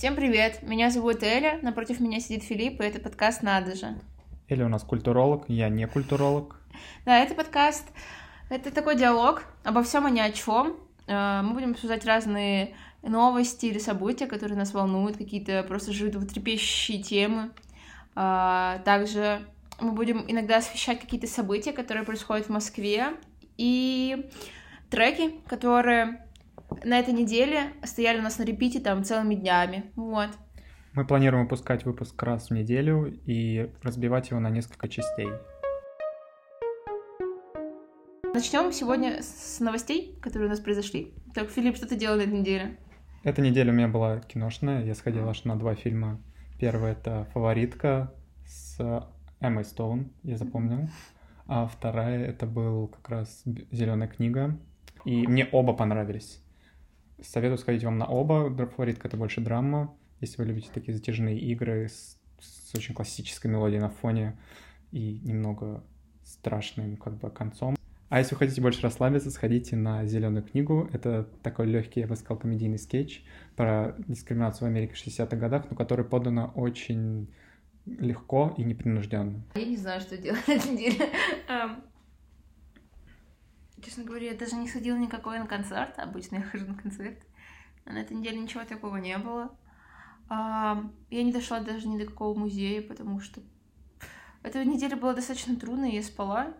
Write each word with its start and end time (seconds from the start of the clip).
Всем 0.00 0.16
привет, 0.16 0.62
меня 0.62 0.88
зовут 0.88 1.22
Эля, 1.22 1.58
напротив 1.60 2.00
меня 2.00 2.20
сидит 2.20 2.42
Филипп, 2.42 2.80
и 2.80 2.84
это 2.84 2.98
подкаст 3.00 3.42
«Надо 3.42 3.76
же». 3.76 3.98
Эля 4.48 4.64
у 4.64 4.68
нас 4.70 4.82
культуролог, 4.82 5.44
я 5.48 5.68
не 5.68 5.86
культуролог. 5.86 6.58
Да, 7.04 7.18
это 7.18 7.34
подкаст, 7.34 7.84
это 8.48 8.70
такой 8.72 8.96
диалог 8.96 9.42
обо 9.62 9.82
всем 9.82 10.08
и 10.08 10.10
ни 10.10 10.20
о 10.20 10.32
чем. 10.32 10.78
Э, 11.06 11.42
мы 11.42 11.52
будем 11.52 11.72
обсуждать 11.72 12.06
разные 12.06 12.74
новости 13.02 13.66
или 13.66 13.78
события, 13.78 14.26
которые 14.26 14.56
нас 14.56 14.72
волнуют, 14.72 15.18
какие-то 15.18 15.62
просто 15.64 15.92
животрепещущие 15.92 17.02
темы. 17.02 17.50
Э, 18.16 18.78
также 18.86 19.42
мы 19.82 19.92
будем 19.92 20.24
иногда 20.26 20.56
освещать 20.56 20.98
какие-то 20.98 21.26
события, 21.26 21.72
которые 21.72 22.06
происходят 22.06 22.46
в 22.46 22.50
Москве, 22.50 23.08
и 23.58 24.30
треки, 24.88 25.34
которые 25.46 26.24
на 26.84 26.98
этой 26.98 27.14
неделе 27.14 27.72
стояли 27.84 28.18
у 28.18 28.22
нас 28.22 28.38
на 28.38 28.44
репите 28.44 28.80
там 28.80 29.04
целыми 29.04 29.34
днями. 29.34 29.92
Вот. 29.96 30.30
Мы 30.92 31.04
планируем 31.04 31.44
выпускать 31.44 31.84
выпуск 31.84 32.20
раз 32.22 32.48
в 32.48 32.50
неделю 32.52 33.06
и 33.26 33.70
разбивать 33.82 34.30
его 34.30 34.40
на 34.40 34.50
несколько 34.50 34.88
частей. 34.88 35.28
Начнем 38.34 38.72
сегодня 38.72 39.22
с 39.22 39.60
новостей, 39.60 40.18
которые 40.22 40.46
у 40.46 40.50
нас 40.50 40.60
произошли. 40.60 41.14
Так, 41.34 41.50
Филипп, 41.50 41.76
что 41.76 41.86
ты 41.86 41.96
делал 41.96 42.16
на 42.16 42.22
этой 42.22 42.38
неделе? 42.38 42.78
Эта 43.22 43.42
неделя 43.42 43.70
у 43.72 43.74
меня 43.74 43.88
была 43.88 44.20
киношная. 44.20 44.84
Я 44.84 44.94
сходил 44.94 45.28
аж 45.28 45.44
на 45.44 45.56
два 45.56 45.74
фильма. 45.74 46.20
Первый— 46.58 46.92
это 46.92 47.26
«Фаворитка» 47.32 48.14
с 48.46 48.78
Эммой 49.40 49.64
Стоун, 49.64 50.12
я 50.22 50.36
запомнил. 50.36 50.88
А 51.46 51.66
вторая— 51.66 52.24
это 52.26 52.46
был 52.46 52.88
как 52.88 53.08
раз 53.08 53.42
«Зеленая 53.70 54.08
книга». 54.08 54.58
И 55.04 55.26
мне 55.26 55.48
оба 55.52 55.72
понравились. 55.72 56.42
Советую 57.22 57.58
сходить 57.58 57.84
вам 57.84 57.98
на 57.98 58.06
оба. 58.06 58.50
Фаворитка— 58.66 59.08
это 59.08 59.16
больше 59.16 59.40
драма. 59.40 59.94
Если 60.20 60.36
вы 60.38 60.46
любите 60.46 60.70
такие 60.72 60.94
затяжные 60.94 61.38
игры 61.38 61.88
с, 61.88 62.18
с 62.38 62.74
очень 62.74 62.94
классической 62.94 63.48
мелодией 63.48 63.80
на 63.80 63.90
фоне 63.90 64.38
и 64.92 65.20
немного 65.22 65.82
страшным 66.24 66.96
как 66.96 67.16
бы 67.16 67.30
концом. 67.30 67.76
А 68.08 68.18
если 68.18 68.34
вы 68.34 68.40
хотите 68.40 68.60
больше 68.60 68.82
расслабиться, 68.82 69.30
сходите 69.30 69.76
на 69.76 70.04
«Зеленую 70.04 70.42
книгу». 70.42 70.88
Это 70.92 71.28
такой 71.42 71.66
легкий, 71.66 72.00
я 72.00 72.08
бы 72.08 72.16
сказал, 72.16 72.38
комедийный 72.38 72.78
скетч 72.78 73.22
про 73.54 73.94
дискриминацию 74.08 74.66
в 74.66 74.70
Америке 74.70 74.94
в 74.94 75.06
60-х 75.06 75.36
годах, 75.36 75.66
но 75.70 75.76
который 75.76 76.04
подано 76.04 76.52
очень 76.56 77.32
легко 77.86 78.52
и 78.56 78.64
непринужденно. 78.64 79.44
Я 79.54 79.64
не 79.64 79.76
знаю, 79.76 80.00
что 80.00 80.16
делать. 80.16 80.42
Честно 83.82 84.04
говоря, 84.04 84.32
я 84.32 84.36
даже 84.36 84.56
не 84.56 84.68
ходила 84.68 84.96
никакой 84.96 85.38
на 85.38 85.46
концерт. 85.46 85.98
Обычно 85.98 86.36
я 86.36 86.42
хожу 86.42 86.66
на 86.66 86.74
концерт. 86.74 87.18
А 87.84 87.92
на 87.92 87.98
этой 87.98 88.16
неделе 88.16 88.38
ничего 88.38 88.64
такого 88.64 88.96
не 88.96 89.16
было. 89.18 89.56
Я 90.28 90.84
не 91.10 91.32
дошла 91.32 91.60
даже 91.60 91.88
ни 91.88 91.98
до 91.98 92.06
какого 92.06 92.38
музея, 92.38 92.82
потому 92.82 93.20
что 93.20 93.40
эта 94.42 94.64
неделя 94.64 94.96
была 94.96 95.12
достаточно 95.12 95.56
трудной, 95.56 95.92
я 95.92 96.02
спала 96.02 96.54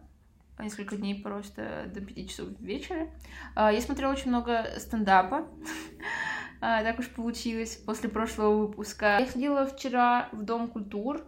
несколько 0.58 0.96
дней 0.96 1.22
просто 1.22 1.90
до 1.94 2.00
5 2.00 2.28
часов 2.28 2.48
вечера. 2.60 3.08
Я 3.56 3.80
смотрела 3.80 4.12
очень 4.12 4.28
много 4.28 4.66
стендапа. 4.78 5.48
Так 6.60 6.98
уж 6.98 7.08
получилось 7.08 7.76
после 7.76 8.10
прошлого 8.10 8.66
выпуска. 8.66 9.16
Я 9.18 9.26
ходила 9.26 9.64
вчера 9.64 10.28
в 10.30 10.42
Дом 10.42 10.68
культур 10.68 11.24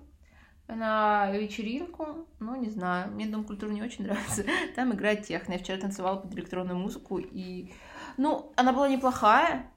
на 0.69 1.31
вечеринку, 1.31 2.27
ну, 2.39 2.57
не 2.57 2.71
знаю, 2.71 3.11
мне 3.13 3.27
Дом 3.27 3.45
культуры 3.45 3.73
не 3.73 3.83
очень 3.83 4.05
нравится. 4.05 4.45
Там 4.77 4.93
играет 4.93 5.25
техно. 5.25 5.53
Я 5.53 5.59
вчера 5.59 5.79
танцевала 5.79 6.17
под 6.17 6.35
электронную 6.35 6.79
музыку, 6.79 7.19
и... 7.19 7.73
Ну, 8.17 8.53
она 8.57 8.73
была 8.73 8.89
неплохая, 8.89 9.71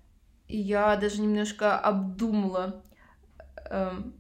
и 0.48 0.58
я 0.58 0.96
даже 0.98 1.22
немножко 1.22 1.78
обдумала 1.78 2.84
эм, 3.70 4.14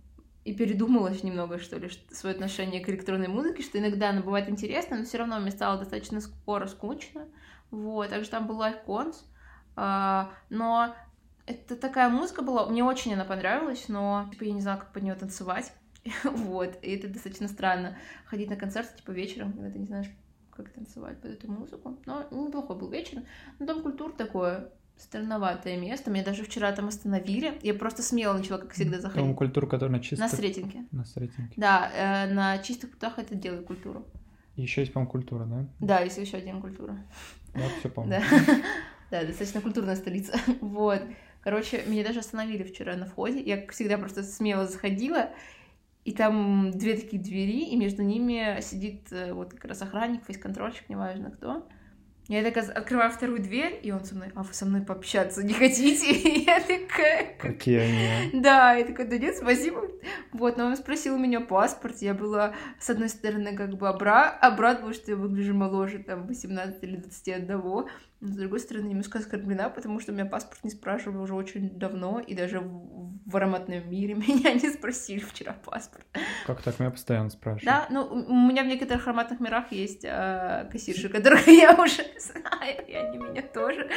и 0.44 0.54
передумала 0.54 1.10
немного, 1.24 1.60
что 1.60 1.78
ли, 1.78 1.90
свое 2.12 2.34
отношение 2.34 2.84
к 2.84 2.90
электронной 2.90 3.28
музыке, 3.28 3.64
что 3.64 3.78
иногда 3.80 4.10
она 4.10 4.22
бывает 4.22 4.50
интересна, 4.50 4.98
но 4.98 5.06
все 5.06 5.18
равно 5.18 5.40
мне 5.40 5.52
стало 5.52 5.80
достаточно 5.80 6.22
скоро 6.22 6.68
скучно. 6.68 7.28
Вот, 7.72 8.10
также 8.10 8.30
там 8.30 8.48
был 8.48 8.62
Life 8.62 9.16
э, 9.76 10.26
но 10.50 10.96
это 11.46 11.76
такая 11.76 12.10
музыка 12.10 12.42
была, 12.42 12.68
мне 12.68 12.84
очень 12.84 13.14
она 13.14 13.26
понравилась, 13.26 13.90
но 13.90 14.28
типа 14.32 14.44
я 14.44 14.54
не 14.54 14.62
знала, 14.62 14.80
как 14.80 14.94
под 14.94 15.04
нее 15.04 15.16
танцевать. 15.16 15.74
вот, 16.24 16.78
и 16.82 16.96
это 16.96 17.08
достаточно 17.08 17.48
странно, 17.48 17.98
ходить 18.26 18.50
на 18.50 18.56
концерт, 18.56 18.96
типа, 18.96 19.12
вечером, 19.12 19.54
когда 19.54 19.72
ты 19.72 19.80
не 19.80 19.86
знаешь, 19.86 20.08
как 20.56 20.70
танцевать 20.70 21.20
под 21.20 21.32
эту 21.32 21.52
музыку. 21.52 21.98
Но 22.06 22.26
неплохой 22.32 22.78
был 22.78 22.90
вечер. 22.90 23.24
Но 23.60 23.66
Дом 23.66 23.82
культур 23.84 24.14
такое 24.14 24.70
странноватое 24.98 25.78
место. 25.78 26.10
Меня 26.10 26.24
даже 26.24 26.44
вчера 26.44 26.72
там 26.72 26.88
остановили. 26.88 27.60
Я 27.62 27.74
просто 27.74 28.02
смело 28.02 28.34
начала, 28.38 28.60
как 28.60 28.72
всегда, 28.72 29.00
заходить. 29.00 29.26
Дом 29.26 29.36
культуры, 29.36 29.68
который 29.68 29.90
на 29.90 30.00
чистых... 30.00 30.20
На 30.20 30.30
Сретенке. 30.30 30.86
На 30.92 31.06
Сретенке. 31.06 31.54
Да, 31.58 31.92
э, 31.94 32.34
на 32.34 32.58
чистых 32.60 32.92
путах 32.92 33.20
это 33.20 33.36
делает 33.36 33.66
культуру. 33.66 34.06
Еще 34.56 34.82
есть, 34.82 34.94
по-моему, 34.94 35.12
культура, 35.12 35.46
да? 35.46 35.68
Да, 35.80 36.00
есть 36.00 36.18
еще 36.18 36.38
один 36.38 36.62
культура. 36.62 36.98
Вот, 37.54 37.72
все 37.80 37.90
помню. 37.90 38.22
Да. 38.22 38.24
да, 39.12 39.26
достаточно 39.26 39.60
культурная 39.60 39.98
столица. 39.98 40.40
вот. 40.62 41.02
Короче, 41.42 41.84
меня 41.86 42.04
даже 42.04 42.20
остановили 42.20 42.64
вчера 42.64 42.96
на 42.96 43.06
входе. 43.06 43.42
Я, 43.42 43.58
как 43.58 43.74
всегда, 43.74 43.98
просто 43.98 44.24
смело 44.24 44.66
заходила 44.66 45.30
и 46.06 46.14
там 46.14 46.72
две 46.72 46.96
такие 46.96 47.22
двери, 47.22 47.66
и 47.66 47.76
между 47.76 48.04
ними 48.04 48.60
сидит 48.62 49.12
э, 49.12 49.34
вот 49.34 49.54
как 49.54 49.66
раз 49.66 49.82
охранник, 49.82 50.24
фейс-контрольщик, 50.26 50.88
неважно 50.88 51.32
кто. 51.32 51.68
Я 52.28 52.44
так 52.44 52.58
открываю 52.58 53.12
вторую 53.12 53.40
дверь, 53.40 53.80
и 53.84 53.92
он 53.92 54.04
со 54.04 54.16
мной, 54.16 54.32
а 54.34 54.42
вы 54.42 54.52
со 54.52 54.66
мной 54.66 54.82
пообщаться 54.82 55.44
не 55.44 55.54
хотите? 55.54 56.12
И 56.12 56.44
я 56.46 56.60
такая... 56.60 57.38
Какие 57.38 57.78
они? 57.78 58.42
Да, 58.42 58.74
я 58.74 58.84
такая, 58.84 59.08
да 59.08 59.20
нет, 59.20 59.38
спасибо. 59.38 59.84
Вот, 60.32 60.58
но 60.58 60.66
он 60.66 60.76
спросил 60.76 61.16
у 61.16 61.20
меня 61.20 61.40
паспорт, 61.40 62.02
я 62.02 62.16
была, 62.16 62.56
с 62.80 62.90
одной 62.90 63.10
стороны, 63.10 63.56
как 63.56 63.78
бы 63.78 63.88
обра... 63.88 64.30
обрадовала, 64.30 64.94
что 64.94 65.12
я 65.12 65.18
выгляжу 65.18 65.54
моложе, 65.54 66.00
там, 66.00 66.26
18 66.26 66.84
или 66.84 66.96
21, 66.96 67.86
но 68.22 68.28
с 68.30 68.36
другой 68.38 68.60
стороны, 68.60 68.88
немножко 68.88 69.20
оскорблена, 69.20 69.70
потому 69.70 70.00
что 70.00 70.12
у 70.12 70.16
меня 70.16 70.26
паспорт 70.26 70.64
не 70.64 70.70
спрашивали 70.70 71.18
уже 71.18 71.34
очень 71.34 71.70
давно, 71.70 72.20
и 72.20 72.34
даже 72.34 72.60
в, 72.60 73.20
в 73.26 73.36
ароматном 73.36 73.90
мире 73.90 74.14
меня 74.16 74.54
не 74.54 74.70
спросили 74.72 75.20
вчера 75.20 75.54
паспорт. 75.54 76.06
Как 76.46 76.62
так? 76.62 76.80
Меня 76.80 76.92
постоянно 76.92 77.30
спрашивают. 77.30 77.66
Да, 77.66 77.88
ну, 77.90 78.06
у 78.06 78.48
меня 78.48 78.64
в 78.64 78.68
некоторых 78.68 79.06
ароматных 79.08 79.40
мирах 79.40 79.72
есть 79.72 80.06
э, 80.06 80.68
кассирши, 80.72 81.10
которых 81.10 81.48
я 81.48 81.74
уже 81.74 82.04
знаю, 82.18 82.88
и 82.88 82.94
они 82.94 83.18
меня 83.18 83.42
тоже. 83.42 83.90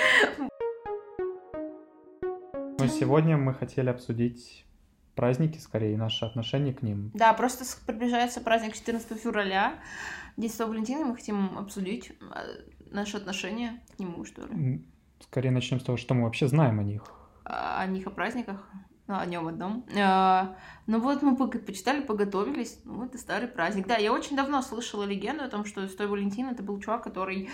Но 2.78 2.86
сегодня 2.86 3.36
мы 3.36 3.54
хотели 3.54 3.88
обсудить 3.88 4.64
праздники, 5.14 5.58
скорее, 5.58 5.94
и 5.94 5.96
наше 5.96 6.24
отношение 6.24 6.72
к 6.72 6.82
ним. 6.82 7.10
Да, 7.12 7.32
просто 7.32 7.64
приближается 7.86 8.40
праздник 8.40 8.74
14 8.74 9.20
февраля, 9.20 9.80
День 10.38 10.50
Святого 10.50 10.70
Валентина, 10.70 11.04
мы 11.04 11.16
хотим 11.16 11.58
обсудить 11.58 12.12
а, 12.91 12.94
наше 12.94 13.16
отношение 13.16 13.81
к 13.97 13.99
нему, 13.99 14.25
что 14.25 14.47
ли. 14.47 14.84
Скорее 15.21 15.50
начнем 15.50 15.81
с 15.81 15.84
того, 15.84 15.99
что 15.99 16.15
мы 16.15 16.25
вообще 16.25 16.49
знаем 16.49 16.78
о 16.78 16.82
них. 16.82 17.03
О, 17.44 17.81
о 17.81 17.87
них, 17.87 18.06
о 18.06 18.10
праздниках, 18.10 18.69
ну, 19.06 19.16
о 19.19 19.26
нем 19.26 19.49
одном. 19.49 19.84
А, 19.97 20.56
ну 20.87 21.00
вот 21.00 21.22
мы 21.22 21.37
почитали, 21.37 22.03
поготовились. 22.03 22.81
Ну, 22.84 23.04
это 23.04 23.19
старый 23.19 23.48
праздник. 23.48 23.87
Да, 23.87 23.97
я 23.97 24.12
очень 24.12 24.37
давно 24.37 24.62
слышала 24.62 25.04
легенду 25.04 25.44
о 25.44 25.48
том, 25.48 25.65
что 25.65 25.87
Святой 25.88 26.06
Валентин 26.06 26.48
это 26.48 26.62
был 26.62 26.81
чувак, 26.81 27.04
который 27.04 27.48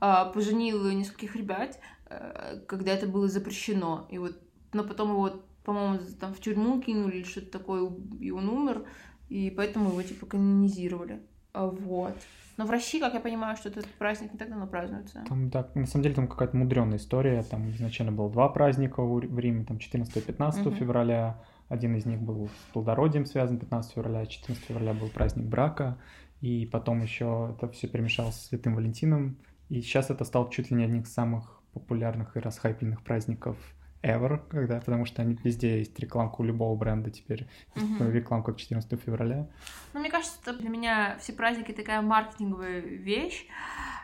а, 0.00 0.26
поженил 0.26 0.90
нескольких 0.90 1.36
ребят, 1.36 1.78
а, 2.06 2.60
когда 2.66 2.92
это 2.92 3.06
было 3.06 3.28
запрещено. 3.28 4.06
И 4.10 4.18
вот, 4.18 4.40
но 4.72 4.84
потом 4.84 5.10
его 5.10 5.42
по-моему, 5.64 5.98
там 6.18 6.34
в 6.34 6.40
тюрьму 6.40 6.80
кинули 6.80 7.18
или 7.18 7.24
что-то 7.24 7.50
такое, 7.50 7.90
и 8.18 8.30
он 8.30 8.48
умер, 8.48 8.86
и 9.28 9.50
поэтому 9.50 9.90
его, 9.90 10.02
типа, 10.02 10.26
канонизировали. 10.26 11.20
А 11.52 11.66
Вот. 11.66 12.16
Но 12.60 12.66
в 12.66 12.70
России, 12.70 13.00
как 13.00 13.14
я 13.14 13.20
понимаю, 13.20 13.56
что 13.56 13.70
этот 13.70 13.86
праздник 13.86 14.34
не 14.34 14.38
так 14.38 14.50
давно 14.50 14.66
празднуется. 14.66 15.24
Там, 15.26 15.48
да, 15.48 15.66
на 15.74 15.86
самом 15.86 16.02
деле 16.02 16.14
там 16.14 16.28
какая-то 16.28 16.54
мудреная 16.54 16.98
история. 16.98 17.42
Там 17.42 17.70
изначально 17.70 18.12
было 18.12 18.30
два 18.30 18.50
праздника 18.50 19.02
в 19.02 19.38
Риме, 19.38 19.64
там 19.64 19.78
14 19.78 20.14
и 20.14 20.20
15 20.20 20.66
угу. 20.66 20.76
февраля. 20.76 21.42
Один 21.70 21.96
из 21.96 22.04
них 22.04 22.20
был 22.20 22.48
с 22.48 22.72
плодородием 22.74 23.24
связан, 23.24 23.58
15 23.58 23.94
февраля, 23.94 24.26
14 24.26 24.62
февраля 24.62 24.92
был 24.92 25.08
праздник 25.08 25.46
брака. 25.46 25.96
И 26.42 26.68
потом 26.70 27.00
еще 27.00 27.54
это 27.56 27.66
все 27.72 27.88
перемешалось 27.88 28.34
с 28.34 28.48
Святым 28.48 28.74
Валентином. 28.74 29.38
И 29.70 29.80
сейчас 29.80 30.10
это 30.10 30.26
стал 30.26 30.50
чуть 30.50 30.70
ли 30.70 30.76
не 30.76 30.84
одним 30.84 31.04
из 31.04 31.14
самых 31.14 31.62
популярных 31.72 32.36
и 32.36 32.40
расхайпленных 32.40 33.00
праздников 33.02 33.56
ever, 34.02 34.40
когда, 34.48 34.80
потому 34.80 35.04
что 35.04 35.22
они, 35.22 35.38
везде 35.44 35.78
есть 35.78 35.98
рекламка 35.98 36.40
у 36.40 36.44
любого 36.44 36.76
бренда 36.76 37.10
теперь, 37.10 37.46
uh-huh. 37.74 38.10
рекламка 38.10 38.52
к 38.52 38.56
14 38.56 39.00
февраля. 39.00 39.48
Ну, 39.92 40.00
мне 40.00 40.10
кажется, 40.10 40.38
это 40.42 40.56
для 40.58 40.68
меня 40.68 41.16
все 41.20 41.32
праздники 41.32 41.72
такая 41.72 42.00
маркетинговая 42.00 42.80
вещь. 42.80 43.46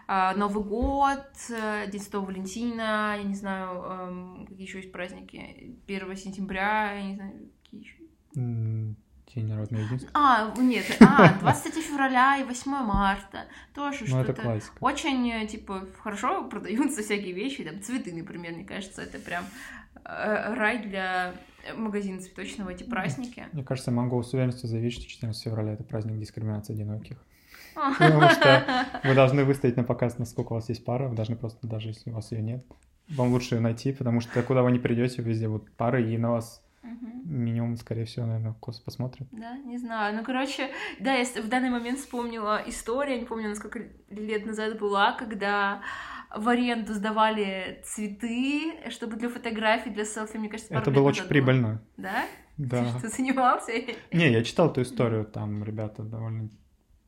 А, 0.08 0.34
Новый 0.36 0.62
год, 0.62 1.26
э, 1.50 1.90
День 1.90 2.00
Святого 2.00 2.26
Валентина, 2.26 3.16
я 3.16 3.22
не 3.24 3.34
знаю, 3.34 3.82
эм, 3.82 4.46
какие 4.46 4.66
еще 4.66 4.78
есть 4.78 4.92
праздники, 4.92 5.76
1 5.88 6.16
сентября, 6.16 6.92
я 6.92 7.02
не 7.02 7.14
знаю, 7.16 7.32
какие 7.64 7.80
еще. 7.80 8.94
День 9.34 9.48
народного 9.48 9.82
единства. 9.82 10.10
А, 10.14 10.54
нет, 10.56 10.84
а, 11.00 11.38
23 11.40 11.82
февраля 11.82 12.38
и 12.38 12.44
8 12.44 12.70
марта. 12.70 13.46
Тоже 13.74 14.02
ну, 14.02 14.06
что-то. 14.06 14.32
это 14.32 14.42
классика. 14.42 14.76
Очень, 14.80 15.28
э, 15.30 15.46
типа, 15.46 15.86
хорошо 15.98 16.44
продаются 16.44 17.02
всякие 17.02 17.32
вещи, 17.32 17.64
там, 17.64 17.82
цветы, 17.82 18.14
например, 18.14 18.52
мне 18.52 18.64
кажется, 18.64 19.02
это 19.02 19.18
прям 19.18 19.44
рай 20.06 20.78
для 20.78 21.34
магазина 21.76 22.20
цветочного 22.20 22.70
эти 22.70 22.84
праздники. 22.84 23.46
Мне 23.52 23.64
кажется, 23.64 23.90
я 23.90 23.96
могу 23.96 24.22
с 24.22 24.32
уверенностью 24.32 24.68
заявить, 24.68 24.94
что 24.94 25.06
14 25.06 25.42
февраля 25.42 25.72
это 25.72 25.84
праздник 25.84 26.18
дискриминации 26.18 26.74
одиноких. 26.74 27.16
Потому 27.74 28.30
что 28.30 28.86
вы 29.04 29.14
должны 29.14 29.44
выставить 29.44 29.76
на 29.76 29.84
показ, 29.84 30.18
насколько 30.18 30.52
у 30.52 30.56
вас 30.56 30.68
есть 30.68 30.84
пара, 30.84 31.08
вы 31.08 31.16
должны 31.16 31.36
просто, 31.36 31.66
даже 31.66 31.88
если 31.88 32.10
у 32.10 32.14
вас 32.14 32.32
ее 32.32 32.42
нет, 32.42 32.64
вам 33.08 33.32
лучше 33.32 33.56
ее 33.56 33.60
найти, 33.60 33.92
потому 33.92 34.20
что 34.20 34.42
куда 34.42 34.62
вы 34.62 34.72
не 34.72 34.78
придете, 34.78 35.22
везде 35.22 35.48
вот 35.48 35.70
пары, 35.72 36.10
и 36.10 36.18
на 36.18 36.32
вас 36.32 36.62
минимум, 37.24 37.76
скорее 37.76 38.04
всего, 38.04 38.26
наверное, 38.26 38.54
кос 38.54 38.80
посмотрят. 38.80 39.28
Да, 39.32 39.56
не 39.58 39.78
знаю. 39.78 40.16
Ну, 40.16 40.22
короче, 40.22 40.70
да, 41.00 41.14
я 41.14 41.24
в 41.24 41.48
данный 41.48 41.70
момент 41.70 41.98
вспомнила 41.98 42.62
историю, 42.66 43.18
не 43.18 43.26
помню, 43.26 43.48
насколько 43.48 43.82
лет 44.10 44.46
назад 44.46 44.78
была, 44.78 45.12
когда 45.12 45.82
в 46.36 46.48
аренду 46.48 46.94
сдавали 46.94 47.82
цветы, 47.84 48.90
чтобы 48.90 49.16
для 49.16 49.28
фотографий, 49.28 49.90
для 49.90 50.04
селфи, 50.04 50.36
мне 50.36 50.48
кажется, 50.48 50.74
Это 50.74 50.90
было 50.90 51.08
очень 51.08 51.24
прибыльно. 51.24 51.82
Да? 51.96 52.26
Да. 52.56 52.84
Ты 53.00 53.08
что, 53.08 53.08
занимался? 53.08 53.72
Не, 54.12 54.30
я 54.30 54.42
читал 54.44 54.70
эту 54.70 54.82
историю, 54.82 55.24
там 55.24 55.64
ребята 55.64 56.02
довольно 56.02 56.50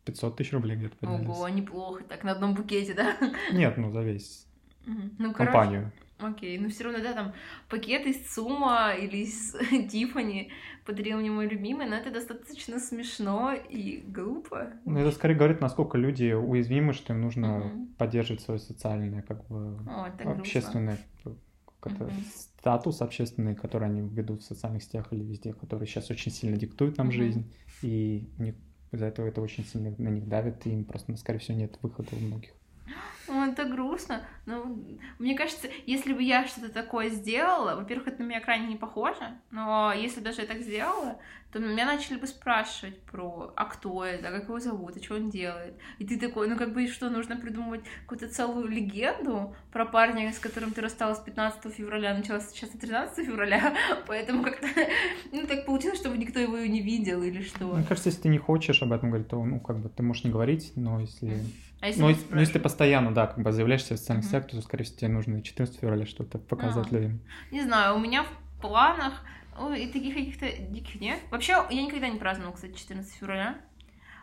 500 0.05 0.37
тысяч 0.37 0.53
рублей 0.53 0.77
где-то 0.77 0.97
поднялись. 0.97 1.29
Ого, 1.29 1.49
неплохо, 1.49 2.05
так 2.05 2.25
на 2.25 2.33
одном 2.33 2.55
букете, 2.55 2.95
да? 2.95 3.17
Нет, 3.53 3.77
ну 3.77 3.91
за 3.93 4.03
весь 4.03 4.47
ну, 4.87 5.33
компанию. 5.33 5.93
Окей, 6.19 6.59
но 6.59 6.69
все 6.69 6.85
равно, 6.85 7.01
да, 7.01 7.13
там 7.13 7.33
пакет 7.69 8.05
из 8.07 8.17
ЦУМа 8.33 8.95
или 8.99 9.19
из 9.19 9.53
Тифани 9.91 10.51
подарил 10.85 11.19
мне 11.19 11.31
мой 11.31 11.47
любимый, 11.47 11.87
но 11.87 11.97
это 11.97 12.11
достаточно 12.11 12.81
смешно 12.81 13.53
и 13.53 14.03
глупо. 14.07 14.73
Ну, 14.85 14.99
это 14.99 15.13
скорее 15.13 15.37
говорит, 15.37 15.61
насколько 15.61 15.97
люди 15.97 16.33
уязвимы, 16.33 16.93
что 16.93 17.13
им 17.13 17.21
нужно 17.21 17.47
mm-hmm. 17.47 17.97
поддерживать 17.97 18.43
свое 18.43 18.59
социальное, 18.59 19.23
как 19.23 19.47
бы, 19.47 19.79
О, 19.87 20.11
общественное 20.25 20.99
как 21.81 21.93
mm-hmm. 21.93 22.25
статус 22.59 23.01
общественный, 23.03 23.55
который 23.55 23.89
они 23.89 24.01
ведут 24.01 24.43
в 24.43 24.45
социальных 24.45 24.83
сетях 24.83 25.13
или 25.13 25.23
везде, 25.23 25.53
который 25.53 25.87
сейчас 25.87 26.11
очень 26.11 26.33
сильно 26.33 26.57
диктует 26.57 26.97
нам 26.99 27.09
mm-hmm. 27.09 27.13
жизнь, 27.13 27.55
и 27.83 28.29
из-за 28.91 29.07
этого 29.07 29.27
это 29.27 29.41
очень 29.41 29.65
сильно 29.65 29.95
на 29.99 30.09
них 30.09 30.27
давит, 30.29 30.67
и 30.67 30.71
им 30.71 30.85
просто, 30.85 31.15
скорее 31.17 31.39
всего, 31.39 31.57
нет 31.57 31.79
выхода 31.83 32.09
у 32.13 32.19
многих. 32.19 32.51
О, 33.29 33.45
это 33.47 33.65
грустно. 33.65 34.23
Ну, 34.47 34.99
мне 35.19 35.37
кажется, 35.37 35.69
если 35.87 36.13
бы 36.13 36.23
я 36.23 36.47
что-то 36.47 36.73
такое 36.73 37.11
сделала, 37.11 37.77
во-первых, 37.77 38.09
это 38.09 38.23
на 38.23 38.27
меня 38.27 38.41
крайне 38.41 38.67
не 38.67 38.77
похоже, 38.77 39.39
но 39.51 39.93
если 39.93 40.21
даже 40.21 40.41
я 40.41 40.47
так 40.47 40.61
сделала, 40.61 41.19
то 41.53 41.59
меня 41.59 41.87
начали 41.87 42.19
бы 42.19 42.27
спрашивать 42.27 43.01
про, 43.03 43.53
а 43.57 43.65
кто 43.65 44.05
это, 44.05 44.31
как 44.31 44.45
его 44.45 44.61
зовут, 44.61 44.97
а 44.97 45.03
что 45.03 45.15
он 45.15 45.31
делает. 45.31 45.75
И 45.99 46.07
ты 46.07 46.19
такой, 46.19 46.47
ну 46.47 46.57
как 46.57 46.75
бы 46.75 46.87
что, 46.89 47.09
нужно 47.09 47.37
придумывать 47.37 47.83
какую-то 48.03 48.29
целую 48.29 48.69
легенду 48.69 49.55
про 49.73 49.87
парня, 49.87 50.31
с 50.33 50.39
которым 50.39 50.73
ты 50.73 50.83
рассталась 50.83 51.19
15 51.21 51.73
февраля, 51.73 52.15
началась 52.15 52.51
сейчас 52.51 52.71
13 52.71 53.25
февраля, 53.25 53.75
поэтому 54.07 54.43
как-то, 54.43 54.67
ну 55.33 55.47
так 55.47 55.65
получилось, 55.65 55.99
чтобы 55.99 56.19
никто 56.19 56.39
его 56.39 56.59
не 56.59 56.83
видел 56.83 57.23
или 57.23 57.43
что. 57.43 57.65
Мне 57.65 57.85
кажется, 57.85 58.11
если 58.11 58.23
ты 58.23 58.29
не 58.29 58.39
хочешь 58.39 58.83
об 58.83 58.93
этом 58.93 59.09
говорить, 59.09 59.29
то, 59.29 59.43
ну, 59.43 59.59
как 59.59 59.79
бы 59.79 59.89
ты 59.89 60.03
можешь 60.03 60.25
не 60.25 60.31
говорить, 60.31 60.73
но 60.77 61.01
если... 61.01 61.43
А 61.81 61.87
если 61.87 62.01
ну, 62.01 62.09
ну, 62.31 62.41
если 62.41 62.55
ты 62.55 62.59
постоянно, 62.59 63.15
да, 63.15 63.29
как 63.29 63.43
бы 63.43 63.53
заявляешься 63.53 63.95
в 63.95 63.99
социальных 63.99 64.27
uh-huh. 64.27 64.49
то, 64.49 64.63
скорее 64.63 64.85
всего, 64.85 64.99
тебе 64.99 65.09
нужно 65.09 65.43
14 65.43 65.79
февраля 65.79 66.07
что-то 66.07 66.39
показать 66.39 66.89
а, 66.91 66.95
людям. 66.95 67.21
Не 67.53 67.63
знаю, 67.63 67.95
у 67.95 67.99
меня 68.01 68.25
в 68.25 68.61
планах 68.61 69.23
Ой, 69.61 69.85
и 69.85 69.93
таких 69.93 70.15
каких-то 70.15 70.47
диких 70.71 71.01
нет. 71.01 71.19
Вообще, 71.31 71.65
я 71.71 71.83
никогда 71.83 72.09
не 72.09 72.19
праздновала, 72.19 72.55
кстати, 72.55 72.75
14 72.75 73.13
февраля. 73.13 73.57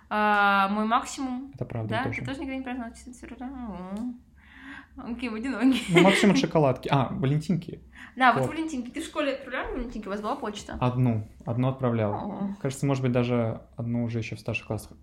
А, 0.10 0.70
мой 0.70 0.86
максимум... 0.86 1.52
Это 1.56 1.66
правда, 1.66 1.90
да? 1.90 2.04
тоже. 2.04 2.22
Ты 2.22 2.26
тоже 2.26 2.40
никогда 2.40 2.58
не 2.58 2.64
праздновала 2.64 2.96
14 2.96 3.22
февраля? 3.22 3.52
Окей, 4.98 5.30
в 5.30 5.36
одинокий. 5.36 5.84
Ну, 5.90 6.02
максимум 6.02 6.38
шоколадки. 6.38 6.88
А, 6.90 7.10
валентинки. 7.12 7.82
Да, 8.16 8.32
вот, 8.32 8.44
вот 8.44 8.52
валентинки. 8.52 8.92
Ты 8.92 9.02
в 9.02 9.06
школе 9.06 9.34
отправляла 9.34 9.74
валентинки? 9.74 10.08
У 10.08 10.10
вас 10.10 10.22
была 10.22 10.38
почта? 10.38 10.78
Одну. 10.80 11.28
Одну 11.46 11.68
отправлял. 11.68 12.14
О. 12.14 12.56
Кажется, 12.62 12.86
может 12.86 13.04
быть, 13.04 13.12
даже 13.12 13.62
одну 13.76 14.06
уже 14.06 14.20
еще 14.20 14.38
в 14.38 14.40
старших 14.40 14.68
классах. 14.68 14.94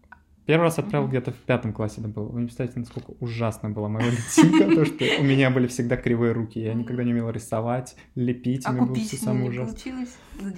Первый 0.45 0.65
раз 0.65 0.79
отправил 0.79 1.07
где-то 1.07 1.31
в 1.31 1.37
пятом 1.37 1.73
классе 1.73 2.01
это 2.01 2.09
было. 2.09 2.27
Вы 2.29 2.41
не 2.41 2.47
представляете, 2.47 2.81
насколько 2.81 3.13
ужасно 3.21 3.71
была 3.71 3.89
моя 3.89 4.07
валентинка, 4.07 4.75
то, 4.75 4.85
что 4.85 5.05
у 5.21 5.23
меня 5.23 5.51
были 5.51 5.69
всегда 5.69 5.97
кривые 5.97 6.33
руки. 6.33 6.59
Я 6.59 6.75
никогда 6.75 7.05
не 7.05 7.13
умела 7.13 7.31
рисовать, 7.31 7.95
лепить, 8.17 8.67
а 8.67 8.73
было 8.73 8.93
все 8.95 9.17
самое 9.17 9.51
ужасное. 9.51 10.07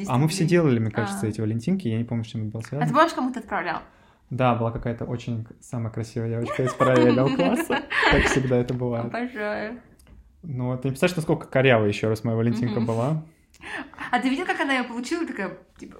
А 0.08 0.18
мы 0.18 0.28
все 0.28 0.46
делали, 0.46 0.78
мне 0.78 0.90
кажется, 0.90 1.26
эти 1.26 1.40
валентинки, 1.40 1.88
я 1.88 1.98
не 1.98 2.04
помню, 2.04 2.24
с 2.24 2.28
чем 2.28 2.42
это 2.42 2.52
было 2.52 2.60
связано. 2.62 2.84
А 2.84 2.88
ты 2.88 2.94
помнишь, 2.94 3.12
кому 3.12 3.32
ты 3.32 3.40
отправлял? 3.40 3.80
Да, 4.30 4.54
была 4.54 4.72
какая-то 4.72 5.04
очень 5.04 5.46
самая 5.60 5.92
красивая 5.92 6.30
девочка 6.30 6.62
из 6.62 6.72
параллельного 6.78 7.28
класса. 7.36 7.82
Как 8.10 8.24
всегда 8.24 8.56
это 8.56 8.72
бывает. 8.72 9.06
Обожаю. 9.06 9.80
Ну, 10.42 10.76
ты 10.76 10.88
не 10.88 10.90
представляешь, 10.90 11.16
насколько 11.16 11.46
корявая 11.46 11.88
еще 11.88 12.08
раз 12.08 12.24
моя 12.24 12.36
валентинка 12.36 12.80
была. 12.80 13.22
А 14.10 14.20
ты 14.20 14.28
видел, 14.28 14.46
как 14.46 14.60
она 14.60 14.74
ее 14.74 14.84
получила? 14.84 15.26
Такая, 15.26 15.58
типа... 15.78 15.96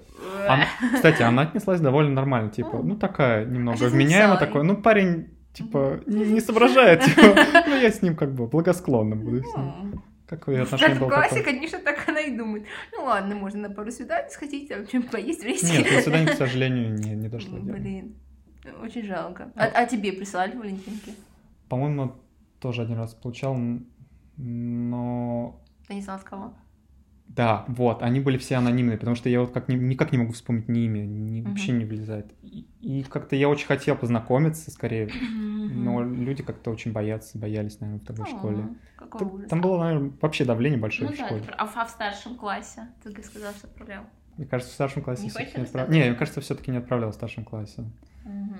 Она, 0.47 0.65
кстати, 0.93 1.21
она 1.21 1.43
отнеслась 1.43 1.81
довольно 1.81 2.11
нормально, 2.11 2.51
типа, 2.51 2.81
ну, 2.83 2.95
такая 2.95 3.45
немного 3.45 3.85
а 3.85 3.89
вменяемая, 3.89 4.37
такой, 4.37 4.63
ну, 4.63 4.77
парень, 4.77 5.29
типа, 5.53 6.01
не, 6.05 6.25
не 6.25 6.41
соображает, 6.41 7.03
типа, 7.05 7.35
ну, 7.67 7.75
я 7.75 7.91
с 7.91 8.01
ним 8.01 8.15
как 8.15 8.33
бы 8.33 8.47
благосклонно 8.47 9.15
буду 9.15 9.41
с 9.41 9.55
ним. 9.55 10.03
Как 10.27 10.47
ее 10.47 10.63
отношение 10.63 10.97
было? 10.97 11.07
В 11.07 11.13
классе, 11.13 11.43
конечно, 11.43 11.77
так 11.79 12.03
она 12.09 12.19
и 12.19 12.35
думает. 12.35 12.65
Ну 12.93 13.03
ладно, 13.03 13.35
можно 13.35 13.67
на 13.67 13.75
пару 13.75 13.91
свиданий 13.91 14.29
сходить, 14.31 14.71
а 14.71 14.83
чем 14.85 15.03
поесть 15.03 15.43
вместе. 15.43 15.77
Нет, 15.77 15.91
на 15.91 16.01
свидание, 16.01 16.33
к 16.33 16.33
сожалению, 16.37 16.95
не, 16.95 17.11
не 17.11 17.27
дошло. 17.27 17.59
Блин, 17.59 18.15
очень 18.81 19.03
жалко. 19.03 19.51
А, 19.55 19.65
а 19.65 19.85
тебе 19.85 20.13
присылали 20.13 20.55
валентинки? 20.57 21.13
По-моему, 21.69 22.15
тоже 22.59 22.81
один 22.81 22.97
раз 22.97 23.13
получал, 23.13 23.55
но... 24.37 25.61
Ты 25.87 25.93
не 25.93 26.01
знал, 26.01 26.19
с 26.19 26.23
кого? 26.23 26.53
Да, 27.27 27.65
вот, 27.67 28.01
они 28.01 28.21
были 28.21 28.37
все 28.37 28.55
анонимные, 28.55 28.97
потому 28.97 29.15
что 29.15 29.27
я 29.27 29.41
вот 29.41 29.51
как 29.51 29.67
ни, 29.67 29.75
никак 29.75 30.13
не 30.13 30.17
могу 30.17 30.31
вспомнить 30.31 30.69
ни 30.69 30.85
имя, 30.85 31.05
ни, 31.05 31.41
uh-huh. 31.41 31.49
вообще 31.49 31.73
не 31.73 31.83
влезает. 31.83 32.31
И, 32.43 32.65
и 32.79 33.03
как-то 33.03 33.35
я 33.35 33.49
очень 33.49 33.67
хотел 33.67 33.97
познакомиться 33.97 34.71
скорее, 34.71 35.07
uh-huh. 35.07 35.11
но 35.11 36.01
люди 36.01 36.43
как-то 36.43 36.71
очень 36.71 36.93
боятся, 36.93 37.37
боялись, 37.37 37.79
наверное, 37.81 37.99
в 37.99 38.05
такой 38.05 38.25
uh-huh. 38.25 38.37
школе. 38.37 38.67
Какой 38.95 39.47
Там 39.47 39.59
было, 39.59 39.83
наверное, 39.83 40.13
вообще 40.21 40.45
давление 40.45 40.79
большое 40.79 41.09
ну, 41.09 41.15
в 41.15 41.19
школе. 41.19 41.43
Да, 41.45 41.55
а, 41.57 41.69
а 41.73 41.85
в 41.85 41.89
старшем 41.89 42.35
классе 42.35 42.87
ты 43.03 43.21
сказал, 43.21 43.53
что 43.53 43.67
отправлял? 43.67 44.03
Мне 44.37 44.47
кажется, 44.47 44.71
в 44.71 44.75
старшем 44.75 45.01
классе 45.01 45.23
не 45.23 45.29
все-таки 45.29 45.57
не 45.57 45.63
отправлял. 45.63 45.91
Не, 45.91 46.09
мне 46.09 46.15
кажется, 46.15 46.41
все-таки 46.41 46.71
не 46.71 46.77
отправлял 46.77 47.11
в 47.11 47.15
старшем 47.15 47.43
классе. 47.43 47.83
Угу. 48.23 48.55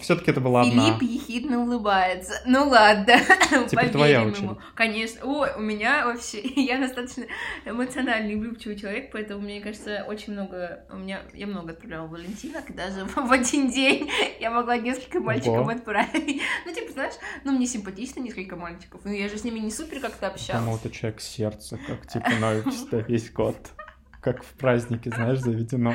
Все-таки 0.00 0.30
это 0.30 0.40
была 0.40 0.62
Филипп 0.62 0.78
одна. 0.78 0.98
Филипп 0.98 1.02
ехидно 1.02 1.62
улыбается. 1.62 2.40
Ну 2.46 2.68
ладно, 2.68 3.14
Типа 3.68 3.88
твоя 3.88 4.22
очередь. 4.22 4.42
Ему. 4.42 4.58
Конечно. 4.74 5.20
Ой, 5.24 5.48
у 5.56 5.60
меня 5.60 6.06
вообще... 6.06 6.40
Я 6.56 6.78
достаточно 6.78 7.24
эмоциональный, 7.64 8.36
влюбчивый 8.36 8.78
человек, 8.78 9.10
поэтому, 9.10 9.42
мне 9.42 9.60
кажется, 9.60 10.04
очень 10.06 10.34
много... 10.34 10.84
У 10.90 10.96
меня... 10.96 11.22
Я 11.34 11.48
много 11.48 11.72
отправляла 11.72 12.06
валентинок, 12.06 12.72
даже 12.74 13.04
в 13.16 13.32
один 13.32 13.70
день 13.70 14.08
я 14.38 14.52
могла 14.52 14.76
несколько 14.76 15.18
мальчиков 15.20 15.58
Ого. 15.58 15.70
отправить. 15.70 16.42
Ну, 16.64 16.72
типа, 16.72 16.92
знаешь, 16.92 17.14
ну, 17.42 17.50
мне 17.50 17.66
симпатично 17.66 18.20
несколько 18.20 18.54
мальчиков. 18.54 19.00
Ну, 19.02 19.12
я 19.12 19.28
же 19.28 19.36
с 19.36 19.42
ними 19.42 19.58
не 19.58 19.72
супер 19.72 19.98
как-то 20.00 20.28
общалась. 20.28 20.64
Ну, 20.64 20.78
ты 20.80 20.90
человек 20.90 21.20
сердца, 21.20 21.76
как, 21.88 22.06
типа, 22.06 22.30
на 22.40 22.54
весь 23.00 23.32
год. 23.32 23.56
Как 24.20 24.44
в 24.44 24.52
празднике, 24.52 25.10
знаешь, 25.10 25.38
заведено 25.38 25.94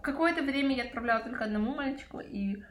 какое-то 0.00 0.42
время 0.42 0.76
я 0.76 0.84
отправляла 0.84 1.22
только 1.22 1.44
одному 1.44 1.74
мальчику, 1.74 2.20
и 2.20 2.62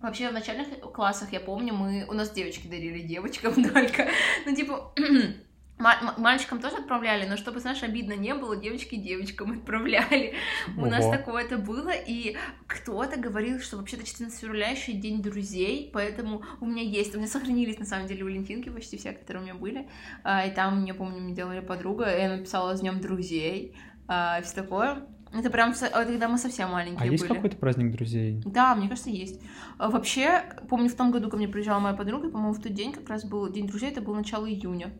вообще 0.00 0.30
в 0.30 0.32
начальных 0.32 0.80
классах, 0.92 1.32
я 1.32 1.40
помню, 1.40 1.74
мы... 1.74 2.06
У 2.08 2.12
нас 2.12 2.30
девочки 2.30 2.66
дарили 2.66 3.00
девочкам 3.00 3.54
только. 3.72 4.08
Ну, 4.46 4.54
типа, 4.54 4.92
Мальчикам 5.78 6.60
тоже 6.60 6.76
отправляли, 6.76 7.28
но 7.28 7.36
чтобы, 7.36 7.60
знаешь, 7.60 7.84
обидно 7.84 8.14
не 8.14 8.34
было, 8.34 8.56
девочки 8.56 8.96
девочкам 8.96 9.52
отправляли. 9.58 10.34
Ого. 10.76 10.86
У 10.86 10.90
нас 10.90 11.08
такое-то 11.08 11.56
было, 11.56 11.90
и 11.90 12.36
кто-то 12.66 13.18
говорил, 13.18 13.60
что 13.60 13.76
вообще-то 13.76 14.04
14 14.04 14.40
февраля 14.40 14.70
еще 14.70 14.92
день 14.92 15.22
друзей, 15.22 15.90
поэтому 15.92 16.42
у 16.60 16.66
меня 16.66 16.82
есть, 16.82 17.14
у 17.14 17.18
меня 17.18 17.28
сохранились 17.28 17.78
на 17.78 17.86
самом 17.86 18.08
деле 18.08 18.24
валентинки 18.24 18.68
почти 18.70 18.96
все, 18.96 19.12
которые 19.12 19.42
у 19.42 19.46
меня 19.46 19.54
были, 19.54 19.88
а, 20.24 20.46
и 20.46 20.50
там, 20.50 20.84
я 20.84 20.94
помню, 20.94 21.20
мне 21.20 21.34
делали 21.34 21.60
подруга, 21.60 22.10
и 22.10 22.22
она 22.22 22.36
написала 22.38 22.76
с 22.76 22.80
днем 22.80 23.00
друзей, 23.00 23.76
а, 24.08 24.40
все 24.42 24.54
такое. 24.54 25.06
Это 25.32 25.50
прям 25.50 25.74
когда 25.74 26.28
мы 26.28 26.38
совсем 26.38 26.70
маленькие 26.70 26.96
А 26.96 27.02
были. 27.02 27.12
есть 27.12 27.26
какой-то 27.26 27.56
праздник 27.56 27.92
друзей? 27.92 28.42
Да, 28.46 28.74
мне 28.74 28.88
кажется, 28.88 29.10
есть. 29.10 29.42
А, 29.76 29.90
вообще, 29.90 30.42
помню, 30.68 30.88
в 30.88 30.94
том 30.94 31.10
году 31.10 31.28
ко 31.28 31.36
мне 31.36 31.46
приезжала 31.46 31.78
моя 31.80 31.94
подруга, 31.94 32.30
по-моему, 32.30 32.54
в 32.54 32.62
тот 32.62 32.72
день 32.72 32.92
как 32.92 33.08
раз 33.08 33.24
был 33.24 33.50
День 33.52 33.66
друзей, 33.66 33.90
это 33.90 34.00
было 34.00 34.16
начало 34.16 34.48
июня. 34.50 34.92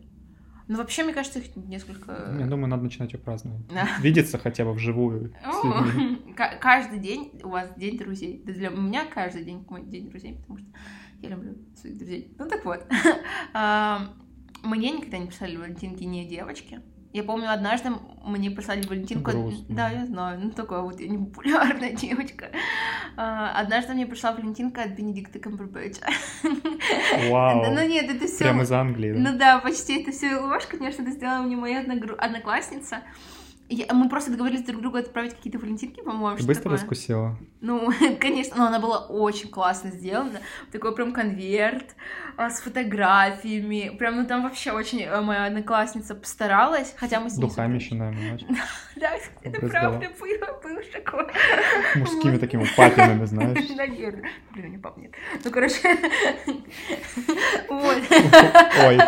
Но 0.69 0.77
вообще, 0.77 1.03
мне 1.03 1.15
кажется, 1.15 1.39
их 1.39 1.57
несколько... 1.57 2.37
Я 2.39 2.47
думаю, 2.47 2.69
надо 2.69 2.83
начинать 2.83 3.15
ее 3.15 3.19
праздновать. 3.19 3.67
Да. 3.69 3.89
Видеться 4.03 4.37
хотя 4.37 4.67
бы 4.67 4.75
вживую 4.75 5.33
Каждый 6.61 6.99
день 6.99 7.41
у 7.43 7.49
вас 7.49 7.73
день 7.75 7.97
друзей. 7.97 8.43
Для 8.45 8.69
меня 8.69 9.07
каждый 9.07 9.45
день 9.45 9.65
мой 9.71 9.83
день 9.87 10.11
друзей, 10.11 10.35
потому 10.35 10.59
что 10.59 10.69
я 11.23 11.31
люблю 11.31 11.57
своих 11.75 11.97
друзей. 11.97 12.35
Ну 12.39 12.47
так 12.47 12.65
вот. 12.67 12.87
А, 13.55 14.13
мне 14.63 14.91
никогда 14.91 15.17
не 15.17 15.29
писали 15.29 15.57
валентинки 15.57 16.05
не 16.05 16.29
девочки. 16.29 16.83
Я 17.19 17.25
помню, 17.25 17.51
однажды 17.53 17.91
мне 18.25 18.49
прислали 18.49 18.87
Валентинку. 18.87 19.33
Грустно. 19.33 19.65
Да, 19.75 19.91
я 19.91 20.07
знаю, 20.07 20.39
ну 20.41 20.51
такая 20.53 20.83
вот 20.83 21.01
я 21.01 21.09
непопулярная 21.09 21.91
девочка. 21.95 22.53
А, 23.17 23.59
Однажды 23.59 23.95
мне 23.95 24.07
пришла 24.07 24.31
Валентинка 24.31 24.85
от 24.85 24.91
Бенедикта 24.91 25.41
Камбербэтча. 25.41 26.07
Вау. 27.29 27.65
Ну 27.75 27.89
нет, 27.89 28.09
это 28.09 28.29
все... 28.29 28.45
Прямо 28.45 28.63
из 28.63 28.71
Англии, 28.71 29.15
да? 29.15 29.19
Ну 29.19 29.37
да, 29.37 29.59
почти 29.59 30.01
это 30.01 30.13
все 30.13 30.37
ложь, 30.37 30.67
конечно, 30.67 31.03
это 31.03 31.11
сделала 31.11 31.43
мне 31.43 31.57
моя 31.57 31.81
одноклассница. 31.81 33.03
Я- 33.71 33.93
мы 33.93 34.09
просто 34.09 34.31
договорились 34.31 34.65
друг 34.65 34.81
другу 34.81 34.97
отправить 34.97 35.35
какие-то 35.35 35.59
валентинки, 35.59 36.01
по-моему, 36.01 36.39
Ты 36.39 36.45
быстро 36.47 36.65
такое. 36.65 36.79
раскусила? 36.79 37.37
Ну, 37.61 37.93
конечно, 38.21 38.57
но 38.57 38.67
она 38.69 38.79
была 38.81 39.07
очень 39.07 39.51
классно 39.51 39.91
сделана. 39.91 40.41
Такой 40.73 40.95
прям 40.95 41.13
конверт 41.13 41.95
а, 42.39 42.49
с 42.49 42.61
фотографиями. 42.61 43.95
Прям, 43.99 44.17
ну 44.17 44.27
там 44.27 44.43
вообще 44.45 44.73
очень 44.73 45.03
э, 45.03 45.21
моя 45.21 45.45
одноклассница 45.47 46.15
постаралась, 46.15 46.95
хотя 46.97 47.21
мы 47.21 47.29
с 47.29 47.37
ней... 47.37 47.43
Духами 47.47 47.75
еще, 47.77 47.95
наверное, 47.95 48.39
Да, 48.97 49.11
это 49.43 49.67
правда 49.67 50.11
было, 50.19 50.61
было 50.63 50.83
такое. 50.93 51.31
мужскими 51.97 52.39
такими 52.39 52.67
папинами, 52.77 53.25
знаешь. 53.27 53.69
Наверное. 53.77 54.31
Блин, 54.53 54.67
у 54.67 54.69
меня 54.71 54.79
пап 54.79 54.97
нет. 54.97 55.13
Ну, 55.45 55.51
короче, 55.51 55.77
вот. 57.69 58.03
Ой, 58.87 58.99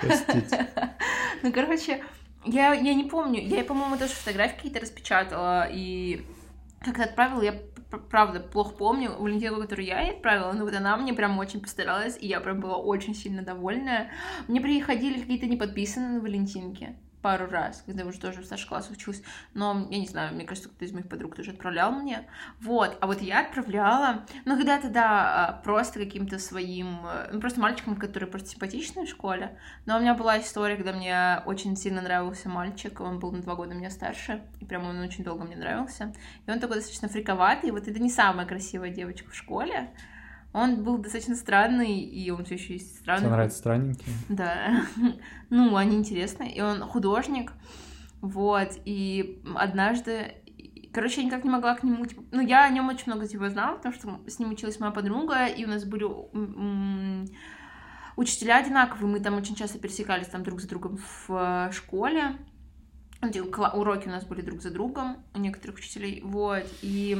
простите. 0.00 0.66
Ну, 1.42 1.52
короче, 1.52 2.02
я, 2.44 2.72
я 2.74 2.94
не 2.94 3.04
помню. 3.04 3.40
Я, 3.40 3.64
по-моему, 3.64 3.96
тоже 3.96 4.12
фотографии 4.12 4.56
какие-то 4.56 4.80
распечатала 4.80 5.68
и 5.70 6.24
как-то 6.80 7.04
отправила. 7.04 7.42
Я, 7.42 7.60
правда, 8.10 8.40
плохо 8.40 8.74
помню 8.74 9.12
Валентинку, 9.18 9.60
которую 9.60 9.86
я 9.86 10.00
ей 10.00 10.12
отправила, 10.12 10.52
но 10.52 10.64
вот 10.64 10.74
она 10.74 10.96
мне 10.96 11.14
прям 11.14 11.38
очень 11.38 11.60
постаралась, 11.60 12.18
и 12.20 12.26
я 12.26 12.40
прям 12.40 12.60
была 12.60 12.76
очень 12.76 13.14
сильно 13.14 13.42
довольная. 13.42 14.10
Мне 14.48 14.60
приходили 14.60 15.20
какие-то 15.20 15.46
неподписанные 15.46 16.20
Валентинки 16.20 16.96
пару 17.24 17.46
раз, 17.46 17.82
когда 17.86 18.04
уже 18.04 18.20
тоже 18.20 18.42
в 18.42 18.44
старших 18.44 18.68
классах 18.68 18.92
училась, 18.92 19.22
но 19.54 19.88
я 19.90 19.98
не 19.98 20.06
знаю, 20.06 20.34
мне 20.34 20.44
кажется, 20.44 20.68
кто-то 20.68 20.84
из 20.84 20.92
моих 20.92 21.08
подруг 21.08 21.34
тоже 21.34 21.52
отправлял 21.52 21.90
мне, 21.90 22.28
вот, 22.60 22.98
а 23.00 23.06
вот 23.06 23.22
я 23.22 23.40
отправляла, 23.40 24.26
ну, 24.44 24.58
когда-то, 24.58 24.90
да, 24.90 25.46
а, 25.46 25.52
просто 25.64 25.98
каким-то 25.98 26.38
своим, 26.38 26.98
э, 27.06 27.30
ну, 27.32 27.40
просто 27.40 27.60
мальчикам, 27.60 27.96
которые 27.96 28.28
просто 28.28 28.50
симпатичные 28.50 29.06
в 29.06 29.08
школе, 29.08 29.58
но 29.86 29.96
у 29.96 30.00
меня 30.00 30.12
была 30.12 30.38
история, 30.38 30.76
когда 30.76 30.92
мне 30.92 31.40
очень 31.46 31.78
сильно 31.78 32.02
нравился 32.02 32.50
мальчик, 32.50 33.00
он 33.00 33.18
был 33.20 33.32
на 33.32 33.40
два 33.40 33.54
года 33.54 33.72
меня 33.72 33.88
старше, 33.88 34.42
и 34.60 34.66
прям 34.66 34.84
он 34.84 35.00
очень 35.00 35.24
долго 35.24 35.44
мне 35.44 35.56
нравился, 35.56 36.12
и 36.46 36.50
он 36.50 36.60
такой 36.60 36.76
достаточно 36.76 37.08
фриковатый, 37.08 37.70
вот 37.70 37.88
это 37.88 37.98
не 38.02 38.10
самая 38.10 38.46
красивая 38.46 38.90
девочка 38.90 39.30
в 39.30 39.34
школе, 39.34 39.94
он 40.54 40.84
был 40.84 40.98
достаточно 40.98 41.34
странный, 41.34 41.98
и 41.98 42.30
он 42.30 42.44
все 42.44 42.54
еще 42.54 42.74
есть 42.74 42.98
странный. 42.98 43.22
Тебе 43.22 43.30
нравятся 43.32 43.58
странненькие? 43.58 44.14
Да. 44.28 44.86
Ну, 45.50 45.76
они 45.76 45.96
интересные. 45.96 46.54
И 46.54 46.60
он 46.60 46.80
художник. 46.82 47.52
Вот. 48.20 48.68
И 48.84 49.42
однажды... 49.56 50.36
Короче, 50.92 51.20
я 51.22 51.26
никак 51.26 51.42
не 51.42 51.50
могла 51.50 51.74
к 51.74 51.82
нему... 51.82 52.06
Типа... 52.06 52.22
Ну, 52.30 52.40
я 52.40 52.64
о 52.64 52.70
нем 52.70 52.88
очень 52.88 53.06
много 53.06 53.26
типа 53.26 53.50
знала, 53.50 53.76
потому 53.76 53.94
что 53.94 54.20
с 54.28 54.38
ним 54.38 54.50
училась 54.50 54.78
моя 54.78 54.92
подруга, 54.92 55.46
и 55.46 55.64
у 55.64 55.68
нас 55.68 55.84
были 55.84 56.06
учителя 58.16 58.58
одинаковые. 58.58 59.10
Мы 59.10 59.18
там 59.18 59.36
очень 59.36 59.56
часто 59.56 59.80
пересекались 59.80 60.28
там 60.28 60.44
друг 60.44 60.60
за 60.60 60.68
другом 60.68 60.98
в 60.98 61.30
э, 61.30 61.72
школе. 61.72 62.36
Уроки 63.20 64.06
у 64.06 64.10
нас 64.10 64.24
были 64.24 64.42
друг 64.42 64.62
за 64.62 64.70
другом 64.70 65.16
у 65.34 65.38
некоторых 65.38 65.78
учителей. 65.78 66.20
Вот. 66.22 66.64
И 66.80 67.18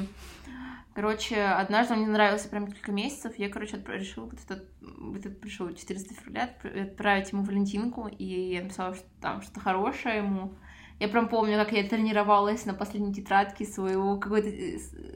Короче, 0.94 1.42
однажды 1.42 1.94
он 1.94 2.00
мне 2.00 2.08
нравился 2.08 2.48
прям 2.48 2.66
несколько 2.66 2.92
месяцев. 2.92 3.32
Я, 3.36 3.48
короче, 3.48 3.76
отправ- 3.76 3.98
решила 3.98 4.26
вот 4.26 4.34
этот, 4.44 4.68
вот 4.80 5.18
этот 5.18 5.40
пришел 5.40 5.66
14 5.72 6.16
февраля 6.16 6.50
отп- 6.62 6.82
отправить 6.90 7.32
ему 7.32 7.42
Валентинку, 7.42 8.06
и 8.06 8.24
я 8.24 8.62
написала, 8.62 8.94
что 8.94 9.04
там 9.20 9.42
что-то 9.42 9.60
хорошее 9.60 10.18
ему. 10.18 10.54
Я 11.00 11.08
прям 11.08 11.28
помню, 11.28 11.56
как 11.58 11.72
я 11.72 11.82
тренировалась 11.82 12.64
на 12.66 12.74
последней 12.74 13.12
тетрадке 13.12 13.64
своего 13.64 14.16
какой-то 14.16 14.48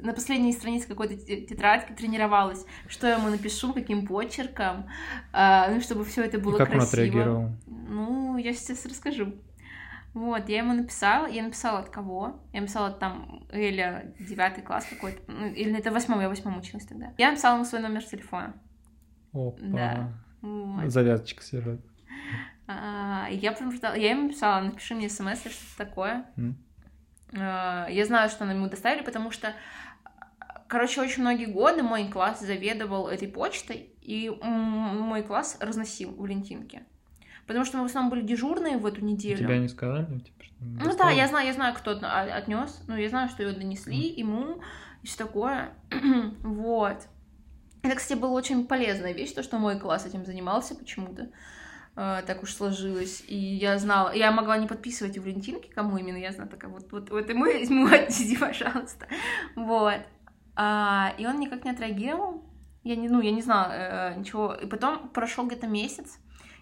на 0.02 0.12
последней 0.12 0.52
странице 0.52 0.88
какой-то 0.88 1.16
те- 1.16 1.42
тетрадки 1.42 1.92
тренировалась, 1.92 2.66
что 2.88 3.06
я 3.06 3.14
ему 3.14 3.28
напишу, 3.28 3.72
каким 3.72 4.04
почерком, 4.04 4.88
а, 5.32 5.70
ну 5.70 5.80
чтобы 5.80 6.04
все 6.04 6.24
это 6.24 6.38
И 6.38 6.40
было 6.40 6.58
как 6.58 6.70
он 6.70 6.74
красиво. 6.78 6.88
отреагировал? 6.88 7.50
Ну, 7.68 8.36
я 8.36 8.52
сейчас 8.52 8.84
расскажу. 8.86 9.32
Вот, 10.18 10.48
я 10.48 10.58
ему 10.58 10.72
написала, 10.74 11.26
я 11.28 11.44
написала 11.44 11.78
от 11.78 11.90
кого? 11.90 12.40
Я 12.52 12.62
написала 12.62 12.90
там 12.90 13.46
Эля, 13.52 14.12
девятый 14.18 14.64
класс 14.64 14.84
какой-то, 14.90 15.20
ну, 15.30 15.46
или 15.46 15.78
это 15.78 15.92
восьмой, 15.92 16.22
я 16.22 16.28
восьмом 16.28 16.58
училась 16.58 16.86
тогда. 16.86 17.12
Я 17.18 17.30
написала 17.30 17.54
ему 17.54 17.64
свой 17.64 17.80
номер 17.80 18.02
телефона. 18.02 18.54
Опа. 19.32 19.58
Да. 19.60 20.12
Вот. 20.42 20.90
Завязочка. 20.90 21.44
А, 22.66 23.28
и 23.30 23.36
я 23.36 23.52
прям 23.52 23.70
ждала, 23.70 23.94
я 23.94 24.10
ему 24.10 24.30
писала, 24.30 24.60
напиши 24.60 24.96
мне 24.96 25.08
смс 25.08 25.46
или 25.46 25.52
что-то 25.52 25.76
такое. 25.78 26.26
А, 27.32 27.86
Я 27.88 28.04
знаю, 28.04 28.28
что 28.28 28.44
нам 28.44 28.56
ему 28.56 28.68
доставили, 28.68 29.04
потому 29.04 29.30
что, 29.30 29.54
короче, 30.66 31.00
очень 31.00 31.22
многие 31.22 31.46
годы 31.46 31.84
мой 31.84 32.08
класс 32.08 32.40
заведовал 32.40 33.06
этой 33.06 33.28
почтой, 33.28 33.94
и 34.02 34.30
мой 34.42 35.22
класс 35.22 35.58
разносил 35.60 36.12
валентинки. 36.16 36.82
Потому 37.48 37.64
что 37.64 37.78
мы 37.78 37.84
в 37.84 37.86
основном 37.86 38.10
были 38.10 38.20
дежурные 38.20 38.76
в 38.76 38.84
эту 38.84 39.02
неделю. 39.02 39.38
Тебя 39.38 39.58
не 39.58 39.68
сказали? 39.68 40.04
Типа, 40.20 40.44
что 40.44 40.54
Ну 40.60 40.96
да, 40.96 41.10
я 41.10 41.26
знаю, 41.26 41.46
я 41.46 41.54
знаю, 41.54 41.74
кто 41.74 41.92
отнес. 41.92 42.82
Ну, 42.86 42.94
я 42.94 43.08
знаю, 43.08 43.30
что 43.30 43.42
ее 43.42 43.54
донесли 43.54 44.06
ему 44.12 44.60
и 45.02 45.06
все 45.06 45.16
такое. 45.16 45.70
вот. 46.42 46.98
Это, 47.82 47.96
кстати, 47.96 48.18
была 48.18 48.32
очень 48.32 48.66
полезная 48.66 49.12
вещь, 49.12 49.32
то, 49.32 49.42
что 49.42 49.58
мой 49.58 49.80
класс 49.80 50.04
этим 50.04 50.26
занимался 50.26 50.74
почему-то. 50.74 51.30
Э, 51.96 52.22
так 52.26 52.42
уж 52.42 52.52
сложилось. 52.52 53.24
И 53.26 53.36
я 53.36 53.78
знала, 53.78 54.12
я 54.14 54.30
могла 54.30 54.58
не 54.58 54.66
подписывать 54.66 55.16
у 55.16 55.22
Валентинки, 55.22 55.68
кому 55.68 55.96
именно, 55.96 56.18
я 56.18 56.32
знала, 56.32 56.50
такая, 56.50 56.70
вот, 56.70 56.92
вот, 56.92 57.08
вот 57.08 57.30
ему 57.30 57.46
ему 57.46 57.86
отнеси, 57.86 58.36
пожалуйста. 58.36 59.06
Вот. 59.56 60.00
А, 60.54 61.14
и 61.16 61.26
он 61.26 61.40
никак 61.40 61.64
не 61.64 61.70
отреагировал. 61.70 62.44
Я 62.84 62.94
не, 62.96 63.08
ну, 63.08 63.22
я 63.22 63.30
не 63.30 63.40
знала 63.40 63.72
э, 63.72 64.14
ничего. 64.18 64.52
И 64.52 64.66
потом 64.66 65.08
прошел 65.08 65.46
где-то 65.46 65.66
месяц, 65.66 66.18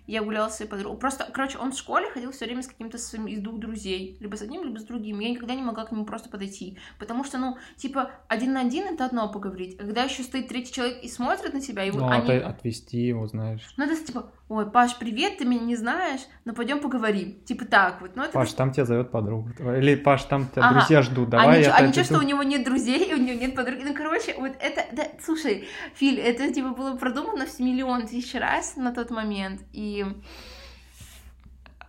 я 0.06 0.22
гуляла 0.22 0.48
с 0.48 0.56
своей 0.56 0.70
подругой. 0.70 0.98
Просто, 0.98 1.28
короче, 1.32 1.58
он 1.58 1.72
в 1.72 1.76
школе 1.78 2.10
ходил 2.10 2.32
все 2.32 2.44
время 2.46 2.62
с 2.62 2.66
каким-то 2.68 2.98
своим 2.98 3.26
из 3.26 3.40
двух 3.40 3.58
друзей. 3.58 4.16
Либо 4.20 4.36
с 4.36 4.42
одним, 4.42 4.64
либо 4.64 4.78
с 4.78 4.84
другим. 4.84 5.18
Я 5.20 5.30
никогда 5.30 5.54
не 5.54 5.62
могла 5.62 5.84
к 5.84 5.92
нему 5.92 6.04
просто 6.04 6.28
подойти. 6.28 6.78
Потому 6.98 7.24
что, 7.24 7.38
ну, 7.38 7.56
типа, 7.76 8.10
один 8.28 8.52
на 8.52 8.60
один 8.60 8.84
это 8.86 9.04
одно 9.04 9.28
поговорить. 9.30 9.76
А 9.78 9.82
когда 9.84 10.02
еще 10.04 10.22
стоит 10.22 10.48
третий 10.48 10.72
человек 10.72 11.02
и 11.02 11.08
смотрит 11.08 11.54
на 11.54 11.60
тебя, 11.60 11.84
и 11.84 11.90
вот 11.90 12.00
Ну, 12.02 12.08
они... 12.08 12.28
это 12.30 12.48
отвести 12.48 12.98
его, 12.98 13.26
знаешь. 13.26 13.62
Ну, 13.76 13.84
это 13.84 13.96
типа, 14.04 14.30
ой, 14.48 14.70
Паш, 14.70 14.96
привет, 14.98 15.38
ты 15.38 15.44
меня 15.44 15.62
не 15.62 15.76
знаешь, 15.76 16.20
но 16.44 16.54
пойдем 16.54 16.80
поговорим. 16.80 17.40
Типа 17.44 17.64
так 17.64 18.00
вот. 18.00 18.12
Ну, 18.14 18.22
это 18.22 18.32
Паш, 18.32 18.52
там 18.52 18.72
тебя 18.72 18.84
зовет 18.84 19.10
подруга. 19.10 19.52
Или 19.76 19.94
Паш, 19.96 20.24
там 20.24 20.48
тебя 20.48 20.64
Ага. 20.66 20.78
друзья 20.80 21.02
ждут. 21.02 21.28
а 21.28 21.38
Давай 21.38 21.58
ничего, 21.58 21.70
я 21.70 21.74
а 21.74 21.78
опять 21.78 21.88
ничего, 21.90 22.04
что 22.04 22.14
иду. 22.14 22.24
у 22.24 22.28
него 22.28 22.42
нет 22.42 22.64
друзей, 22.64 23.14
у 23.14 23.18
него 23.18 23.38
нет 23.40 23.54
подруги. 23.54 23.82
Ну, 23.84 23.94
короче, 23.94 24.34
вот 24.38 24.52
это, 24.60 24.84
да, 24.92 25.04
слушай, 25.24 25.66
Филь, 25.94 26.18
это 26.18 26.52
типа 26.52 26.70
было 26.70 26.96
продумано 26.96 27.46
в 27.46 27.58
миллион 27.60 28.06
тысяч 28.06 28.34
раз 28.34 28.76
на 28.76 28.92
тот 28.94 29.10
момент. 29.10 29.62
И, 29.72 29.95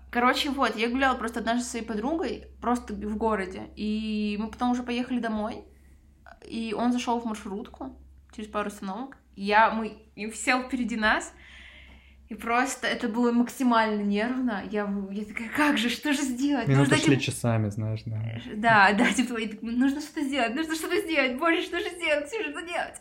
короче, 0.09 0.49
вот, 0.49 0.75
я 0.75 0.89
гуляла 0.89 1.17
просто 1.17 1.39
однажды 1.39 1.63
со 1.63 1.71
своей 1.71 1.85
подругой, 1.85 2.47
просто 2.61 2.93
в 2.93 3.17
городе. 3.17 3.69
И 3.75 4.37
мы 4.39 4.49
потом 4.49 4.71
уже 4.71 4.83
поехали 4.83 5.19
домой. 5.19 5.63
И 6.45 6.73
он 6.77 6.91
зашел 6.91 7.19
в 7.19 7.25
маршрутку 7.25 7.97
через 8.35 8.49
пару 8.49 8.67
остановок. 8.67 9.17
Я, 9.35 9.71
мы, 9.71 9.97
и 10.15 10.31
сел 10.31 10.63
впереди 10.63 10.95
нас. 10.95 11.33
И 12.29 12.35
просто 12.35 12.87
это 12.87 13.07
было 13.07 13.31
максимально 13.31 14.01
нервно. 14.01 14.61
Я, 14.69 14.93
я 15.11 15.23
такая, 15.23 15.49
как 15.55 15.77
же, 15.77 15.89
что 15.89 16.11
же 16.11 16.21
сделать? 16.23 16.67
Минуты 16.67 16.89
Нужно 16.89 17.05
шли 17.05 17.13
этим- 17.15 17.23
часами, 17.23 17.69
знаешь, 17.69 18.01
да. 18.05 18.19
да, 18.55 18.93
да, 18.93 19.13
типа, 19.13 19.37
я 19.37 19.47
такая, 19.47 19.71
нужно 19.71 20.01
что-то 20.01 20.21
сделать, 20.23 20.53
нужно 20.53 20.75
что-то 20.75 20.97
сделать, 20.99 21.37
боже, 21.37 21.61
что 21.61 21.79
же 21.79 21.89
сделать, 21.89 22.27
что 22.27 22.43
же 22.43 22.51
делать? 22.53 22.95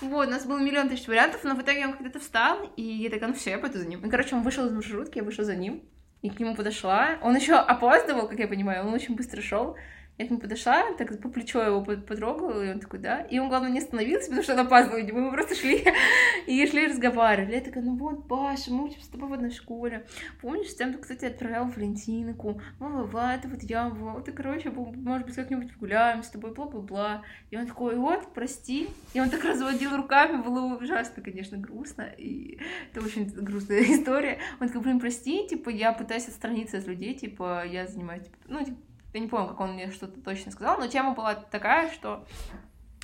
Вот, 0.00 0.26
у 0.26 0.30
нас 0.30 0.44
было 0.44 0.58
миллион 0.58 0.88
тысяч 0.88 1.06
вариантов, 1.06 1.44
но 1.44 1.54
в 1.54 1.62
итоге 1.62 1.86
он 1.86 1.92
когда-то 1.92 2.18
встал, 2.18 2.68
и 2.76 2.82
я 2.82 3.10
такая, 3.10 3.28
ну 3.28 3.34
все, 3.36 3.50
я 3.50 3.58
пойду 3.58 3.78
за 3.78 3.86
ним. 3.86 4.00
И, 4.04 4.10
короче, 4.10 4.34
он 4.34 4.42
вышел 4.42 4.66
из 4.66 4.72
маршрутки, 4.72 5.18
я 5.18 5.24
вышла 5.24 5.44
за 5.44 5.54
ним, 5.54 5.82
и 6.22 6.30
к 6.30 6.40
нему 6.40 6.56
подошла. 6.56 7.10
Он 7.22 7.36
еще 7.36 7.54
опаздывал, 7.54 8.26
как 8.28 8.38
я 8.40 8.48
понимаю, 8.48 8.86
он 8.86 8.92
очень 8.92 9.14
быстро 9.14 9.40
шел. 9.40 9.76
Я 10.16 10.26
к 10.26 10.30
нему 10.30 10.40
подошла, 10.40 10.92
так 10.92 11.20
по 11.20 11.28
плечо 11.28 11.60
его 11.60 11.82
потрогала, 11.82 12.64
и 12.64 12.70
он 12.70 12.78
такой, 12.78 13.00
да. 13.00 13.22
И 13.22 13.40
он, 13.40 13.48
главное, 13.48 13.70
не 13.70 13.80
остановился, 13.80 14.26
потому 14.26 14.44
что 14.44 14.52
он 14.52 14.60
опаздывал, 14.60 15.02
мы 15.12 15.32
просто 15.32 15.56
шли 15.56 15.84
и 16.46 16.66
шли 16.68 16.86
разговаривали. 16.86 17.56
Я 17.56 17.60
такая, 17.60 17.82
ну 17.82 17.96
вот, 17.96 18.28
Паша, 18.28 18.72
мы 18.72 18.84
учимся 18.84 19.06
с 19.06 19.08
тобой 19.08 19.28
в 19.28 19.32
одной 19.32 19.50
школе. 19.50 20.06
Помнишь, 20.40 20.72
ты, 20.72 20.92
кстати, 20.98 21.24
отправлял 21.24 21.66
Валентинку, 21.66 22.60
бла-бла-бла, 22.78 23.34
это 23.34 23.48
вот 23.48 23.64
я, 23.64 23.88
вот, 23.88 24.28
и, 24.28 24.32
короче, 24.32 24.70
может 24.70 25.26
быть, 25.26 25.34
как-нибудь 25.34 25.72
погуляем 25.72 26.22
с 26.22 26.28
тобой, 26.28 26.54
бла-бла-бла. 26.54 27.22
И 27.50 27.56
он 27.56 27.66
такой, 27.66 27.96
вот, 27.96 28.32
прости. 28.34 28.88
И 29.14 29.20
он 29.20 29.30
так 29.30 29.42
разводил 29.42 29.96
руками, 29.96 30.40
было 30.40 30.76
ужасно, 30.76 31.24
конечно, 31.24 31.58
грустно, 31.58 32.02
и 32.02 32.60
это 32.92 33.04
очень 33.04 33.24
грустная 33.24 33.82
история. 33.92 34.38
Он 34.60 34.68
такой, 34.68 34.82
блин, 34.82 35.00
прости, 35.00 35.48
типа, 35.48 35.70
я 35.70 35.92
пытаюсь 35.92 36.28
отстраниться 36.28 36.78
от 36.78 36.86
людей, 36.86 37.14
типа, 37.14 37.64
я 37.66 37.88
занимаюсь, 37.88 38.22
типа, 38.22 38.36
ну, 38.46 38.64
типа, 38.64 38.78
я 39.14 39.20
не 39.20 39.28
помню, 39.28 39.48
как 39.48 39.60
он 39.60 39.74
мне 39.74 39.90
что-то 39.90 40.20
точно 40.20 40.52
сказал, 40.52 40.78
но 40.78 40.88
тема 40.88 41.14
была 41.14 41.34
такая, 41.34 41.90
что 41.92 42.26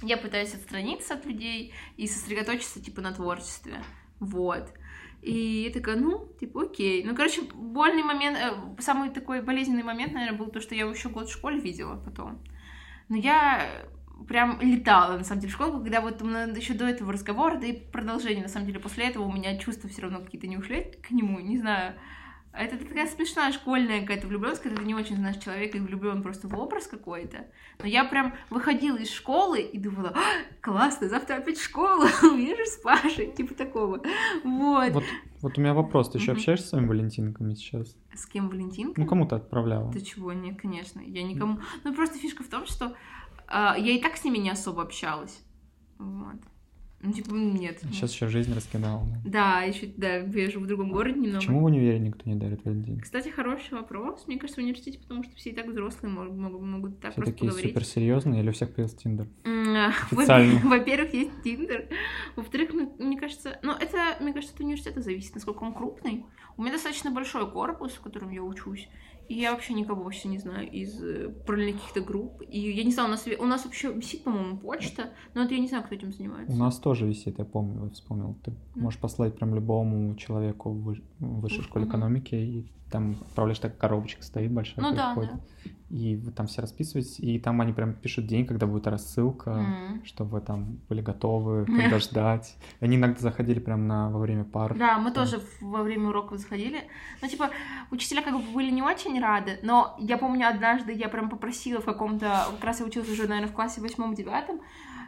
я 0.03 0.17
пытаюсь 0.17 0.55
отстраниться 0.55 1.15
от 1.15 1.25
людей 1.25 1.73
и 1.97 2.07
сосредоточиться, 2.07 2.83
типа, 2.83 3.01
на 3.01 3.13
творчестве. 3.13 3.83
Вот. 4.19 4.73
И 5.23 5.65
я 5.67 5.73
такая, 5.73 5.97
ну, 5.97 6.27
типа, 6.41 6.63
окей. 6.63 7.05
Ну, 7.05 7.15
короче, 7.15 7.43
больный 7.55 8.03
момент, 8.03 8.39
э, 8.39 8.83
самый 8.83 9.11
такой 9.11 9.43
болезненный 9.43 9.83
момент, 9.83 10.13
наверное, 10.13 10.39
был 10.39 10.47
то, 10.47 10.61
что 10.61 10.75
я 10.75 10.83
его 10.83 10.93
еще 10.93 11.11
год 11.11 11.29
в 11.29 11.33
школе 11.33 11.61
видела 11.61 11.97
потом. 11.97 12.43
Но 13.09 13.17
я 13.17 13.69
прям 14.27 14.61
летала, 14.61 15.17
на 15.17 15.25
самом 15.25 15.43
деле, 15.43 15.53
в 15.53 15.55
школу, 15.55 15.81
когда 15.81 16.01
вот 16.01 16.23
еще 16.23 16.75
до 16.75 16.87
этого 16.87 17.13
разговора, 17.13 17.59
да 17.59 17.67
и 17.67 17.73
продолжение, 17.73 18.43
на 18.43 18.49
самом 18.49 18.67
деле, 18.67 18.81
после 18.81 19.09
этого 19.09 19.25
у 19.25 19.33
меня 19.33 19.59
чувства 19.59 19.89
все 19.89 20.03
равно 20.03 20.21
какие-то 20.21 20.47
не 20.47 20.57
ушли 20.57 20.93
к 21.03 21.11
нему, 21.11 21.39
не 21.39 21.59
знаю. 21.59 21.95
Это 22.53 22.77
такая 22.77 23.07
смешная 23.07 23.53
школьная 23.53 24.01
какая-то 24.01 24.27
влюбленность, 24.27 24.63
когда 24.63 24.79
ты 24.79 24.85
не 24.85 24.95
очень 24.95 25.17
знаешь 25.17 25.37
человека 25.37 25.79
и 25.79 25.81
влюблен 25.81 26.21
просто 26.23 26.49
в 26.49 26.59
образ 26.59 26.89
какой-то. 26.89 27.47
Но 27.79 27.87
я 27.87 28.05
прям 28.05 28.35
выходила 28.51 28.97
из 28.97 29.11
школы 29.11 29.61
и 29.61 29.79
думала, 29.79 30.13
а, 30.17 30.21
классно, 30.61 31.09
завтра 31.09 31.37
опять 31.37 31.59
в 31.59 31.65
школу, 31.65 32.07
увижу 32.23 32.65
с 32.65 32.77
Пашей, 32.79 33.33
типа 33.33 33.55
такого. 33.55 34.03
Вот. 34.43 34.93
Вот, 34.93 35.05
вот 35.43 35.59
у 35.59 35.61
меня 35.61 35.75
вопрос, 35.75 36.11
ты 36.11 36.19
еще 36.19 36.33
общаешься 36.33 36.67
с 36.67 36.71
своими 36.71 36.89
валентинками 36.89 37.55
сейчас? 37.55 37.97
С 38.15 38.27
кем 38.27 38.49
валентинками? 38.49 39.05
Ну, 39.05 39.09
кому 39.09 39.27
ты 39.27 39.37
отправляла? 39.37 39.93
Ты 39.93 40.01
чего? 40.01 40.33
Нет, 40.33 40.61
конечно, 40.61 41.01
я 41.01 41.23
никому. 41.23 41.61
Ну, 41.85 41.95
просто 41.95 42.19
фишка 42.19 42.43
в 42.43 42.49
том, 42.49 42.67
что 42.67 42.97
э, 43.47 43.75
я 43.79 43.93
и 43.93 44.01
так 44.01 44.17
с 44.17 44.25
ними 44.25 44.39
не 44.39 44.51
особо 44.51 44.83
общалась. 44.83 45.41
Вот. 45.99 46.41
Ну, 47.03 47.13
типа, 47.13 47.33
нет. 47.33 47.79
Сейчас 47.93 48.13
еще 48.13 48.29
жизнь 48.29 48.55
раскидала. 48.55 49.03
Да, 49.25 49.61
да 49.61 49.63
еще, 49.63 49.87
да, 49.97 50.17
я 50.17 50.51
живу 50.51 50.65
в 50.65 50.69
другом 50.69 50.93
городе 50.93 51.19
немного. 51.19 51.39
Почему 51.39 51.61
в 51.61 51.65
универе 51.65 51.99
никто 51.99 52.29
не 52.29 52.37
дарит 52.37 52.63
Валентин? 52.65 53.01
Кстати, 53.01 53.31
хороший 53.31 53.73
вопрос. 53.73 54.25
Мне 54.27 54.39
кажется, 54.39 54.61
в 54.61 54.65
университете, 54.65 54.99
потому 54.99 55.25
что 55.25 55.35
все 55.35 55.51
и 55.51 55.55
так 55.55 55.67
взрослые 55.67 56.13
могут, 56.13 56.37
могут, 56.37 56.61
могут 56.61 57.01
так 57.01 57.13
все 57.13 57.23
просто 57.23 57.33
такие 57.33 57.49
поговорить. 57.49 57.71
суперсерьезные 57.71 58.43
или 58.43 58.51
у 58.51 58.53
всех 58.53 58.75
появился 58.75 58.99
Тиндер? 58.99 59.27
Официально. 59.45 60.61
Во-первых, 60.61 61.15
есть 61.15 61.43
Тиндер. 61.43 61.89
Во-вторых, 62.37 62.71
мне 62.99 63.19
кажется... 63.19 63.59
Ну, 63.63 63.73
это, 63.73 64.23
мне 64.23 64.35
кажется, 64.35 64.55
от 64.55 64.61
университета 64.61 65.01
зависит, 65.01 65.35
насколько 65.35 65.63
он 65.63 65.73
крупный. 65.73 66.27
У 66.59 66.63
меня 66.63 66.73
достаточно 66.73 67.11
большой 67.11 67.51
корпус, 67.51 67.93
в 67.93 68.01
котором 68.01 68.31
я 68.31 68.43
учусь. 68.43 68.89
И 69.31 69.35
я 69.35 69.53
вообще 69.53 69.75
никого 69.75 70.03
вообще 70.03 70.27
не 70.27 70.39
знаю 70.39 70.69
из 70.69 71.01
э, 71.01 71.29
параллельных 71.47 71.77
каких-то 71.77 72.01
групп. 72.01 72.43
И 72.49 72.59
я 72.59 72.83
не 72.83 72.91
знаю, 72.91 73.09
у 73.09 73.13
нас, 73.13 73.25
у 73.39 73.45
нас 73.45 73.65
вообще 73.65 73.93
висит, 73.93 74.25
по-моему, 74.25 74.57
почта, 74.57 75.11
но 75.35 75.45
это 75.45 75.55
я 75.55 75.61
не 75.61 75.69
знаю, 75.69 75.85
кто 75.85 75.95
этим 75.95 76.13
занимается. 76.13 76.53
У 76.53 76.59
нас 76.59 76.79
тоже 76.79 77.07
висит, 77.07 77.39
я 77.39 77.45
помню, 77.45 77.85
я 77.85 77.91
вспомнил. 77.91 78.37
Ты 78.43 78.53
можешь 78.75 78.99
послать 78.99 79.37
прям 79.37 79.55
любому 79.55 80.17
человеку 80.17 80.73
в 80.73 80.97
высшей 81.21 81.63
школе 81.63 81.87
экономики, 81.87 82.35
и 82.35 82.67
там 82.91 83.19
отправляешь 83.21 83.61
так 83.61 83.79
коробочка 83.79 84.23
стоит 84.25 84.51
большая. 84.51 84.85
Ну 84.85 84.97
да, 84.97 85.15
да. 85.15 85.41
И 85.91 86.15
вы 86.15 86.31
там 86.31 86.47
все 86.47 86.63
расписываетесь, 86.63 87.19
и 87.19 87.41
там 87.41 87.61
они 87.61 87.73
прям 87.73 87.95
пишут 87.95 88.29
день, 88.29 88.47
когда 88.47 88.67
будет 88.67 88.87
рассылка, 88.87 89.51
mm. 89.51 90.07
чтобы 90.07 90.31
вы 90.31 90.41
там 90.41 90.79
были 90.89 91.01
готовы, 91.03 91.67
когда 91.81 91.99
ждать. 91.99 92.57
Они 92.79 92.97
иногда 92.97 93.19
заходили 93.19 93.59
прям 93.59 93.89
на, 93.89 94.09
во 94.09 94.21
время 94.21 94.45
пар. 94.45 94.79
Да, 94.79 94.99
мы 94.99 95.11
тоже 95.11 95.41
во 95.61 95.83
время 95.83 96.09
уроков 96.09 96.39
заходили. 96.39 96.85
Ну, 97.21 97.29
типа, 97.29 97.51
учителя 97.91 98.23
как 98.23 98.35
бы 98.35 98.53
были 98.53 98.71
не 98.71 98.83
очень 98.83 99.19
рады, 99.21 99.59
но 99.63 99.97
я 99.99 100.19
помню, 100.19 100.49
однажды 100.49 100.93
я 100.93 101.09
прям 101.09 101.29
попросила 101.29 101.81
в 101.81 101.85
каком-то... 101.85 102.47
Как 102.53 102.65
раз 102.65 102.81
я 102.81 102.87
училась 102.87 103.09
уже, 103.09 103.27
наверное, 103.27 103.51
в 103.51 103.55
классе 103.55 103.81
восьмом-девятом, 103.81 104.61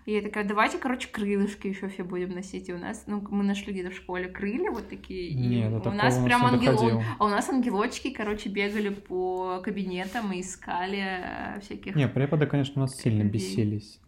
и 0.04 0.14
я 0.14 0.23
такая, 0.23 0.45
давайте, 0.45 0.78
короче, 0.78 1.09
крылышки 1.09 1.69
еще 1.69 1.88
все 1.88 2.02
будем 2.02 2.31
носить. 2.31 2.69
И 2.69 2.73
у 2.73 2.78
нас, 2.78 3.04
ну, 3.07 3.25
мы 3.31 3.45
нашли 3.45 3.73
где-то 3.73 3.90
в 3.90 3.95
школе 3.95 4.28
крылья 4.28 4.71
вот 4.73 4.88
такие. 4.88 5.33
Нет, 5.33 5.87
и 5.87 5.88
у 5.88 5.92
нас 5.92 6.19
прям 6.19 6.45
ангело... 6.45 7.02
А 7.19 7.25
у 7.25 7.28
нас 7.28 7.49
ангелочки, 7.49 8.11
короче, 8.11 8.49
бегали 8.49 8.88
по 8.88 9.61
кабинетам 9.62 10.33
и 10.33 10.40
искали 10.40 11.02
э, 11.23 11.61
всяких... 11.61 11.95
Не, 11.95 12.09
преподы, 12.09 12.47
конечно, 12.47 12.83
у 12.83 12.85
нас 12.87 12.97
сильно 12.97 13.23
бесились. 13.23 14.00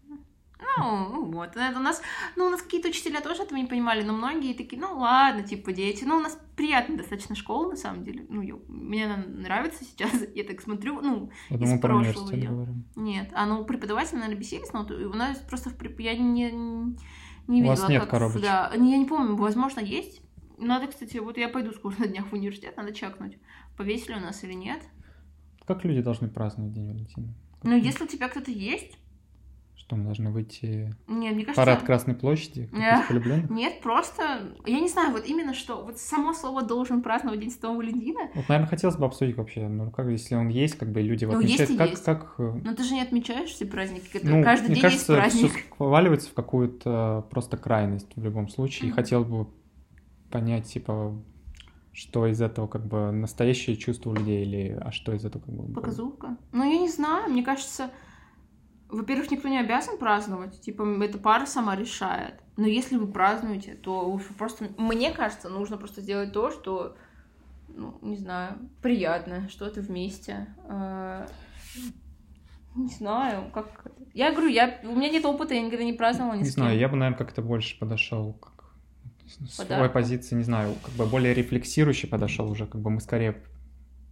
Ну, 0.76 1.24
вот. 1.30 1.56
Это 1.56 1.78
у 1.78 1.82
нас, 1.82 2.02
ну, 2.36 2.46
у 2.46 2.50
нас 2.50 2.62
какие-то 2.62 2.88
учителя 2.88 3.20
тоже 3.20 3.42
этого 3.42 3.58
не 3.58 3.66
понимали, 3.66 4.02
но 4.02 4.12
многие 4.12 4.54
такие, 4.54 4.80
ну, 4.80 4.98
ладно, 4.98 5.42
типа, 5.42 5.72
дети. 5.72 6.04
Ну, 6.04 6.16
у 6.16 6.20
нас 6.20 6.38
приятная 6.56 6.98
достаточно 6.98 7.34
школа, 7.34 7.70
на 7.70 7.76
самом 7.76 8.02
деле. 8.04 8.26
Ну, 8.28 8.42
я, 8.42 8.54
мне 8.68 9.06
она 9.06 9.24
нравится 9.26 9.84
сейчас, 9.84 10.12
я 10.34 10.44
так 10.44 10.60
смотрю, 10.60 11.00
ну, 11.00 11.30
я 11.50 11.56
из 11.56 11.60
думаю, 11.60 11.80
прошлого. 11.80 12.28
Про 12.28 12.36
говорим. 12.36 12.84
Нет, 12.96 13.30
а 13.34 13.46
ну, 13.46 13.64
преподаватели, 13.64 14.16
наверное, 14.16 14.38
бесились, 14.38 14.72
но 14.72 14.82
у 14.82 15.14
нас 15.14 15.38
просто 15.38 15.70
в 15.70 15.76
преп... 15.76 16.00
я 16.00 16.16
не, 16.16 16.50
не 16.52 17.60
видела, 17.60 17.72
у 17.72 17.76
вас 17.76 17.88
нет 17.88 18.02
как... 18.02 18.10
коробочек? 18.10 18.42
Да, 18.42 18.70
я 18.74 18.98
не 18.98 19.06
помню, 19.06 19.36
возможно, 19.36 19.80
есть. 19.80 20.22
Надо, 20.58 20.86
кстати, 20.86 21.16
вот 21.16 21.36
я 21.36 21.48
пойду 21.48 21.72
скоро 21.72 21.94
на 21.98 22.06
днях 22.06 22.26
в 22.26 22.32
университет, 22.32 22.76
надо 22.76 22.94
чакнуть, 22.94 23.38
повесили 23.76 24.14
у 24.14 24.20
нас 24.20 24.44
или 24.44 24.52
нет. 24.52 24.80
Как 25.66 25.84
люди 25.84 26.02
должны 26.02 26.28
праздновать 26.28 26.72
День 26.72 26.88
Валентина? 26.88 27.34
Как 27.60 27.64
ну, 27.64 27.76
если 27.76 28.04
у 28.04 28.06
тебя 28.06 28.28
кто-то 28.28 28.50
есть, 28.50 28.98
что 29.84 29.96
мы 29.96 30.04
должны 30.04 30.30
выйти 30.30 30.94
Нет, 31.08 31.34
мне 31.34 31.44
кажется... 31.44 31.54
парад 31.54 31.82
Красной 31.82 32.14
площади? 32.14 32.70
Нет, 32.72 33.50
нет, 33.50 33.80
просто... 33.82 34.54
Я 34.64 34.80
не 34.80 34.88
знаю, 34.88 35.12
вот 35.12 35.26
именно 35.26 35.52
что... 35.52 35.84
Вот 35.84 35.98
само 35.98 36.32
слово 36.32 36.62
«должен 36.62 37.02
праздновать 37.02 37.40
День 37.40 37.50
Святого 37.50 37.76
Валентина». 37.76 38.30
Вот, 38.34 38.48
наверное, 38.48 38.66
хотелось 38.66 38.96
бы 38.96 39.04
обсудить 39.04 39.36
вообще, 39.36 39.68
ну, 39.68 39.90
как, 39.90 40.08
если 40.08 40.36
он 40.36 40.48
есть, 40.48 40.76
как 40.76 40.90
бы 40.90 41.02
люди 41.02 41.24
его 41.24 41.34
ну, 41.34 41.40
отмечают, 41.40 41.68
есть 41.68 41.78
как... 41.78 41.90
есть. 41.90 42.04
как... 42.04 42.38
Но 42.38 42.74
ты 42.74 42.82
же 42.82 42.94
не 42.94 43.02
отмечаешь 43.02 43.50
все 43.50 43.66
праздники, 43.66 44.06
которые... 44.10 44.38
Ну, 44.38 44.42
Каждый 44.42 44.66
мне 44.66 44.74
день 44.76 44.82
кажется, 44.82 45.12
есть 45.12 45.22
праздник. 45.22 45.50
все 45.50 45.74
вываливается 45.78 46.30
в 46.30 46.32
какую-то 46.32 47.26
просто 47.30 47.58
крайность 47.58 48.08
в 48.16 48.24
любом 48.24 48.48
случае. 48.48 48.88
Mm-hmm. 48.88 48.92
И 48.92 48.94
хотел 48.94 49.24
бы 49.24 49.48
понять, 50.30 50.64
типа, 50.64 51.14
что 51.92 52.26
из 52.26 52.40
этого 52.40 52.68
как 52.68 52.86
бы 52.86 53.10
настоящее 53.12 53.76
чувство 53.76 54.10
у 54.10 54.14
людей 54.14 54.46
или 54.46 54.78
а 54.80 54.92
что 54.92 55.12
из 55.12 55.26
этого 55.26 55.42
как 55.42 55.54
бы... 55.54 55.74
Показуха? 55.74 56.38
Ну, 56.52 56.64
я 56.64 56.78
не 56.78 56.88
знаю, 56.88 57.30
мне 57.30 57.42
кажется 57.42 57.90
во-первых, 58.94 59.30
никто 59.30 59.48
не 59.48 59.58
обязан 59.58 59.98
праздновать, 59.98 60.60
типа, 60.60 60.82
эта 61.02 61.18
пара 61.18 61.46
сама 61.46 61.76
решает. 61.76 62.34
Но 62.56 62.66
если 62.66 62.96
вы 62.96 63.06
празднуете, 63.06 63.74
то 63.74 64.08
уж 64.08 64.22
просто, 64.38 64.68
мне 64.76 65.12
кажется, 65.12 65.48
нужно 65.48 65.76
просто 65.76 66.00
сделать 66.00 66.32
то, 66.32 66.50
что, 66.50 66.96
ну, 67.68 67.98
не 68.02 68.16
знаю, 68.16 68.58
приятно, 68.82 69.48
что-то 69.48 69.80
вместе. 69.80 70.54
А, 70.68 71.26
не 72.74 72.88
знаю, 72.88 73.50
как... 73.52 73.86
Я 74.12 74.30
говорю, 74.32 74.48
я... 74.48 74.80
у 74.84 74.94
меня 74.94 75.10
нет 75.10 75.24
опыта, 75.24 75.54
я 75.54 75.62
никогда 75.62 75.84
не 75.84 75.92
праздновала 75.92 76.34
ни 76.34 76.42
Не 76.42 76.48
знаю, 76.48 76.78
я 76.78 76.88
бы, 76.88 76.96
наверное, 76.96 77.18
как-то 77.18 77.42
больше 77.42 77.78
подошел 77.78 78.34
к 78.34 78.52
своей 79.48 79.88
позиции, 79.88 80.36
не 80.36 80.44
знаю, 80.44 80.74
как 80.84 80.94
бы 80.94 81.06
более 81.06 81.34
рефлексирующий 81.34 82.08
подошел 82.08 82.50
уже, 82.50 82.66
как 82.66 82.80
бы 82.80 82.90
мы 82.90 83.00
скорее 83.00 83.42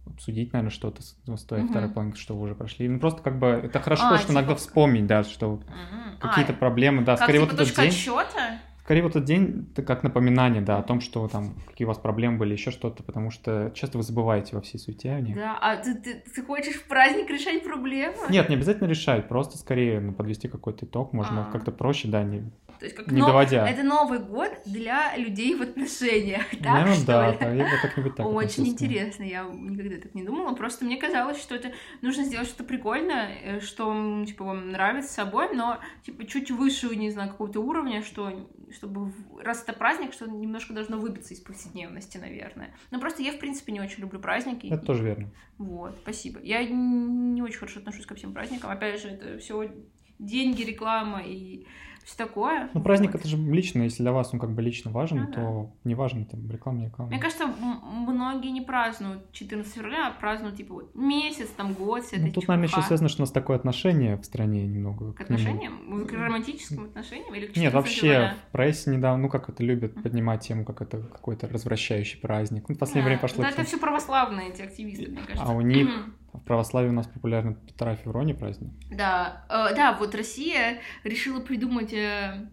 обсудить, 0.05 0.53
наверное, 0.53 0.71
что-то 0.71 1.01
с, 1.01 1.15
с 1.25 1.43
той 1.43 1.61
uh-huh. 1.61 1.69
второй 1.69 1.89
половинкой, 1.89 2.19
что 2.19 2.35
вы 2.35 2.43
уже 2.43 2.55
прошли. 2.55 2.87
Ну, 2.87 2.99
просто 2.99 3.21
как 3.21 3.39
бы 3.39 3.47
это 3.47 3.79
хорошо, 3.79 4.05
а, 4.05 4.17
что 4.17 4.27
типа... 4.27 4.31
иногда 4.33 4.55
вспомнить, 4.55 5.07
да, 5.07 5.23
что 5.23 5.53
uh-huh. 5.55 6.19
какие-то 6.19 6.53
а, 6.53 6.55
проблемы, 6.55 7.03
да, 7.03 7.15
как, 7.15 7.23
скорее 7.23 7.39
типа, 7.39 7.51
вот 7.51 7.61
этот 7.61 7.75
день. 7.75 7.87
Отсчета? 7.87 8.59
Скорее 8.83 9.01
вот 9.03 9.11
этот 9.11 9.23
день 9.23 9.69
это 9.71 9.81
как 9.81 10.03
напоминание, 10.03 10.61
да, 10.61 10.77
о 10.77 10.83
том, 10.83 10.99
что 10.99 11.29
там 11.29 11.55
какие 11.69 11.85
у 11.85 11.87
вас 11.87 11.97
проблемы 11.97 12.37
были, 12.37 12.51
еще 12.51 12.69
что-то, 12.69 13.01
потому 13.01 13.31
что 13.31 13.71
часто 13.73 13.97
вы 13.97 14.03
забываете 14.03 14.57
во 14.57 14.61
всей 14.61 14.77
суете 14.77 15.11
о 15.11 15.21
них. 15.21 15.37
Да, 15.37 15.57
а 15.61 15.77
ты, 15.77 15.95
ты, 15.95 16.21
ты 16.35 16.43
хочешь 16.43 16.75
в 16.75 16.87
праздник 16.89 17.29
решать 17.29 17.63
проблемы? 17.63 18.17
Нет, 18.29 18.49
не 18.49 18.55
обязательно 18.55 18.89
решать, 18.89 19.29
просто 19.29 19.57
скорее 19.57 20.01
ну, 20.01 20.11
подвести 20.11 20.49
какой-то 20.49 20.85
итог, 20.85 21.13
можно 21.13 21.47
а. 21.47 21.51
как-то 21.51 21.71
проще, 21.71 22.09
да, 22.09 22.23
не 22.23 22.51
то 22.83 22.87
есть 22.87 22.97
как 22.97 23.07
не 23.07 23.21
нов... 23.21 23.29
доводя. 23.29 23.65
Это 23.65 23.81
Новый 23.81 24.19
год 24.19 24.51
для 24.65 25.15
людей 25.15 25.55
в 25.55 25.61
отношениях, 25.61 26.49
так 26.49 26.59
Наверное, 26.59 26.95
что 26.95 27.05
да, 27.05 27.31
ли? 27.31 27.37
да, 27.39 27.53
я 27.53 27.81
как-нибудь 27.81 28.15
так 28.15 28.25
Очень 28.25 28.67
интересно, 28.67 29.23
я 29.23 29.43
никогда 29.43 30.01
так 30.01 30.13
не 30.13 30.23
думала, 30.23 30.53
просто 30.53 30.83
мне 30.83 30.97
казалось, 30.97 31.41
что 31.41 31.55
это 31.55 31.71
нужно 32.01 32.25
сделать 32.25 32.45
что-то 32.45 32.65
прикольное, 32.65 33.37
э, 33.41 33.59
что, 33.61 34.25
типа, 34.27 34.43
вам 34.43 34.71
нравится 34.71 35.13
собой, 35.13 35.55
но, 35.55 35.79
типа, 36.05 36.25
чуть 36.25 36.51
выше, 36.51 36.93
не 36.93 37.09
знаю, 37.09 37.29
какого-то 37.29 37.61
уровня, 37.61 38.03
что, 38.03 38.49
чтобы, 38.69 39.13
раз 39.41 39.63
это 39.63 39.71
праздник, 39.71 40.11
что 40.11 40.29
немножко 40.29 40.73
должно 40.73 40.97
выбиться 40.97 41.33
из 41.33 41.39
повседневности, 41.39 42.17
наверное. 42.17 42.75
Но 42.91 42.99
просто 42.99 43.23
я, 43.23 43.31
в 43.31 43.39
принципе, 43.39 43.71
не 43.71 43.79
очень 43.79 44.01
люблю 44.01 44.19
праздники. 44.19 44.67
Это 44.67 44.85
тоже 44.85 45.03
верно. 45.03 45.31
Вот, 45.57 45.95
спасибо. 46.01 46.41
Я 46.41 46.65
не 46.65 47.41
очень 47.41 47.59
хорошо 47.59 47.79
отношусь 47.79 48.05
ко 48.05 48.15
всем 48.15 48.33
праздникам, 48.33 48.71
опять 48.71 49.01
же, 49.01 49.07
это 49.07 49.37
все 49.37 49.71
деньги, 50.19 50.63
реклама 50.63 51.21
и 51.25 51.65
все 52.03 52.17
такое. 52.17 52.69
Ну, 52.73 52.81
праздник 52.81 53.13
вот. 53.13 53.19
это 53.19 53.27
же 53.27 53.37
лично, 53.37 53.83
если 53.83 54.03
для 54.03 54.11
вас 54.11 54.33
он 54.33 54.39
как 54.39 54.51
бы 54.51 54.61
лично 54.61 54.91
важен, 54.91 55.21
ну, 55.21 55.27
то 55.27 55.35
да. 55.35 55.89
не 55.89 55.95
важно, 55.95 56.25
там, 56.25 56.49
реклама, 56.49 56.79
не 56.79 56.85
реклама. 56.85 57.09
Мне 57.09 57.19
кажется, 57.19 57.47
многие 57.47 58.49
не 58.49 58.61
празднуют 58.61 59.31
14 59.31 59.73
февраля, 59.73 60.07
а 60.07 60.11
празднуют, 60.11 60.57
типа, 60.57 60.73
вот, 60.73 60.95
месяц, 60.95 61.47
там, 61.55 61.73
год, 61.73 62.03
вся 62.03 62.17
ну, 62.19 62.31
Тут, 62.31 62.47
наверное, 62.47 62.67
еще 62.67 62.81
связано, 62.81 63.09
что 63.09 63.21
у 63.21 63.23
нас 63.23 63.31
такое 63.31 63.57
отношение 63.57 64.17
в 64.17 64.25
стране 64.25 64.65
немного. 64.67 65.13
К, 65.13 65.17
к 65.17 65.21
отношениям? 65.21 65.79
Нему. 65.87 66.05
К 66.05 66.13
романтическим 66.13 66.85
отношениям 66.85 67.33
или 67.35 67.47
к 67.47 67.55
Нет, 67.55 67.73
вообще, 67.73 68.01
февраля? 68.01 68.35
в 68.49 68.51
прессе 68.51 68.89
недавно, 68.91 69.23
ну, 69.23 69.29
как 69.29 69.49
это 69.49 69.63
любят 69.63 70.01
поднимать 70.01 70.41
тему, 70.41 70.65
как 70.65 70.81
это 70.81 70.99
какой-то 70.99 71.47
развращающий 71.47 72.19
праздник. 72.19 72.67
Ну, 72.67 72.75
в 72.75 72.77
последнее 72.77 73.03
да. 73.03 73.07
время 73.07 73.21
пошло... 73.21 73.43
Да, 73.43 73.49
это 73.49 73.63
все 73.63 73.77
православные 73.77 74.49
эти 74.49 74.61
активисты, 74.61 75.07
мне 75.07 75.21
кажется. 75.21 75.43
А 75.43 75.53
у 75.53 75.61
них 75.61 75.89
в 76.33 76.43
православии 76.43 76.89
у 76.89 76.93
нас 76.93 77.07
популярный 77.07 77.55
Петра 77.55 77.95
Февроний 77.95 78.33
праздник. 78.33 78.71
Да, 78.91 79.45
э, 79.49 79.75
да, 79.75 79.95
вот 79.99 80.15
Россия 80.15 80.79
решила 81.03 81.39
придумать... 81.39 81.93
Э, 81.93 82.49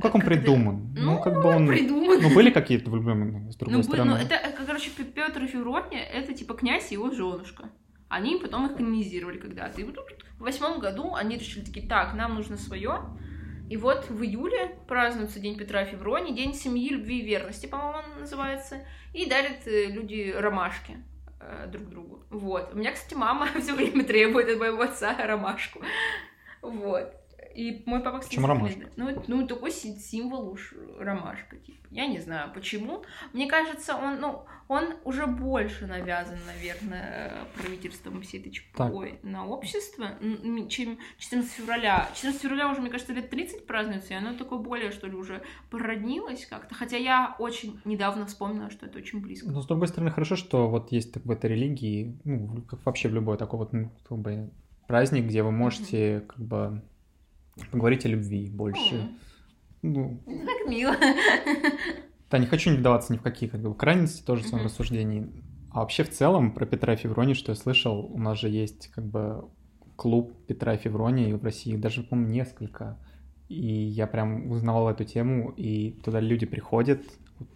как 0.00 0.14
он 0.14 0.20
придуман? 0.20 0.92
Это... 0.92 1.02
Ну, 1.02 1.12
ну, 1.12 1.20
как 1.20 1.34
бы 1.34 1.48
он... 1.48 1.66
Придуман. 1.66 2.20
Ну, 2.22 2.34
были 2.34 2.50
какие-то 2.50 2.90
влюбленные, 2.90 3.50
с 3.50 3.56
другой 3.56 3.78
ну, 3.78 3.82
стороны. 3.82 4.10
Ну, 4.10 4.16
это, 4.16 4.40
короче, 4.64 4.90
Петр 4.90 5.42
и 5.42 5.46
Феврония, 5.46 6.02
это 6.02 6.34
типа 6.34 6.54
князь 6.54 6.90
и 6.90 6.94
его 6.94 7.10
женушка. 7.10 7.70
Они 8.08 8.36
потом 8.36 8.66
их 8.66 8.76
канонизировали 8.76 9.38
когда-то. 9.38 9.80
И 9.80 9.84
вот 9.84 9.98
в 10.38 10.42
восьмом 10.42 10.78
году 10.78 11.14
они 11.14 11.36
решили 11.36 11.64
такие, 11.64 11.86
так, 11.86 12.14
нам 12.14 12.34
нужно 12.34 12.56
свое. 12.56 13.00
И 13.68 13.76
вот 13.76 14.08
в 14.08 14.22
июле 14.22 14.76
празднуется 14.86 15.40
День 15.40 15.58
Петра 15.58 15.84
Февронии, 15.84 16.34
День 16.34 16.54
семьи, 16.54 16.88
любви 16.88 17.20
и 17.20 17.26
верности, 17.26 17.66
по-моему, 17.66 17.98
он 17.98 18.20
называется. 18.20 18.78
И 19.12 19.28
дарят 19.28 19.66
э, 19.66 19.86
люди 19.86 20.34
ромашки 20.34 20.96
э, 21.40 21.66
друг 21.68 21.88
другу. 21.88 22.24
Вот. 22.30 22.74
У 22.74 22.78
меня, 22.78 22.92
кстати, 22.92 23.14
мама 23.14 23.48
все 23.60 23.74
время 23.74 24.04
требует 24.04 24.48
от 24.48 24.58
моего 24.58 24.82
отца 24.82 25.14
ромашку. 25.26 25.80
Вот. 26.62 27.12
И 27.58 27.82
мой 27.86 27.98
папа, 27.98 28.20
кстати, 28.20 28.36
Почему 28.36 28.46
ромашка? 28.46 28.88
Ну, 28.94 29.24
ну, 29.26 29.44
такой 29.48 29.72
си- 29.72 29.98
символ 29.98 30.48
уж 30.48 30.74
ромашка, 31.00 31.56
типа. 31.56 31.88
Я 31.90 32.06
не 32.06 32.20
знаю, 32.20 32.52
почему. 32.54 33.02
Мне 33.32 33.48
кажется, 33.48 33.96
он, 33.96 34.20
ну, 34.20 34.44
он 34.68 34.94
уже 35.04 35.26
больше 35.26 35.88
навязан, 35.88 36.38
наверное, 36.46 37.32
правительством 37.56 38.22
всей 38.22 38.38
этой 38.38 38.52
чепухой 38.52 39.18
на 39.24 39.44
общество, 39.44 40.10
чем 40.68 40.98
14 41.18 41.50
февраля. 41.50 42.08
14 42.14 42.40
февраля 42.40 42.70
уже, 42.70 42.80
мне 42.80 42.90
кажется, 42.90 43.12
лет 43.12 43.28
30 43.28 43.66
празднуется, 43.66 44.14
и 44.14 44.16
оно 44.16 44.34
такое 44.34 44.60
более, 44.60 44.92
что 44.92 45.08
ли, 45.08 45.14
уже 45.14 45.42
породнилось 45.68 46.46
как-то. 46.46 46.76
Хотя 46.76 46.96
я 46.96 47.34
очень 47.40 47.80
недавно 47.84 48.26
вспомнила, 48.26 48.70
что 48.70 48.86
это 48.86 48.98
очень 48.98 49.20
близко. 49.20 49.50
Но 49.50 49.62
с 49.62 49.66
другой 49.66 49.88
стороны, 49.88 50.12
хорошо, 50.12 50.36
что 50.36 50.68
вот 50.68 50.92
есть 50.92 51.12
так 51.12 51.24
в 51.26 51.30
этой 51.32 51.50
религии, 51.50 52.16
ну, 52.22 52.62
как 52.62 52.86
вообще 52.86 53.08
в 53.08 53.14
любой 53.14 53.36
такой 53.36 53.58
вот 53.58 53.72
ну, 53.72 53.90
как 54.08 54.18
бы, 54.18 54.48
праздник, 54.86 55.24
где 55.24 55.42
вы 55.42 55.50
можете 55.50 56.20
как 56.28 56.38
бы 56.38 56.82
поговорить 57.66 58.04
о 58.06 58.08
любви 58.08 58.48
больше. 58.50 58.94
М, 58.96 59.18
Ну, 59.82 60.20
Так 60.26 60.66
мило. 60.68 60.94
да, 62.30 62.38
не 62.38 62.46
хочу 62.46 62.70
не 62.70 62.78
вдаваться 62.78 63.12
ни 63.12 63.16
в 63.16 63.22
какие 63.22 63.48
как 63.48 63.60
бы, 63.60 63.74
крайности 63.74 64.22
тоже 64.24 64.42
в 64.42 64.46
своем 64.46 64.64
Мгм. 64.64 64.70
рассуждении. 64.72 65.44
А 65.70 65.80
вообще 65.80 66.02
в 66.04 66.10
целом 66.10 66.52
про 66.52 66.66
Петра 66.66 66.96
Февронии, 66.96 67.34
что 67.34 67.52
я 67.52 67.56
слышал, 67.56 68.00
у 68.00 68.18
нас 68.18 68.38
же 68.38 68.48
есть 68.48 68.88
как 68.88 69.04
бы 69.06 69.50
клуб 69.96 70.32
Петра 70.46 70.76
Февронии 70.76 71.32
в 71.32 71.42
России, 71.44 71.76
даже, 71.76 72.02
по-моему, 72.02 72.32
несколько. 72.32 72.98
И 73.48 73.56
я 73.66 74.06
прям 74.06 74.50
узнавал 74.50 74.88
эту 74.90 75.04
тему, 75.04 75.50
и 75.50 75.92
туда 76.04 76.20
люди 76.20 76.46
приходят, 76.46 77.02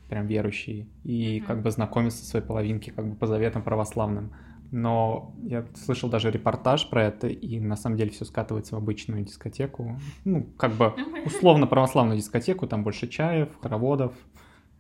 прям 0.09 0.27
верующие, 0.27 0.89
и 1.05 1.39
Мгм. 1.39 1.47
как 1.47 1.63
бы 1.63 1.71
знакомятся 1.71 2.19
со 2.19 2.27
своей 2.31 2.45
половинки, 2.47 2.91
как 2.91 3.09
бы 3.09 3.17
по 3.17 3.27
заветам 3.27 3.63
православным. 3.63 4.33
Но 4.73 5.35
я 5.45 5.65
слышал 5.75 6.09
даже 6.09 6.31
репортаж 6.31 6.89
про 6.89 7.05
это, 7.05 7.29
и 7.29 7.61
на 7.61 7.77
самом 7.77 7.97
деле 7.97 8.11
все 8.11 8.25
скатывается 8.25 8.75
в 8.75 8.79
обычную 8.79 9.23
дискотеку. 9.23 10.01
Ну, 10.25 10.45
как 10.57 10.73
бы 10.73 10.95
условно 11.27 11.67
православную 11.67 12.17
дискотеку, 12.19 12.67
там 12.67 12.83
больше 12.83 13.07
чаев, 13.07 13.51
хороводов, 13.61 14.15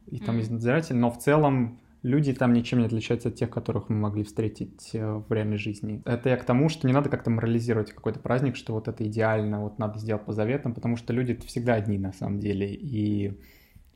и 0.06 0.18
там 0.18 0.30
Мгм. 0.30 0.38
есть 0.38 0.50
надзиратель, 0.50 0.96
но 0.96 1.10
в 1.10 1.18
целом 1.18 1.78
люди 2.02 2.32
там 2.32 2.52
ничем 2.54 2.80
не 2.80 2.86
отличаются 2.86 3.28
от 3.28 3.36
тех, 3.36 3.50
которых 3.50 3.90
мы 3.90 3.96
могли 3.96 4.24
встретить 4.24 4.90
э, 4.94 5.22
в 5.28 5.30
реальной 5.30 5.58
жизни. 5.58 6.02
Это 6.04 6.30
я 6.30 6.36
к 6.36 6.44
тому, 6.44 6.68
что 6.70 6.86
не 6.86 6.92
надо 6.92 7.08
как-то 7.10 7.30
морализировать 7.30 7.92
какой-то 7.92 8.18
праздник, 8.18 8.56
что 8.56 8.72
вот 8.72 8.88
это 8.88 9.06
идеально, 9.06 9.60
вот 9.62 9.78
надо 9.78 9.98
сделать 9.98 10.24
по 10.24 10.32
заветам, 10.32 10.74
потому 10.74 10.96
что 10.96 11.12
люди 11.12 11.38
всегда 11.46 11.74
одни 11.74 11.98
на 11.98 12.12
самом 12.12 12.40
деле, 12.40 12.74
и, 12.74 13.38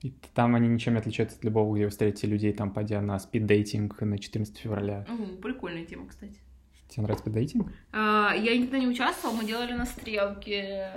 и 0.02 0.11
там 0.35 0.54
они 0.54 0.68
ничем 0.68 0.92
не 0.94 0.98
отличаются 1.00 1.37
от 1.38 1.44
любого, 1.44 1.74
где 1.74 1.85
вы 1.85 1.90
встретите 1.90 2.26
людей, 2.26 2.52
там, 2.52 2.72
пойдя 2.72 3.00
на 3.00 3.18
спид-дейтинг 3.18 4.00
на 4.04 4.18
14 4.18 4.56
февраля. 4.59 5.04
О, 5.09 5.37
Прикольная 5.42 5.85
тема, 5.85 6.06
кстати. 6.09 6.38
Тебе 6.88 7.02
нравится 7.04 7.24
спид-дейтинг? 7.24 7.72
А, 7.92 8.32
Я 8.35 8.56
никогда 8.56 8.78
не 8.78 8.87
участвовала, 8.88 9.37
мы 9.37 9.44
делали 9.44 9.72
на 9.72 9.87
стрелке 9.87 10.88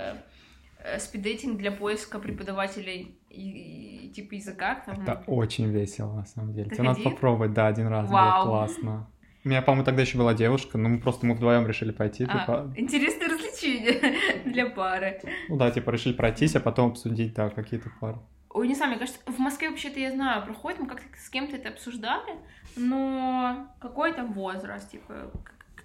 э, 0.84 0.98
спиддейтинг 0.98 1.58
для 1.58 1.72
поиска 1.72 2.18
преподавателей 2.18 3.16
и, 3.28 4.06
и 4.06 4.10
типа 4.10 4.34
языка. 4.34 4.82
Там. 4.86 5.02
Это 5.02 5.22
очень 5.26 5.68
весело, 5.70 6.12
на 6.14 6.26
самом 6.26 6.52
деле. 6.52 6.70
Тебе 6.70 6.82
надо 6.84 7.00
попробовать, 7.02 7.52
да, 7.52 7.66
один 7.66 7.88
раз 7.88 8.08
Вау. 8.10 8.44
было 8.46 8.50
классно. 8.52 9.10
У 9.42 9.48
меня, 9.48 9.62
по-моему, 9.62 9.84
тогда 9.86 10.02
еще 10.02 10.18
была 10.18 10.34
девушка, 10.34 10.76
но 10.76 10.90
мы 10.90 11.00
просто 11.00 11.24
мы 11.24 11.34
вдвоем 11.34 11.66
решили 11.66 11.92
пойти, 11.92 12.24
А, 12.28 12.38
типа, 12.40 12.74
интересное 12.76 13.28
развлечение 13.28 13.98
для 14.44 14.66
пары. 14.66 15.18
ну 15.48 15.56
да, 15.56 15.70
типа 15.70 15.90
решили 15.90 16.12
пройтись, 16.12 16.54
а 16.56 16.60
потом 16.60 16.90
обсудить, 16.90 17.32
да, 17.34 17.48
какие-то 17.48 17.90
пары. 18.00 18.18
Ой, 18.52 18.66
не 18.66 18.74
знаю, 18.74 18.90
мне 18.90 18.98
кажется, 18.98 19.20
в 19.26 19.38
Москве 19.38 19.70
вообще-то 19.70 20.00
я 20.00 20.10
знаю, 20.10 20.44
проходит, 20.44 20.80
мы 20.80 20.86
как-то 20.88 21.06
с 21.16 21.28
кем-то 21.30 21.56
это 21.56 21.68
обсуждали, 21.68 22.34
но 22.76 23.68
какой 23.80 24.12
там 24.12 24.32
возраст, 24.32 24.90
типа, 24.90 25.30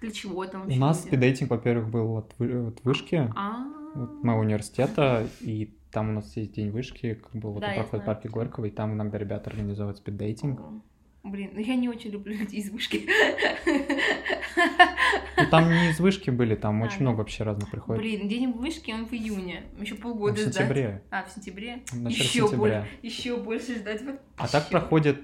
для 0.00 0.10
чего 0.10 0.44
там 0.46 0.62
У 0.62 0.64
вообще 0.64 0.80
нас 0.80 0.98
люди? 0.98 1.08
спиддейтинг, 1.08 1.50
во-первых, 1.50 1.88
был 1.88 2.16
от, 2.18 2.34
вы- 2.38 2.68
от 2.68 2.84
вышки, 2.84 3.32
А, 3.36 3.64
вот 3.94 4.24
моего 4.24 4.40
университета, 4.40 5.26
и 5.40 5.76
там 5.92 6.10
у 6.10 6.12
нас 6.14 6.36
есть 6.36 6.52
день 6.54 6.70
вышки, 6.70 7.14
как 7.14 7.32
бы 7.32 7.52
вот 7.52 7.60
Да, 7.60 7.72
проходит 7.72 8.02
в 8.02 8.06
парке 8.06 8.28
Горького, 8.28 8.64
и 8.66 8.70
там 8.70 8.94
иногда 8.94 9.16
ребята 9.16 9.48
организовывают 9.50 9.98
спиддейтинг. 9.98 10.60
Блин, 11.30 11.50
ну 11.54 11.60
я 11.60 11.74
не 11.74 11.88
очень 11.88 12.10
люблю 12.10 12.36
людей 12.36 12.60
из 12.60 12.70
вышки. 12.70 13.06
Ну 15.36 15.44
там 15.50 15.68
не 15.68 15.90
из 15.90 16.00
вышки 16.00 16.30
были, 16.30 16.54
там 16.54 16.82
А, 16.82 16.86
очень 16.86 17.02
много 17.02 17.18
вообще 17.18 17.44
разных 17.44 17.70
приходит. 17.70 18.02
Блин, 18.02 18.28
день 18.28 18.52
вышки, 18.52 18.90
он 18.90 19.06
в 19.06 19.12
июне. 19.12 19.64
Еще 19.78 19.94
полгода 19.94 20.34
в 20.34 20.38
ждать. 20.38 20.54
сентябре, 20.54 21.02
А, 21.10 21.24
в 21.24 21.30
сентябре? 21.30 21.82
в 21.90 22.08
Еще 22.08 22.24
сентября. 22.24 22.56
больше, 22.58 22.88
еще 23.02 23.36
больше 23.36 23.74
ждать. 23.76 24.02
Вот 24.02 24.20
А 24.36 24.48
так 24.48 24.70
проходят 24.70 25.18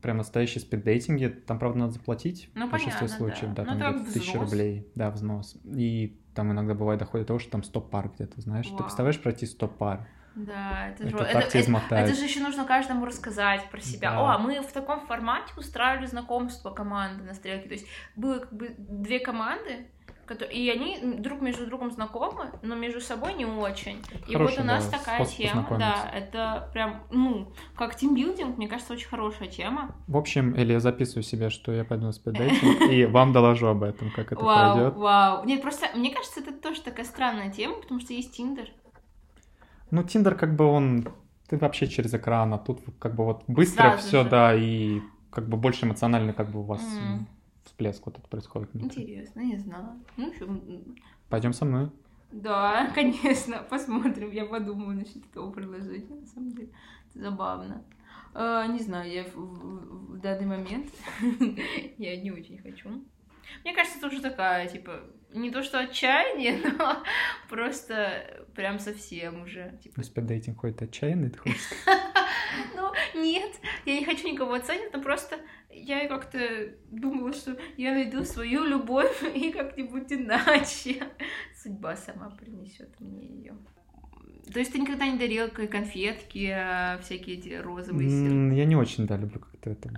прям 0.00 0.16
настоящие 0.18 0.60
спиддейтинги, 0.60 1.26
там, 1.26 1.58
правда, 1.58 1.78
надо 1.80 1.92
заплатить 1.92 2.48
Ну, 2.54 2.66
в 2.66 2.70
большинстве 2.70 3.08
случаев, 3.08 3.52
да. 3.54 3.64
да, 3.64 3.74
Ну, 3.74 3.78
там 3.80 4.04
тысяча 4.06 4.38
рублей, 4.38 4.86
да, 4.94 5.10
взнос. 5.10 5.56
И 5.64 6.16
там 6.34 6.52
иногда 6.52 6.74
бывает 6.74 7.00
доходит 7.00 7.26
до 7.26 7.28
того, 7.28 7.38
что 7.40 7.50
там 7.50 7.62
100 7.62 7.80
пар 7.80 8.10
где-то, 8.14 8.40
знаешь. 8.40 8.66
Ты 8.68 8.76
представляешь 8.76 9.20
пройти 9.20 9.44
100 9.44 9.68
пар? 9.68 10.06
Да, 10.38 10.88
это, 10.88 11.02
Это 11.02 11.10
жё- 11.10 11.18
так 11.18 11.28
это, 11.46 11.58
это- 11.58 11.94
это 11.96 12.14
же 12.14 12.24
еще 12.24 12.40
нужно 12.40 12.64
каждому 12.64 13.04
рассказать 13.04 13.68
про 13.70 13.80
себя. 13.80 14.12
Да. 14.12 14.20
О, 14.20 14.26
а 14.34 14.38
мы 14.38 14.60
в 14.60 14.72
таком 14.72 15.00
формате 15.06 15.52
устраивали 15.56 16.06
знакомство 16.06 16.70
команды 16.70 17.24
на 17.24 17.34
стрелке. 17.34 17.68
То 17.68 17.74
есть 17.74 17.86
было 18.14 18.38
как 18.38 18.52
бы 18.52 18.74
две 18.78 19.18
команды, 19.18 19.88
которые, 20.26 20.56
и 20.56 20.70
они 20.70 20.98
друг 21.18 21.40
между 21.40 21.66
другом 21.66 21.90
знакомы, 21.90 22.52
но 22.62 22.76
между 22.76 23.00
собой 23.00 23.32
не 23.34 23.46
очень. 23.46 24.00
Это 24.12 24.30
И 24.30 24.34
хороший, 24.34 24.56
вот 24.58 24.62
у 24.62 24.66
нас 24.66 24.86
да, 24.86 24.98
такая 24.98 25.24
тема, 25.24 25.66
да, 25.78 26.10
это 26.14 26.68
прям, 26.72 27.02
ну, 27.10 27.52
как 27.74 27.96
тимбилдинг, 27.96 28.58
мне 28.58 28.68
кажется, 28.68 28.92
очень 28.92 29.08
хорошая 29.08 29.48
тема. 29.48 29.96
В 30.06 30.16
общем, 30.16 30.52
или 30.52 30.72
я 30.74 30.80
записываю 30.80 31.22
себе, 31.24 31.50
что 31.50 31.72
я 31.72 31.84
пойду 31.84 32.06
на 32.06 32.12
спиддейтинг, 32.12 32.82
и 32.92 33.06
вам 33.06 33.32
доложу 33.32 33.66
об 33.68 33.82
этом, 33.82 34.10
как 34.10 34.30
это 34.32 34.44
вау, 34.44 34.74
пройдет. 34.74 34.96
вау. 34.96 35.44
Нет, 35.46 35.62
просто, 35.62 35.86
мне 35.94 36.14
кажется, 36.14 36.40
это 36.40 36.52
тоже 36.52 36.82
такая 36.82 37.06
странная 37.06 37.50
тема, 37.50 37.80
потому 37.80 37.98
что 38.00 38.12
есть 38.12 38.36
Тиндер. 38.36 38.68
Ну, 39.90 40.02
Тиндер 40.02 40.34
как 40.34 40.54
бы 40.56 40.64
он... 40.64 41.08
Ты 41.48 41.56
вообще 41.56 41.86
через 41.86 42.12
экран, 42.12 42.52
а 42.52 42.58
тут 42.58 42.80
как 42.98 43.14
бы 43.14 43.24
вот 43.24 43.44
быстро 43.48 43.90
Сразу 43.92 43.98
все, 44.06 44.22
же. 44.22 44.28
да, 44.30 44.54
и 44.54 45.00
как 45.30 45.48
бы 45.48 45.56
больше 45.56 45.86
эмоционально 45.86 46.34
как 46.34 46.50
бы 46.50 46.60
у 46.60 46.62
вас 46.62 46.82
м, 47.00 47.26
всплеск 47.64 48.04
вот 48.04 48.18
этот 48.18 48.28
происходит. 48.28 48.68
Интересно, 48.74 49.40
не 49.40 49.56
знаю. 49.56 49.98
Ну, 50.18 50.32
что, 50.34 50.46
Пойдем 51.30 51.54
со 51.54 51.64
мной. 51.64 51.90
Да, 52.32 52.90
конечно, 52.94 53.62
посмотрим. 53.70 54.30
Я 54.30 54.44
подумаю 54.44 54.94
насчет 54.96 55.24
этого 55.30 55.50
предложения, 55.50 56.20
на 56.20 56.26
самом 56.26 56.50
деле. 56.52 56.68
Это 57.10 57.20
забавно. 57.20 57.82
А, 58.34 58.66
не 58.66 58.80
знаю, 58.80 59.10
я 59.10 59.24
в, 59.24 59.34
в- 59.36 60.12
в 60.16 60.20
данный 60.20 60.46
момент 60.46 60.92
я 61.98 62.20
не 62.20 62.30
очень 62.30 62.58
хочу. 62.58 62.90
Мне 63.64 63.74
кажется, 63.74 63.96
это 63.98 64.08
уже 64.08 64.20
такая, 64.20 64.68
типа, 64.68 65.00
не 65.32 65.50
то 65.50 65.62
что 65.62 65.78
отчаяние, 65.78 66.60
но 66.78 67.02
просто 67.48 68.46
прям 68.54 68.78
совсем 68.78 69.42
уже. 69.42 69.78
Типа, 69.82 69.98
На 69.98 70.04
спиддейтинг 70.04 70.56
какой-то 70.56 70.84
отчаянный, 70.86 71.30
ты 71.30 71.38
хочешь 71.38 71.68
ну, 72.74 72.92
нет, 73.14 73.52
я 73.84 73.98
не 73.98 74.04
хочу 74.04 74.28
никого 74.28 74.54
оценивать, 74.54 74.92
но 74.92 75.00
просто 75.00 75.38
я 75.70 76.08
как-то 76.08 76.38
думала, 76.90 77.32
что 77.32 77.56
я 77.76 77.92
найду 77.92 78.24
свою 78.24 78.64
любовь 78.64 79.22
и 79.34 79.52
как-нибудь 79.52 80.12
иначе. 80.12 81.02
Судьба 81.56 81.96
сама 81.96 82.30
принесет 82.30 82.98
мне 83.00 83.26
ее. 83.26 83.56
То 84.52 84.58
есть 84.60 84.72
ты 84.72 84.78
никогда 84.78 85.06
не 85.06 85.18
дарил 85.18 85.48
конфетки, 85.50 86.50
а 86.54 86.98
всякие 87.02 87.36
эти 87.36 87.50
розовые? 87.54 88.08
М, 88.08 88.52
Я 88.52 88.64
не 88.64 88.76
очень, 88.76 89.06
да, 89.06 89.16
люблю 89.16 89.40
как-то 89.40 89.70
это. 89.70 89.90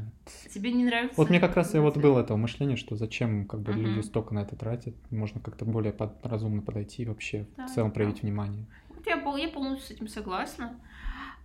Тебе 0.52 0.72
не 0.72 0.84
нравится? 0.84 1.16
Вот 1.16 1.30
мне 1.30 1.40
как 1.40 1.56
раз 1.56 1.74
и 1.74 1.78
вот 1.78 1.94
это? 1.96 2.00
было 2.00 2.20
этого 2.20 2.36
мышления, 2.36 2.76
что 2.76 2.96
зачем 2.96 3.46
как 3.46 3.60
бы 3.60 3.72
Мгм. 3.72 3.82
люди 3.82 4.00
столько 4.00 4.34
на 4.34 4.40
это 4.40 4.56
тратят, 4.56 4.94
можно 5.10 5.40
как-то 5.40 5.64
более 5.64 5.92
под- 5.92 6.24
разумно 6.24 6.62
подойти 6.62 7.02
и 7.02 7.06
вообще 7.06 7.46
Да, 7.56 7.66
в 7.66 7.74
целом 7.74 7.90
да. 7.90 7.94
проявить 7.94 8.22
внимание. 8.22 8.66
Вот 8.88 9.06
я, 9.06 9.16
я 9.16 9.48
полностью 9.48 9.86
с 9.88 9.90
этим 9.90 10.08
согласна. 10.08 10.80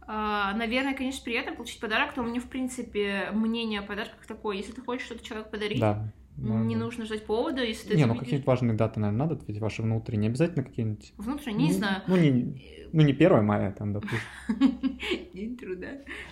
А, 0.08 0.54
наверное, 0.54 0.94
конечно, 0.94 1.24
приятно 1.24 1.54
получить 1.54 1.80
подарок, 1.80 2.16
но 2.16 2.24
у 2.24 2.28
меня, 2.28 2.40
в 2.40 2.48
принципе, 2.48 3.30
мнение 3.34 3.80
о 3.80 3.84
подарках 3.84 4.26
такое. 4.28 4.58
Если 4.58 4.72
ты 4.72 4.82
хочешь 4.82 5.06
что-то 5.08 5.26
человеку 5.26 5.50
подарить, 5.52 5.80
Да. 5.80 6.12
Не 6.38 6.50
можно. 6.50 6.78
нужно 6.78 7.06
ждать 7.06 7.26
повода, 7.26 7.64
если 7.64 7.90
ты 7.90 7.96
Не, 7.96 8.06
ну 8.06 8.14
видишь. 8.14 8.26
какие-то 8.26 8.46
важные 8.48 8.74
даты, 8.76 9.00
наверное, 9.00 9.26
надо 9.26 9.36
ответить, 9.36 9.62
ваши 9.62 9.82
внутренние, 9.82 10.24
не 10.24 10.28
обязательно 10.28 10.64
какие-нибудь... 10.64 11.14
Внутренне, 11.18 11.66
не 11.66 11.72
ну, 11.72 11.78
знаю. 11.78 12.02
Ну, 12.08 12.16
не, 12.18 12.88
ну, 12.92 13.02
не 13.02 13.14
1 13.14 13.46
мая, 13.46 13.72
там, 13.72 13.94
допустим. 13.94 14.20
День 15.34 15.58
труда. 15.58 15.88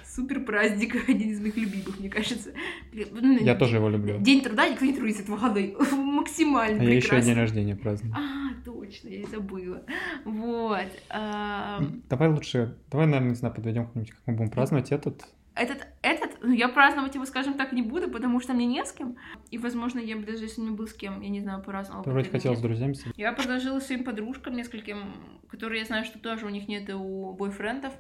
Супер 0.06 0.44
праздник, 0.44 0.96
один 1.10 1.30
из 1.30 1.40
моих 1.40 1.56
любимых, 1.56 2.00
мне 2.00 2.10
кажется. 2.10 2.52
Ну, 2.92 3.40
Я 3.40 3.56
тоже 3.56 3.78
его 3.78 3.90
люблю. 3.90 4.20
День 4.20 4.42
труда, 4.42 4.68
никто 4.68 4.86
не 4.86 4.94
трудится 4.94 5.24
года. 5.24 5.60
Максимально 5.96 6.82
А 6.82 6.84
я 6.84 6.96
еще 6.96 7.08
прекрасно. 7.10 7.32
день 7.32 7.40
рождения 7.40 7.76
праздную. 7.76 8.16
А, 8.16 8.54
точно, 8.66 9.10
я 9.10 9.22
и 9.22 9.26
забыла. 9.26 9.84
Вот. 10.26 10.88
Давай 12.10 12.30
лучше, 12.30 12.78
давай, 12.92 13.08
наверное, 13.08 13.30
не 13.30 13.36
знаю, 13.36 13.54
подведем 13.56 13.86
как-нибудь, 13.86 14.12
как 14.12 14.22
мы 14.26 14.34
будем 14.36 14.50
праздновать 14.52 14.92
этот. 14.92 15.24
Этот, 15.56 15.88
этот 16.02 16.42
ну, 16.42 16.52
я 16.52 16.68
праздновать 16.68 17.14
его, 17.14 17.26
скажем 17.26 17.54
так, 17.54 17.74
не 17.74 17.84
буду, 17.84 18.10
потому 18.10 18.40
что 18.40 18.54
мне 18.54 18.66
не 18.66 18.84
с 18.84 18.92
кем. 18.92 19.18
И, 19.52 19.60
возможно, 19.60 20.00
я 20.00 20.16
бы 20.18 20.24
даже 20.24 20.44
если 20.44 20.62
не 20.62 20.72
был 20.72 20.88
с 20.88 20.94
кем, 20.94 21.22
я 21.22 21.30
не 21.30 21.42
знаю, 21.42 21.62
праздновала. 21.62 22.04
Ты 22.04 22.10
вроде 22.10 22.30
хотела 22.30 22.56
с 22.56 22.62
друзьями 22.62 22.94
сидеть. 22.94 23.14
Я 23.18 23.34
предложила 23.34 23.80
своим 23.80 24.04
подружкам 24.04 24.56
нескольким, 24.56 25.14
которые 25.48 25.82
я 25.82 25.86
знаю, 25.86 26.06
что 26.06 26.18
тоже 26.18 26.48
у 26.48 26.50
них 26.50 26.68
нет 26.68 26.90
у 26.90 27.34
бойфрендов, 27.34 27.94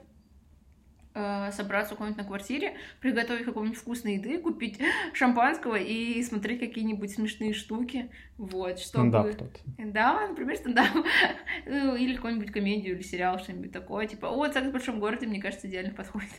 э, 1.14 1.52
собраться 1.52 1.94
у 1.94 1.98
кого-нибудь 1.98 2.24
на 2.24 2.28
квартире, 2.28 2.76
приготовить 3.00 3.46
какой-нибудь 3.46 3.78
вкусной 3.78 4.16
еды, 4.16 4.40
купить 4.40 4.80
шампанского 5.14 5.76
и 5.76 6.24
смотреть 6.24 6.60
какие-нибудь 6.60 7.12
смешные 7.12 7.54
штуки, 7.54 8.10
вот, 8.48 8.80
чтобы... 8.80 9.10
Стендап 9.10 9.36
тот. 9.36 9.62
Да, 9.78 10.28
например, 10.28 10.56
стендап. 10.56 10.88
Ну, 11.66 11.96
или 11.96 12.16
какую-нибудь 12.16 12.52
комедию 12.52 12.96
или 12.96 13.04
сериал, 13.04 13.40
что-нибудь 13.40 13.72
такое, 13.72 14.08
типа, 14.08 14.26
о, 14.28 14.52
«Секс 14.52 14.68
в 14.68 14.72
большом 14.72 15.00
городе», 15.00 15.28
мне 15.28 15.42
кажется, 15.42 15.68
идеально 15.68 15.94
подходит. 15.96 16.30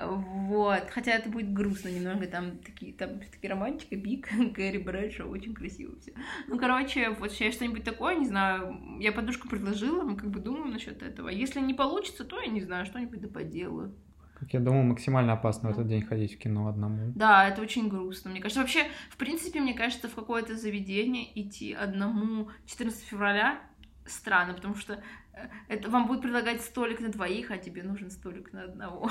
Вот, 0.00 0.90
хотя 0.90 1.12
это 1.12 1.28
будет 1.28 1.52
грустно 1.52 1.88
немного, 1.88 2.26
там 2.26 2.58
такие, 2.58 2.92
там 2.92 3.20
такие 3.20 3.50
романтика, 3.50 3.96
Биг, 3.96 4.28
Кэрри 4.54 4.78
Брэдшоу, 4.78 5.30
очень 5.30 5.54
красиво 5.54 5.98
все. 6.00 6.12
Ну, 6.46 6.58
короче, 6.58 7.10
вот 7.10 7.32
сейчас 7.32 7.54
что-нибудь 7.54 7.84
такое, 7.84 8.16
не 8.16 8.26
знаю, 8.26 8.98
я 9.00 9.12
подружку 9.12 9.48
предложила, 9.48 10.02
мы 10.02 10.16
как 10.16 10.30
бы 10.30 10.40
думаем 10.40 10.70
насчет 10.70 11.02
этого. 11.02 11.28
Если 11.28 11.60
не 11.60 11.74
получится, 11.74 12.24
то 12.24 12.40
я 12.40 12.48
не 12.48 12.60
знаю, 12.60 12.86
что-нибудь 12.86 13.20
да 13.20 13.28
поделаю. 13.28 13.94
Как 14.40 14.54
я 14.54 14.60
думаю, 14.60 14.84
максимально 14.84 15.32
опасно 15.32 15.70
в 15.70 15.72
этот 15.72 15.88
день 15.88 16.02
ходить 16.02 16.34
в 16.34 16.38
кино 16.38 16.68
одному. 16.68 17.12
Да, 17.14 17.48
это 17.48 17.60
очень 17.60 17.88
грустно. 17.88 18.30
Мне 18.30 18.40
кажется, 18.40 18.60
вообще, 18.60 18.84
в 19.10 19.16
принципе, 19.16 19.60
мне 19.60 19.74
кажется, 19.74 20.08
в 20.08 20.14
какое-то 20.14 20.56
заведение 20.56 21.26
идти 21.40 21.72
одному 21.72 22.48
14 22.66 23.02
февраля 23.04 23.60
странно, 24.06 24.54
потому 24.54 24.76
что 24.76 25.02
э, 25.34 25.48
это 25.68 25.90
вам 25.90 26.06
будет 26.06 26.22
предлагать 26.22 26.60
столик 26.60 27.00
на 27.00 27.08
двоих, 27.08 27.50
а 27.50 27.58
тебе 27.58 27.82
нужен 27.82 28.10
столик 28.10 28.52
на 28.52 28.64
одного. 28.64 29.10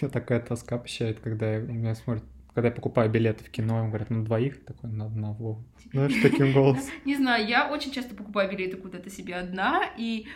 Мне 0.00 0.10
такая 0.10 0.40
тоска 0.40 0.78
посещает, 0.78 1.20
когда 1.20 1.54
я, 1.54 1.60
меня 1.60 1.94
смотрят 1.94 2.24
когда 2.54 2.70
я 2.70 2.74
покупаю 2.74 3.08
билеты 3.08 3.44
в 3.44 3.50
кино, 3.50 3.84
им 3.84 3.90
говорят, 3.90 4.10
на 4.10 4.24
двоих, 4.24 4.64
такой, 4.64 4.90
на 4.90 5.04
одного. 5.06 5.62
Знаешь, 5.92 6.12
таким 6.20 6.52
голосом. 6.52 6.90
Не 7.04 7.14
знаю, 7.14 7.46
я 7.46 7.70
очень 7.70 7.92
часто 7.92 8.16
покупаю 8.16 8.50
билеты 8.50 8.76
куда-то 8.76 9.10
себе 9.10 9.36
одна, 9.36 9.84
и 9.96 10.26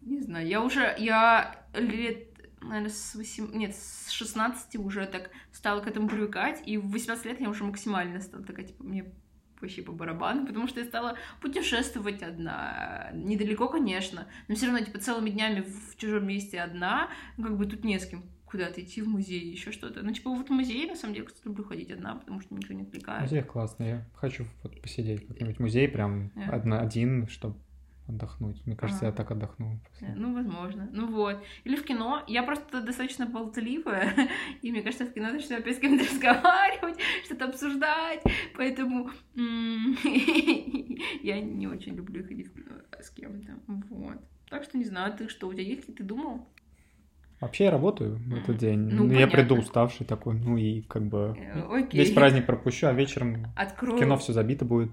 не 0.00 0.20
знаю, 0.20 0.48
я 0.48 0.62
уже, 0.62 0.96
я 0.98 1.64
лет 1.74 2.27
наверное, 2.62 2.90
с 2.90 3.14
8... 3.14 3.52
Нет, 3.54 3.74
с 3.74 4.10
16 4.10 4.76
уже 4.76 5.06
так 5.06 5.30
стала 5.52 5.80
к 5.80 5.86
этому 5.86 6.08
привыкать, 6.08 6.62
и 6.66 6.78
в 6.78 6.90
18 6.90 7.24
лет 7.26 7.40
я 7.40 7.48
уже 7.48 7.64
максимально 7.64 8.20
стала 8.20 8.44
такая, 8.44 8.66
типа, 8.66 8.84
мне 8.84 9.04
вообще 9.60 9.82
по 9.82 9.92
барабану, 9.92 10.46
потому 10.46 10.68
что 10.68 10.80
я 10.80 10.86
стала 10.86 11.16
путешествовать 11.40 12.22
одна. 12.22 13.10
Недалеко, 13.12 13.68
конечно, 13.68 14.28
но 14.46 14.54
все 14.54 14.66
равно, 14.66 14.84
типа, 14.84 14.98
целыми 14.98 15.30
днями 15.30 15.62
в 15.62 15.96
чужом 15.96 16.26
месте 16.26 16.60
одна, 16.60 17.08
как 17.36 17.56
бы 17.56 17.66
тут 17.66 17.84
не 17.84 17.98
с 17.98 18.06
кем 18.06 18.24
куда-то 18.44 18.80
идти 18.82 19.02
в 19.02 19.08
музей, 19.08 19.50
еще 19.50 19.72
что-то. 19.72 20.02
Ну, 20.02 20.12
типа, 20.12 20.30
вот 20.30 20.48
в 20.48 20.52
музей, 20.52 20.88
на 20.88 20.96
самом 20.96 21.14
деле, 21.14 21.26
кстати, 21.26 21.46
люблю 21.46 21.64
ходить 21.64 21.90
одна, 21.90 22.14
потому 22.14 22.40
что 22.40 22.54
никто 22.54 22.72
не 22.72 22.82
отвлекает. 22.82 23.22
Музей 23.22 23.42
классный, 23.42 23.88
я 23.88 24.06
хочу 24.14 24.46
вот 24.62 24.80
посидеть 24.80 25.24
в 25.24 25.28
какой-нибудь 25.28 25.60
музей 25.60 25.88
прям 25.88 26.28
yeah. 26.34 26.50
одна, 26.50 26.80
один, 26.80 27.28
чтобы 27.28 27.58
отдохнуть. 28.08 28.64
Мне 28.66 28.76
кажется, 28.76 29.06
ага. 29.06 29.12
я 29.12 29.12
так 29.12 29.30
отдохну. 29.30 29.78
Ну, 30.00 30.34
возможно. 30.34 30.88
Ну 30.92 31.06
вот. 31.12 31.42
Или 31.64 31.76
в 31.76 31.84
кино. 31.84 32.22
Я 32.26 32.42
просто 32.42 32.82
достаточно 32.82 33.26
болтливая, 33.26 34.14
и 34.62 34.70
мне 34.70 34.82
кажется, 34.82 35.06
в 35.06 35.12
кино 35.12 35.32
нужно 35.32 35.56
опять 35.56 35.76
с 35.76 35.80
кем-то 35.80 36.04
разговаривать, 36.04 36.98
что-то 37.24 37.46
обсуждать, 37.46 38.22
поэтому 38.56 39.10
я 41.22 41.40
не 41.40 41.66
очень 41.66 41.94
люблю 41.94 42.24
ходить 42.26 42.48
в 42.48 42.54
кино 42.54 42.76
с 43.00 43.10
кем-то. 43.10 43.52
Вот. 43.90 44.16
Так 44.48 44.64
что 44.64 44.78
не 44.78 44.84
знаю, 44.84 45.14
ты 45.16 45.28
что, 45.28 45.48
у 45.48 45.52
тебя 45.52 45.64
есть, 45.64 45.94
ты 45.94 46.02
думал? 46.02 46.48
Вообще 47.40 47.64
я 47.64 47.70
работаю 47.70 48.16
в 48.16 48.34
этот 48.34 48.58
день. 48.58 48.78
Ну, 48.78 49.08
я 49.12 49.28
приду 49.28 49.56
уставший 49.56 50.04
такой, 50.04 50.34
ну 50.34 50.56
и 50.56 50.80
как 50.82 51.04
бы 51.04 51.36
э, 51.38 51.60
Окей. 51.70 52.00
весь 52.00 52.10
праздник 52.10 52.46
пропущу, 52.46 52.88
а 52.88 52.92
вечером 52.92 53.46
Открою. 53.54 53.96
кино 53.96 54.16
все 54.16 54.32
забито 54.32 54.64
будет. 54.64 54.90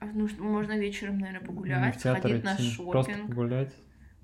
А, 0.00 0.06
ну, 0.06 0.28
можно 0.38 0.78
вечером, 0.78 1.18
наверное, 1.18 1.46
погулять, 1.46 2.00
ну, 2.04 2.14
ходить 2.14 2.44
на 2.44 2.56
шопинг. 2.56 2.92
Просто 2.92 3.12
погулять. 3.26 3.74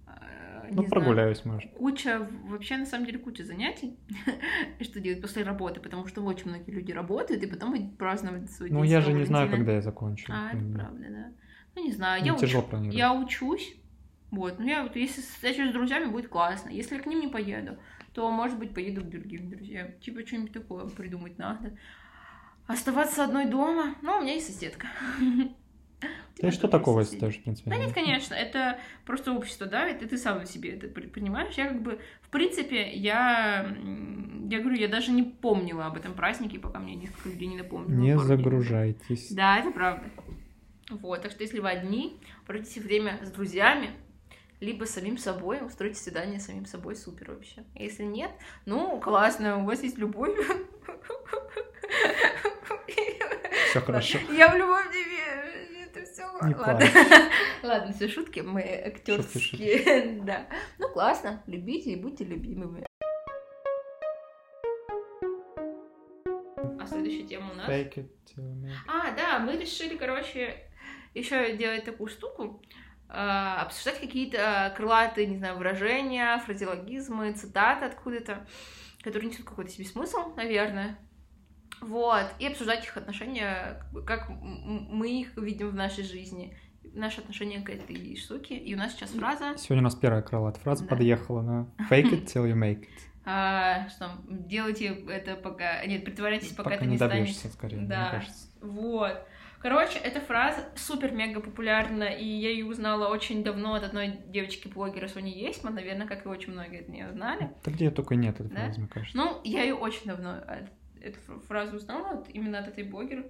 А, 0.06 0.66
ну, 0.70 0.84
прогуляюсь, 0.84 1.42
знаю. 1.42 1.56
может. 1.56 1.72
Куча, 1.72 2.28
вообще, 2.44 2.76
на 2.76 2.86
самом 2.86 3.06
деле, 3.06 3.18
куча 3.18 3.44
занятий, 3.44 3.98
что 4.80 5.00
делать 5.00 5.20
после 5.20 5.42
работы, 5.42 5.80
потому 5.80 6.06
что 6.06 6.22
очень 6.22 6.48
многие 6.48 6.70
люди 6.70 6.92
работают, 6.92 7.42
и 7.42 7.46
потом 7.46 7.72
будут 7.72 7.98
праздновать 7.98 8.50
свой 8.50 8.70
Ну, 8.70 8.84
я 8.84 9.00
же 9.00 9.12
не 9.12 9.24
знаю, 9.24 9.50
когда 9.50 9.72
я 9.72 9.82
закончу. 9.82 10.32
А, 10.32 10.50
это 10.52 10.64
правда, 10.74 11.06
да. 11.08 11.32
Ну, 11.74 11.84
не 11.84 11.92
знаю, 11.92 12.24
я, 12.24 12.34
уч... 12.34 12.92
я 12.92 13.12
учусь, 13.12 13.74
вот, 14.30 14.60
ну, 14.60 14.66
я 14.66 14.84
вот, 14.84 14.94
если 14.94 15.22
встречусь 15.22 15.70
с 15.70 15.72
друзьями, 15.72 16.04
будет 16.04 16.28
классно. 16.28 16.70
Если 16.70 16.94
я 16.94 17.02
к 17.02 17.06
ним 17.06 17.18
не 17.18 17.28
поеду, 17.28 17.78
то, 18.12 18.30
может 18.30 18.60
быть, 18.60 18.72
поеду 18.72 19.00
к 19.00 19.08
другим 19.08 19.50
друзьям. 19.50 19.88
Типа, 20.00 20.24
что-нибудь 20.24 20.52
такое 20.52 20.86
придумать 20.86 21.36
надо. 21.36 21.76
Оставаться 22.68 23.24
одной 23.24 23.46
дома, 23.46 23.96
ну, 24.02 24.18
у 24.18 24.20
меня 24.20 24.34
есть 24.34 24.46
соседка. 24.46 24.86
Да 26.40 26.48
и 26.48 26.50
что 26.50 26.68
такого, 26.68 27.00
если 27.00 27.18
тоже, 27.18 27.38
в 27.38 27.42
принципе? 27.42 27.70
Да 27.70 27.76
нет, 27.76 27.92
конечно, 27.92 28.34
это 28.34 28.78
просто 29.06 29.32
общество 29.32 29.66
давит, 29.66 30.02
и 30.02 30.06
ты 30.06 30.18
сам 30.18 30.44
себе 30.46 30.70
это 30.70 30.88
понимаешь. 30.88 31.54
Я 31.54 31.68
как 31.68 31.80
бы, 31.80 32.00
в 32.22 32.28
принципе, 32.28 32.92
я, 32.92 33.74
я 34.50 34.60
говорю, 34.60 34.76
я 34.76 34.88
даже 34.88 35.12
не 35.12 35.22
помнила 35.22 35.86
об 35.86 35.96
этом 35.96 36.14
празднике, 36.14 36.58
пока 36.58 36.80
мне 36.80 36.96
несколько 36.96 37.28
людей 37.28 37.48
не 37.48 37.56
напомнили. 37.56 37.96
Не 37.96 38.18
загружайтесь. 38.18 39.30
Да, 39.30 39.58
это 39.58 39.70
правда. 39.70 40.04
Вот, 40.90 41.22
так 41.22 41.30
что 41.30 41.42
если 41.42 41.60
вы 41.60 41.70
одни, 41.70 42.20
проведите 42.46 42.80
время 42.80 43.18
с 43.22 43.30
друзьями, 43.30 43.90
либо 44.60 44.84
самим 44.84 45.18
собой, 45.18 45.64
устройте 45.64 45.96
свидание 45.96 46.40
самим 46.40 46.66
собой, 46.66 46.96
супер 46.96 47.30
вообще. 47.30 47.64
Если 47.74 48.02
нет, 48.02 48.30
ну, 48.66 49.00
классно, 49.00 49.58
у 49.58 49.66
вас 49.66 49.82
есть 49.82 49.98
любовь. 49.98 50.36
Все 53.70 53.80
хорошо. 53.80 54.18
Я 54.32 54.50
в 54.50 54.56
любовь. 54.56 54.83
Не 56.42 56.54
ладно. 56.54 56.86
ладно, 57.62 57.92
все 57.92 58.08
шутки, 58.08 58.40
мы 58.40 58.62
актерские. 58.62 60.20
да. 60.24 60.46
Ну 60.78 60.88
классно, 60.90 61.42
любите 61.46 61.92
и 61.92 61.96
будьте 61.96 62.24
любимыми. 62.24 62.86
А 66.80 66.86
следующая 66.86 67.22
тема 67.22 67.52
у 67.52 67.54
нас. 67.54 67.66
А, 68.88 69.12
да, 69.12 69.38
мы 69.38 69.56
решили, 69.56 69.96
короче, 69.96 70.56
еще 71.14 71.56
делать 71.56 71.84
такую 71.84 72.08
штуку. 72.08 72.62
Uh, 73.06 73.60
обсуждать 73.60 74.00
какие-то 74.00 74.72
крылатые, 74.76 75.28
не 75.28 75.36
знаю, 75.36 75.56
выражения, 75.56 76.36
фразеологизмы, 76.38 77.32
цитаты 77.32 77.84
откуда-то, 77.84 78.44
которые 79.02 79.30
несут 79.30 79.46
какой-то 79.46 79.70
себе 79.70 79.84
смысл, 79.84 80.34
наверное. 80.34 80.98
Вот, 81.80 82.26
и 82.38 82.46
обсуждать 82.46 82.84
их 82.84 82.96
отношения, 82.96 83.82
как 84.06 84.28
мы 84.30 85.20
их 85.20 85.36
видим 85.36 85.70
в 85.70 85.74
нашей 85.74 86.04
жизни, 86.04 86.56
наше 86.94 87.20
отношение 87.20 87.60
к 87.60 87.70
этой 87.70 88.16
штуке. 88.16 88.56
И 88.56 88.74
у 88.74 88.78
нас 88.78 88.92
сейчас 88.92 89.10
фраза... 89.10 89.56
Сегодня 89.56 89.82
у 89.82 89.84
нас 89.84 89.94
первая 89.94 90.22
крылатая 90.22 90.62
фраза 90.62 90.84
да. 90.84 90.90
подъехала 90.90 91.42
на 91.42 91.68
fake 91.90 92.10
it 92.10 92.24
till 92.26 92.50
you 92.50 92.54
make 92.54 92.80
it. 92.80 92.88
А, 93.26 93.88
что, 93.88 94.10
делайте 94.28 94.86
это 95.08 95.36
пока... 95.36 95.84
Нет, 95.86 96.04
притворяйтесь, 96.04 96.50
пока, 96.50 96.64
пока 96.64 96.76
это 96.76 96.84
не, 96.84 96.92
не 96.92 96.98
добьешься, 96.98 97.38
станет. 97.38 97.54
скорее, 97.54 97.78
да. 97.78 98.00
мне 98.00 98.10
кажется. 98.10 98.48
Вот. 98.60 99.26
Короче, 99.60 99.98
эта 99.98 100.20
фраза 100.20 100.68
супер-мега 100.76 101.40
популярна, 101.40 102.04
и 102.04 102.26
я 102.26 102.50
ее 102.50 102.66
узнала 102.66 103.08
очень 103.08 103.42
давно 103.42 103.72
от 103.72 103.84
одной 103.84 104.18
девочки-блогера 104.26 105.08
Сони 105.08 105.30
Есьман, 105.30 105.74
наверное, 105.74 106.06
как 106.06 106.26
и 106.26 106.28
очень 106.28 106.52
многие 106.52 106.80
от 106.80 106.88
нее 106.90 107.10
знали. 107.12 107.50
Да 107.64 107.70
где 107.70 107.90
только 107.90 108.14
нет 108.14 108.38
этой 108.40 108.50
да? 108.50 108.64
фразы, 108.64 108.80
мне 108.80 108.88
кажется. 108.88 109.16
Ну, 109.16 109.40
я 109.42 109.62
ее 109.62 109.74
очень 109.74 110.04
давно 110.04 110.42
эту 111.04 111.40
фразу 111.40 111.76
узнала 111.76 112.16
вот 112.16 112.28
именно 112.30 112.58
от 112.58 112.68
этой 112.68 112.84
блогера. 112.84 113.24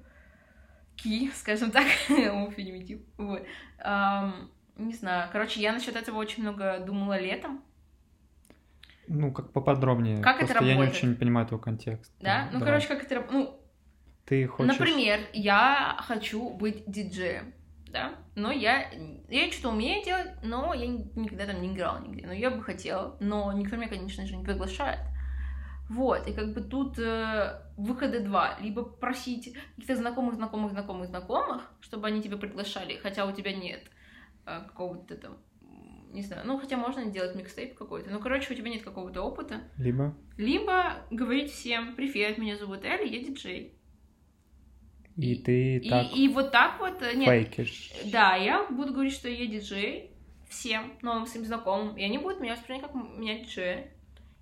Ки, 0.97 1.31
скажем 1.35 1.71
так, 1.71 1.87
феминитив. 2.09 3.01
Вот. 3.17 3.45
Um, 3.85 4.49
не 4.77 4.95
знаю. 4.95 5.29
Короче, 5.33 5.61
я 5.61 5.73
насчет 5.73 5.97
этого 5.97 6.19
очень 6.19 6.43
много 6.43 6.79
думала 6.81 7.19
летом. 7.19 7.63
Ну, 9.07 9.33
как 9.33 9.53
поподробнее. 9.53 10.23
Как 10.23 10.39
Просто 10.39 10.45
это 10.45 10.55
работает? 10.55 10.79
я 10.79 10.85
не 10.85 10.91
очень 10.91 11.17
понимаю 11.17 11.47
твой 11.47 11.61
контекст. 11.61 12.13
Да? 12.21 12.47
Ну, 12.47 12.59
Давай. 12.59 12.67
короче, 12.67 12.89
как 12.89 13.05
это 13.05 13.17
работает? 13.17 13.45
Ну, 13.45 13.61
ты 14.25 14.47
хочешь... 14.47 14.79
Например, 14.79 15.21
я 15.35 15.97
хочу 16.01 16.51
быть 16.51 16.85
диджеем, 16.87 17.53
да? 17.91 18.15
Но 18.35 18.51
я, 18.51 18.91
я 19.29 19.53
что-то 19.53 19.69
умею 19.71 20.03
делать, 20.05 20.31
но 20.43 20.73
я 20.73 20.87
никогда 20.87 21.47
там 21.47 21.61
не 21.61 21.73
играла 21.73 22.01
нигде. 22.01 22.27
Но 22.27 22.33
я 22.33 22.51
бы 22.51 22.63
хотела, 22.63 23.17
но 23.21 23.53
никто 23.53 23.77
меня, 23.77 23.89
конечно 23.89 24.27
же, 24.27 24.37
не 24.37 24.45
приглашает. 24.45 25.01
Вот, 25.91 26.27
и 26.27 26.33
как 26.33 26.55
бы 26.55 26.63
тут 26.63 26.99
э, 26.99 27.61
выхода 27.77 28.21
два. 28.21 28.59
Либо 28.61 28.85
просить 28.85 29.55
каких-то 29.77 29.97
знакомых, 29.97 30.37
знакомых, 30.37 30.73
знакомых, 30.73 31.09
знакомых, 31.09 31.71
чтобы 31.81 32.07
они 32.07 32.23
тебя 32.23 32.37
приглашали, 32.37 32.97
хотя 32.97 33.27
у 33.27 33.33
тебя 33.33 33.55
нет 33.55 33.83
э, 34.47 34.61
какого-то 34.67 35.17
там, 35.17 35.37
не 36.11 36.23
знаю, 36.23 36.47
ну, 36.47 36.59
хотя 36.59 36.77
можно 36.77 37.05
делать 37.07 37.35
микстейп 37.35 37.75
какой-то, 37.75 38.11
ну, 38.11 38.21
короче, 38.21 38.53
у 38.53 38.57
тебя 38.57 38.71
нет 38.71 38.83
какого-то 38.83 39.21
опыта. 39.23 39.61
Либо? 39.77 40.15
Либо 40.39 40.97
говорить 41.11 41.51
всем, 41.51 41.95
привет, 41.97 42.39
меня 42.39 42.57
зовут 42.57 42.85
Элли, 42.85 43.09
я 43.09 43.23
диджей. 43.23 43.75
И, 45.17 45.33
и 45.33 45.43
ты 45.43 45.77
и, 45.77 45.91
так 45.91 46.07
и, 46.07 46.25
и 46.25 46.29
вот 46.29 46.51
так 46.51 46.81
вот, 46.81 47.03
э, 47.03 47.15
нет, 47.15 47.29
фейкишь. 47.29 47.93
Да, 48.11 48.37
я 48.37 48.65
буду 48.71 48.93
говорить, 48.93 49.13
что 49.13 49.29
я 49.29 49.47
диджей 49.47 50.13
всем 50.49 50.93
новым 51.03 51.27
своим 51.27 51.47
знакомым, 51.47 51.97
и 51.97 52.03
они 52.03 52.19
будут 52.19 52.41
меня 52.41 52.55
воспринимать 52.55 52.91
как 52.91 52.95
меня 52.95 53.41
диджея. 53.41 53.91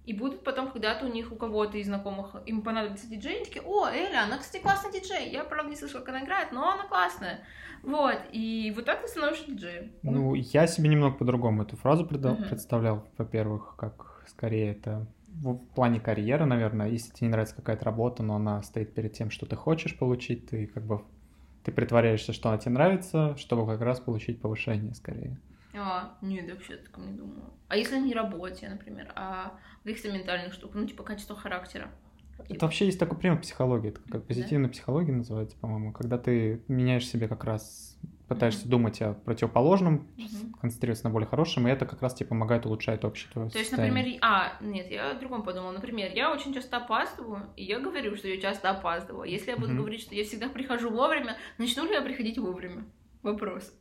И 0.05 0.13
будут 0.13 0.43
потом 0.43 0.71
когда-то 0.71 1.07
у 1.07 1.09
них, 1.09 1.31
у 1.33 1.37
кого-то 1.37 1.79
из 1.79 1.87
знакомых, 1.87 2.37
им 2.47 2.63
понадобится 2.63 3.09
диджей, 3.09 3.37
они 3.37 3.45
такие, 3.45 3.63
о, 3.65 3.89
Эля, 3.89 4.25
она, 4.25 4.39
кстати, 4.39 4.63
классный 4.63 4.93
диджей, 4.93 5.31
я, 5.31 5.45
правда, 5.45 5.71
не 5.71 5.77
слышала, 5.77 6.01
как 6.01 6.11
она 6.11 6.25
играет, 6.25 6.53
но 6.53 6.73
она 6.73 6.85
классная. 6.85 7.41
Вот, 7.83 8.19
и 8.33 8.73
вот 8.75 8.85
так 8.85 9.03
ты 9.03 9.09
становишься 9.09 9.51
диджеем. 9.51 9.93
Ну, 10.03 10.35
я 10.35 10.67
себе 10.67 10.89
немного 10.89 11.17
по-другому 11.17 11.63
эту 11.63 11.77
фразу 11.77 12.05
uh-huh. 12.05 12.49
представлял, 12.49 13.09
во-первых, 13.19 13.75
как 13.77 14.25
скорее 14.29 14.73
это 14.73 15.07
в 15.41 15.57
плане 15.75 15.99
карьеры, 15.99 16.45
наверное, 16.45 16.89
если 16.89 17.13
тебе 17.13 17.29
не 17.29 17.33
нравится 17.33 17.57
какая-то 17.57 17.85
работа, 17.85 18.23
но 18.23 18.37
она 18.37 18.63
стоит 18.63 18.95
перед 18.95 19.15
тем, 19.15 19.31
что 19.31 19.47
ты 19.47 19.57
хочешь 19.57 19.99
получить, 19.99 20.49
ты 20.49 20.67
как 20.67 20.85
бы 20.85 21.03
ты 21.65 21.73
притворяешься, 21.73 22.33
что 22.33 22.49
она 22.49 22.59
тебе 22.59 22.73
нравится, 22.73 23.37
чтобы 23.37 23.67
как 23.67 23.81
раз 23.81 24.01
получить 24.01 24.41
повышение 24.41 24.95
скорее. 24.95 25.39
А, 25.75 26.17
нет, 26.21 26.47
я 26.47 26.55
вообще 26.55 26.77
так 26.77 26.97
не 26.99 27.13
думаю. 27.13 27.51
А 27.69 27.77
если 27.77 27.99
не 27.99 28.15
работе, 28.15 28.69
например, 28.69 29.13
а 29.15 29.59
каких-то 29.85 30.13
ментальных 30.13 30.53
штук, 30.53 30.73
ну, 30.75 30.87
типа 30.87 31.03
качество 31.03 31.35
характера? 31.35 31.91
Это 32.39 32.55
типа. 32.55 32.67
вообще 32.67 32.87
есть 32.87 32.99
такой 32.99 33.19
прием 33.19 33.41
психологии, 33.41 33.91
это 33.91 34.01
как 34.11 34.27
позитивная 34.27 34.69
да? 34.69 34.73
психология 34.73 35.13
называется, 35.13 35.57
по-моему, 35.59 35.93
когда 35.93 36.19
ты 36.19 36.63
меняешь 36.69 37.07
себе 37.07 37.29
как 37.29 37.45
раз, 37.45 37.97
пытаешься 38.29 38.67
mm-hmm. 38.67 38.71
думать 38.71 39.03
о 39.03 39.15
противоположном, 39.15 40.09
mm-hmm. 40.17 40.61
концентрироваться 40.61 41.05
на 41.05 41.11
более 41.11 41.29
хорошем, 41.29 41.69
и 41.69 41.71
это 41.71 41.87
как 41.87 42.03
раз 42.03 42.15
тебе 42.15 42.29
помогает 42.29 42.67
улучшать 42.67 43.05
общее 43.05 43.31
твое 43.33 43.51
То 43.51 43.59
есть, 43.59 43.73
например, 43.73 44.19
а, 44.23 44.55
нет, 44.61 44.91
я 44.91 45.11
о 45.11 45.15
другом 45.15 45.43
подумала. 45.43 45.73
Например, 45.73 46.11
я 46.15 46.33
очень 46.33 46.55
часто 46.55 46.79
опаздываю, 46.79 47.47
и 47.57 47.65
я 47.65 47.79
говорю, 47.79 48.17
что 48.17 48.29
я 48.29 48.41
часто 48.41 48.71
опаздываю. 48.71 49.31
Если 49.31 49.51
я 49.51 49.57
буду 49.57 49.73
mm-hmm. 49.73 49.77
говорить, 49.77 50.01
что 50.01 50.15
я 50.15 50.25
всегда 50.25 50.49
прихожу 50.49 50.91
вовремя, 50.91 51.37
начну 51.59 51.85
ли 51.85 51.93
я 51.93 52.03
приходить 52.03 52.39
вовремя? 52.39 52.85
Вопрос. 53.23 53.73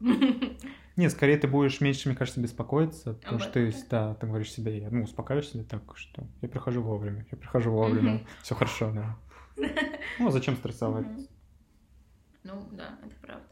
Нет, 0.96 1.12
скорее 1.12 1.38
ты 1.38 1.48
будешь 1.48 1.82
меньше, 1.82 2.10
мне 2.10 2.18
кажется, 2.18 2.40
беспокоиться, 2.40 3.14
потому 3.16 3.40
что 3.40 3.52
ты, 3.52 3.74
да, 3.90 4.14
ты 4.16 4.28
говоришь 4.28 4.52
себе, 4.52 4.88
ну, 4.92 5.04
успокаиваешь 5.04 5.50
себя 5.50 5.64
так, 5.64 5.82
что 5.98 6.28
я 6.42 6.50
прихожу 6.50 6.82
вовремя, 6.82 7.26
я 7.32 7.38
прихожу 7.38 7.72
вовремя, 7.72 8.26
все 8.44 8.56
хорошо, 8.56 8.92
да. 8.92 9.18
Ну, 10.20 10.28
а 10.28 10.32
зачем 10.32 10.56
стрессовать? 10.56 11.08
Ну, 12.44 12.68
да, 12.72 12.98
это 13.04 13.16
правда. 13.22 13.48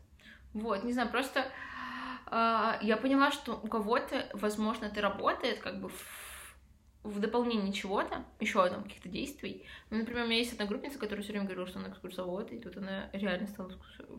Вот, 0.53 0.83
не 0.83 0.93
знаю, 0.93 1.09
просто 1.09 1.45
э, 2.31 2.71
я 2.81 2.97
поняла, 2.97 3.31
что 3.31 3.53
у 3.53 3.67
кого-то, 3.67 4.29
возможно, 4.33 4.85
это 4.85 5.01
работает 5.01 5.59
как 5.59 5.79
бы 5.81 5.89
в 5.89 6.28
в 7.03 7.19
дополнение 7.19 7.71
чего-то, 7.71 8.25
еще 8.39 8.67
там 8.69 8.83
каких-то 8.83 9.07
действий. 9.07 9.63
Ну, 9.89 9.99
например, 9.99 10.23
у 10.23 10.27
меня 10.27 10.37
есть 10.37 10.53
одногруппница, 10.53 10.99
которая 10.99 11.23
все 11.23 11.31
время 11.31 11.45
говорила, 11.45 11.65
что 11.65 11.79
она 11.79 11.89
экскурсовод, 11.89 12.51
и 12.51 12.59
тут 12.59 12.77
она 12.77 13.09
реально 13.13 13.47
стала 13.47 13.71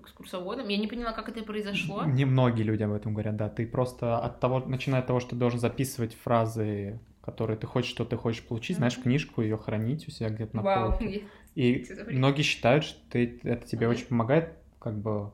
экскурсоводом. 0.03 0.69
Я 0.69 0.79
не 0.79 0.87
поняла, 0.87 1.13
как 1.13 1.29
это 1.29 1.43
произошло. 1.43 2.05
Немногие 2.05 2.65
люди 2.65 2.83
об 2.83 2.93
этом 2.93 3.13
говорят, 3.13 3.37
да. 3.37 3.51
Ты 3.51 3.67
просто 3.67 4.19
от 4.19 4.41
того, 4.41 4.61
начиная 4.61 5.01
от 5.01 5.07
того, 5.07 5.21
что 5.21 5.31
ты 5.31 5.37
должен 5.37 5.61
записывать 5.61 6.15
фразы, 6.15 7.01
которые 7.21 7.59
ты 7.59 7.67
хочешь, 7.67 7.91
что 7.91 8.07
ты 8.07 8.17
хочешь 8.17 8.43
получить, 8.43 8.77
mm-hmm. 8.77 8.79
знаешь, 8.79 8.99
книжку, 8.99 9.43
ее 9.43 9.59
хранить 9.59 10.09
у 10.09 10.11
себя 10.11 10.31
где-то 10.31 10.57
на 10.57 10.63
Вау, 10.63 10.91
полке. 10.91 11.25
И 11.55 11.87
многие 12.09 12.43
считают, 12.43 12.85
что 12.85 12.99
ты, 13.11 13.41
это 13.43 13.67
тебе 13.67 13.87
mm-hmm. 13.87 13.91
очень 13.91 14.07
помогает 14.07 14.55
как 14.79 14.99
бы 14.99 15.33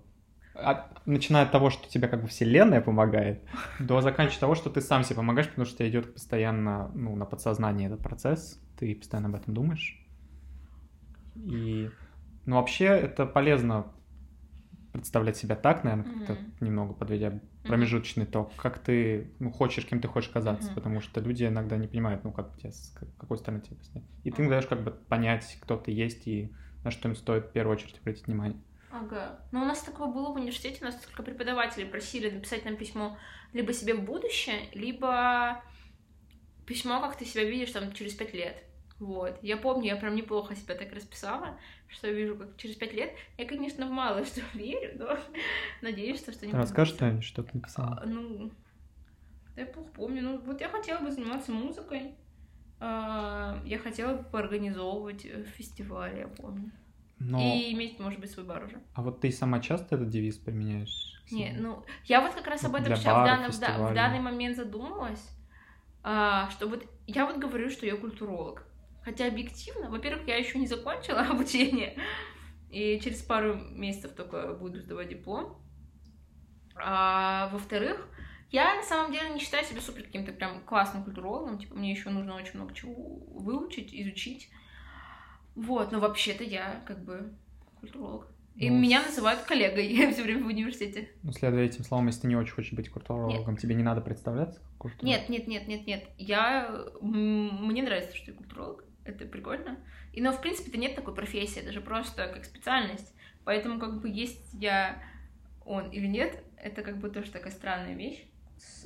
от, 0.59 1.07
начиная 1.07 1.45
от 1.45 1.53
того, 1.53 1.71
что 1.71 1.89
тебе 1.89 2.09
как 2.09 2.23
бы 2.23 2.29
вселенная 2.29 2.81
помогает, 2.81 3.43
до 3.79 4.01
заканчивая 4.01 4.41
того, 4.41 4.55
что 4.55 4.71
ты 4.71 4.81
сам 4.81 5.05
себе 5.05 5.17
помогаешь, 5.17 5.49
потому 5.49 5.67
что 5.67 5.79
тебя 5.79 5.89
идет 5.89 6.13
постоянно 6.15 6.91
ну, 6.95 7.17
на 7.17 7.25
подсознание 7.25 7.89
этот 7.89 8.03
процесс, 8.03 8.61
ты 8.79 8.95
постоянно 8.95 9.29
об 9.29 9.35
этом 9.35 9.55
думаешь. 9.55 10.03
И, 11.37 11.91
ну, 12.47 12.57
вообще, 12.57 12.87
это 12.87 13.27
полезно 13.27 13.87
представлять 14.93 15.37
себя 15.37 15.57
так, 15.57 15.85
наверное, 15.85 16.07
mm-hmm. 16.07 16.27
как-то 16.27 16.65
немного 16.65 16.95
подведя 16.95 17.41
промежуточный 17.65 18.25
ток, 18.25 18.55
как 18.57 18.79
ты 18.79 19.31
ну, 19.39 19.51
хочешь, 19.51 19.85
кем 19.85 20.01
ты 20.01 20.09
хочешь 20.09 20.31
казаться, 20.31 20.71
mm-hmm. 20.71 20.75
потому 20.75 21.01
что 21.01 21.21
люди 21.21 21.45
иногда 21.45 21.77
не 21.77 21.87
понимают, 21.87 22.25
ну, 22.25 22.33
как 22.33 22.57
тебе, 22.57 22.73
с 22.73 22.97
какой 23.19 23.37
стороны 23.37 23.61
тебе 23.61 23.77
снять. 23.83 24.05
И 24.25 24.31
ты 24.31 24.43
им 24.43 24.49
даешь 24.49 24.67
как 24.67 24.83
бы 24.83 24.93
понять, 24.93 25.59
кто 25.61 25.77
ты 25.77 25.91
есть 25.91 26.27
и 26.27 26.51
на 26.83 26.91
что 26.91 27.09
им 27.09 27.17
стоит 27.17 27.47
в 27.47 27.53
первую 27.53 27.77
очередь 27.77 27.99
обратить 27.99 28.27
внимание. 28.27 28.59
Ага. 29.01 29.41
Но 29.53 29.63
у 29.63 29.65
нас 29.65 29.81
такое 29.81 30.09
было 30.09 30.31
в 30.31 30.37
университете, 30.37 30.79
у 30.81 30.85
нас 30.85 30.95
несколько 30.95 31.23
преподавателей 31.23 31.87
просили 31.87 32.31
написать 32.31 32.65
нам 32.65 32.77
письмо 32.77 33.19
либо 33.53 33.73
себе 33.73 33.95
в 33.95 34.05
будущее, 34.05 34.69
либо 34.73 35.63
письмо, 36.67 37.01
как 37.01 37.17
ты 37.17 37.25
себя 37.25 37.45
видишь 37.45 37.73
там 37.73 37.93
через 37.93 38.15
пять 38.15 38.35
лет. 38.35 38.63
Вот. 38.99 39.39
Я 39.43 39.59
помню, 39.59 39.89
я 39.89 39.97
прям 39.97 40.15
неплохо 40.15 40.57
себя 40.57 40.75
так 40.75 40.93
расписала, 40.93 41.59
что 41.89 42.07
я 42.07 42.15
вижу, 42.15 42.37
как 42.37 42.57
через 42.57 42.77
пять 42.77 42.95
лет. 42.95 43.13
Я, 43.37 43.45
конечно, 43.45 43.87
в 43.87 43.91
мало 43.91 44.25
что 44.25 44.41
верю, 44.55 44.99
но 44.99 45.19
надеюсь, 45.83 46.21
что 46.21 46.33
что-нибудь... 46.33 46.59
Расскажешь 46.59 46.95
что-нибудь, 46.95 47.25
что 47.25 47.43
ты 47.43 47.51
написала? 47.55 48.01
А, 48.03 48.07
ну, 48.07 48.51
да 49.55 49.63
я 49.63 49.67
плохо 49.67 49.91
помню. 49.91 50.23
Ну, 50.23 50.39
вот 50.41 50.61
я 50.61 50.69
хотела 50.69 51.01
бы 51.01 51.11
заниматься 51.11 51.53
музыкой. 51.53 52.15
А, 52.81 53.61
я 53.65 53.79
хотела 53.79 54.17
бы 54.17 54.25
поорганизовывать 54.25 55.27
э, 55.27 55.45
фестиваль, 55.45 56.19
я 56.19 56.29
помню. 56.29 56.73
Но... 57.19 57.41
И 57.41 57.73
иметь, 57.73 57.99
может 57.99 58.21
быть, 58.21 58.31
свой 58.31 58.45
бар 58.45 58.65
уже. 58.65 58.81
А 58.95 59.03
вот 59.03 59.21
ты 59.21 59.31
сама 59.33 59.61
часто 59.61 59.95
этот 59.95 60.11
девиз 60.11 60.37
применяешь? 60.37 61.23
Не, 61.31 61.53
ну, 61.59 61.85
я 62.05 62.21
вот 62.21 62.35
как 62.35 62.47
раз 62.47 62.65
об 62.65 62.75
этом 62.75 62.95
сейчас 62.95 63.05
в, 63.05 63.25
данный, 63.25 63.49
в, 63.49 63.91
в 63.91 63.95
данный 63.95 64.21
момент 64.21 64.57
задумалась, 64.57 65.31
а, 66.03 66.51
что 66.51 66.69
вот 66.69 66.85
я 67.07 67.27
вот 67.27 67.39
говорю, 67.39 67.71
что 67.71 67.87
я 67.87 67.97
культуролог. 67.97 68.65
Хотя 69.03 69.27
объективно, 69.27 69.89
во-первых, 69.91 70.27
я 70.27 70.37
еще 70.37 70.59
не 70.59 70.67
закончила 70.67 71.21
обучение, 71.31 71.97
и 72.71 73.01
через 73.01 73.23
пару 73.23 73.55
месяцев 73.55 74.13
только 74.15 74.55
буду 74.55 74.81
сдавать 74.81 75.09
диплом. 75.09 75.63
А, 76.77 77.49
во-вторых, 77.53 78.09
я 78.51 78.75
на 78.77 78.83
самом 78.83 79.13
деле 79.13 79.31
не 79.31 79.41
считаю 79.41 79.65
себя 79.65 79.81
супер 79.81 80.03
каким-то 80.05 80.33
прям 80.33 80.63
классным 80.65 81.03
культурологом, 81.03 81.59
типа 81.59 81.75
мне 81.75 81.91
еще 81.91 82.11
нужно 82.11 82.37
очень 82.37 82.55
много 82.55 82.75
чего 82.75 82.95
выучить, 82.95 83.95
изучить. 83.95 84.51
Вот, 85.57 85.91
но 85.91 85.99
вообще-то 85.99 86.45
я 86.45 86.83
как 86.87 87.03
бы 87.05 87.33
культуролог. 87.81 88.29
И 88.55 88.71
ну, 88.71 88.79
меня 88.79 89.03
называют 89.03 89.41
коллегой 89.41 90.13
все 90.13 90.23
время 90.23 90.45
в 90.45 90.47
университете. 90.47 91.11
Ну, 91.23 91.33
следуя 91.33 91.65
этим 91.65 91.85
словам, 91.85 92.07
если 92.07 92.23
ты 92.23 92.29
не 92.29 92.37
очень 92.37 92.55
хочешь 92.55 92.73
быть 92.73 92.89
культурологом, 92.89 93.53
нет. 93.53 93.61
тебе 93.61 93.75
не 93.75 93.83
надо 93.83 94.01
представляться 94.01 94.61
как 94.61 94.79
культуролог? 94.79 95.05
Нет, 95.05 95.29
нет, 95.29 95.47
нет, 95.47 95.67
нет, 95.67 95.87
нет. 95.87 96.05
Я... 96.17 96.87
Мне 97.01 97.83
нравится, 97.83 98.15
что 98.17 98.31
я 98.31 98.37
культуролог. 98.37 98.85
Это 99.05 99.25
прикольно. 99.27 99.79
И, 100.13 100.21
но, 100.21 100.33
в 100.33 100.41
принципе, 100.41 100.71
это 100.71 100.79
нет 100.79 100.95
такой 100.95 101.15
профессии, 101.15 101.61
даже 101.61 101.81
просто 101.81 102.29
как 102.29 102.45
специальность. 102.45 103.15
Поэтому, 103.45 103.79
как 103.79 104.01
бы, 104.01 104.09
есть 104.09 104.55
я 104.55 105.03
он 105.67 105.91
или 105.91 106.07
нет, 106.07 106.43
это 106.57 106.83
как 106.83 106.99
бы 106.99 107.11
тоже 107.11 107.31
такая 107.31 107.53
странная 107.53 107.95
вещь 107.95 108.25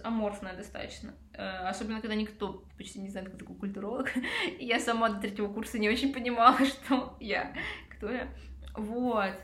аморфная 0.03 0.57
достаточно. 0.57 1.15
Э, 1.35 1.69
особенно, 1.69 2.01
когда 2.01 2.15
никто 2.15 2.65
почти 2.77 3.01
не 3.01 3.09
знает, 3.09 3.29
кто 3.29 3.39
такой 3.39 3.57
культуролог. 3.57 4.11
И 4.59 4.65
я 4.65 4.79
сама 4.79 5.11
до 5.11 5.21
третьего 5.21 5.53
курса 5.53 5.79
не 5.79 5.89
очень 5.89 6.13
понимала, 6.13 6.59
что 6.65 7.17
я, 7.21 7.55
кто 7.91 8.11
я. 8.11 8.29
Вот. 8.75 9.35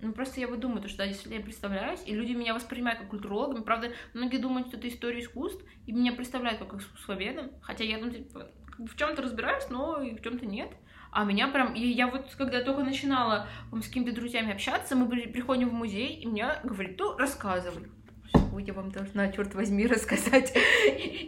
Ну, 0.00 0.12
просто 0.12 0.40
я 0.40 0.46
вот 0.46 0.60
думаю, 0.60 0.82
то, 0.82 0.88
что 0.88 0.98
да, 0.98 1.04
если 1.04 1.34
я 1.34 1.40
представляюсь, 1.40 2.02
и 2.04 2.14
люди 2.14 2.32
меня 2.32 2.52
воспринимают 2.52 3.00
как 3.00 3.08
культурологом, 3.08 3.64
правда, 3.64 3.92
многие 4.12 4.36
думают, 4.36 4.68
что 4.68 4.76
это 4.76 4.88
история 4.88 5.20
искусств, 5.20 5.64
и 5.86 5.92
меня 5.92 6.12
представляют 6.12 6.58
как 6.60 6.74
искусствоведом, 6.74 7.50
хотя 7.62 7.84
я 7.84 7.98
ну, 7.98 8.10
типа, 8.10 8.50
в 8.78 8.94
чем-то 8.94 9.22
разбираюсь, 9.22 9.68
но 9.70 10.02
и 10.02 10.14
в 10.14 10.22
чем-то 10.22 10.44
нет. 10.44 10.70
А 11.12 11.24
меня 11.24 11.48
прям, 11.48 11.74
и 11.74 11.80
я 11.80 12.08
вот, 12.08 12.26
когда 12.36 12.62
только 12.62 12.84
начинала 12.84 13.48
с 13.72 13.86
какими-то 13.86 14.14
друзьями 14.14 14.52
общаться, 14.52 14.96
мы 14.96 15.08
приходим 15.08 15.70
в 15.70 15.72
музей, 15.72 16.14
и 16.20 16.26
мне 16.26 16.46
говорит, 16.62 16.98
ну, 16.98 17.16
рассказывай 17.16 17.88
что 18.60 18.66
я 18.66 18.74
вам 18.74 18.90
должна, 18.90 19.28
черт 19.32 19.54
возьми, 19.54 19.86
рассказать. 19.86 20.54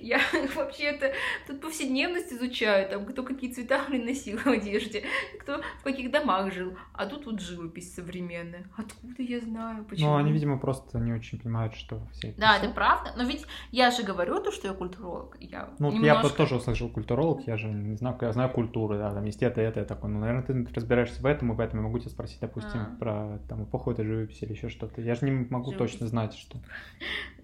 Я 0.02 0.20
вообще-то 0.54 1.12
тут 1.46 1.60
повседневность 1.60 2.32
изучаю, 2.32 2.88
там, 2.88 3.04
кто 3.04 3.22
какие 3.22 3.52
цвета 3.52 3.82
носил 3.88 4.38
в 4.38 4.46
одежде, 4.46 5.04
кто 5.40 5.60
в 5.80 5.84
каких 5.84 6.10
домах 6.10 6.52
жил, 6.52 6.76
а 6.94 7.06
тут 7.06 7.26
вот 7.26 7.40
живопись 7.40 7.94
современная. 7.94 8.66
Откуда 8.76 9.22
я 9.22 9.40
знаю, 9.40 9.84
почему? 9.84 10.10
Ну, 10.10 10.16
они, 10.16 10.32
видимо, 10.32 10.58
просто 10.58 10.98
не 10.98 11.12
очень 11.12 11.38
понимают, 11.38 11.74
что 11.74 12.00
все 12.12 12.28
это 12.28 12.40
Да, 12.40 12.56
это 12.56 12.70
правда, 12.70 13.12
но 13.16 13.24
ведь 13.24 13.44
я 13.70 13.90
же 13.90 14.02
говорю 14.02 14.40
то, 14.40 14.50
что 14.50 14.68
я 14.68 14.74
культуролог. 14.74 15.36
Я 15.40 15.70
ну, 15.78 15.90
немножко... 15.90 16.28
я 16.28 16.34
тоже 16.34 16.56
услышал 16.56 16.88
культуролог, 16.88 17.46
я 17.46 17.56
же 17.56 17.68
не 17.68 17.96
знаю, 17.96 18.16
я 18.20 18.32
знаю 18.32 18.50
культуру, 18.50 18.94
да, 18.96 19.12
там 19.12 19.24
есть 19.24 19.42
это, 19.42 19.60
это, 19.60 19.80
я 19.80 19.86
такой, 19.86 20.10
ну, 20.10 20.20
наверное, 20.20 20.42
ты 20.42 20.66
разбираешься 20.74 21.20
в 21.20 21.26
этом 21.26 21.52
и 21.52 21.54
в 21.54 21.60
этом, 21.60 21.80
я 21.80 21.86
могу 21.86 21.98
тебя 21.98 22.10
спросить, 22.10 22.40
допустим, 22.40 22.80
а. 22.80 22.96
про 22.98 23.38
там 23.48 23.64
эпоху 23.64 23.90
этой 23.90 24.04
живописи 24.04 24.44
или 24.44 24.52
еще 24.52 24.68
что-то. 24.68 25.00
Я 25.00 25.14
же 25.14 25.26
не 25.26 25.46
могу 25.50 25.72
живопись. 25.72 25.92
точно 25.92 26.06
знать, 26.06 26.34
что... 26.34 26.58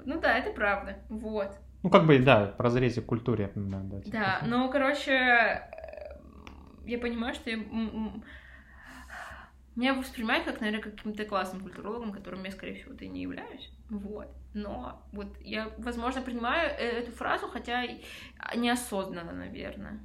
Ну 0.05 0.21
да, 0.21 0.39
это 0.39 0.51
правда. 0.51 0.99
Вот. 1.09 1.51
Ну, 1.83 1.91
как 1.91 2.07
бы, 2.07 2.19
да, 2.19 2.55
в 2.57 2.61
разрезе 2.61 3.03
культуре. 3.03 3.53
Да, 3.55 3.81
да, 3.83 4.01
типа. 4.01 4.17
да 4.17 4.41
ну, 4.47 4.71
короче, 4.71 5.13
э, 5.13 5.69
я 6.87 6.99
понимаю, 6.99 7.35
что 7.35 7.51
я... 7.51 7.59
Меня 9.77 9.95
воспринимают 9.95 10.45
как, 10.45 10.61
наверное, 10.61 10.83
каким-то 10.83 11.25
классным 11.25 11.61
культурологом, 11.63 12.13
которым 12.13 12.45
я, 12.45 12.53
скорее 12.53 12.77
всего, 12.77 12.95
и 12.95 13.09
не 13.09 13.23
являюсь. 13.23 13.71
Вот. 13.91 14.29
Но 14.55 15.05
вот 15.13 15.37
я, 15.41 15.73
возможно, 15.79 16.23
принимаю 16.23 16.71
э, 16.71 17.01
эту 17.01 17.11
фразу, 17.11 17.49
хотя 17.49 17.85
неосознанно, 18.55 19.33
наверное. 19.33 20.01